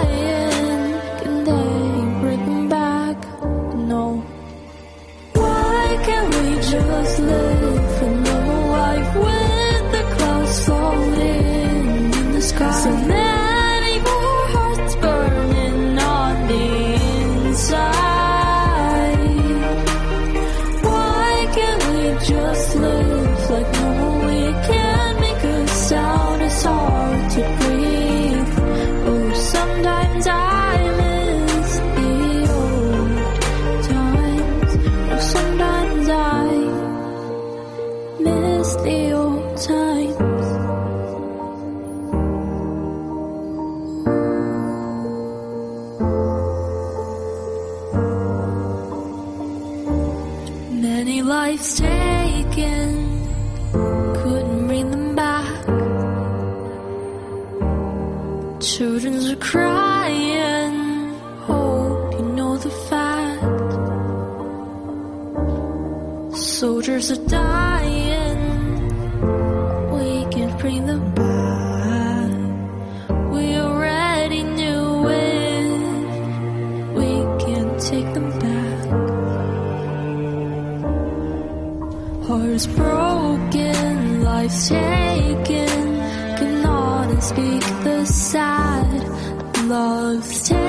[87.36, 90.65] speak the sad love's tale.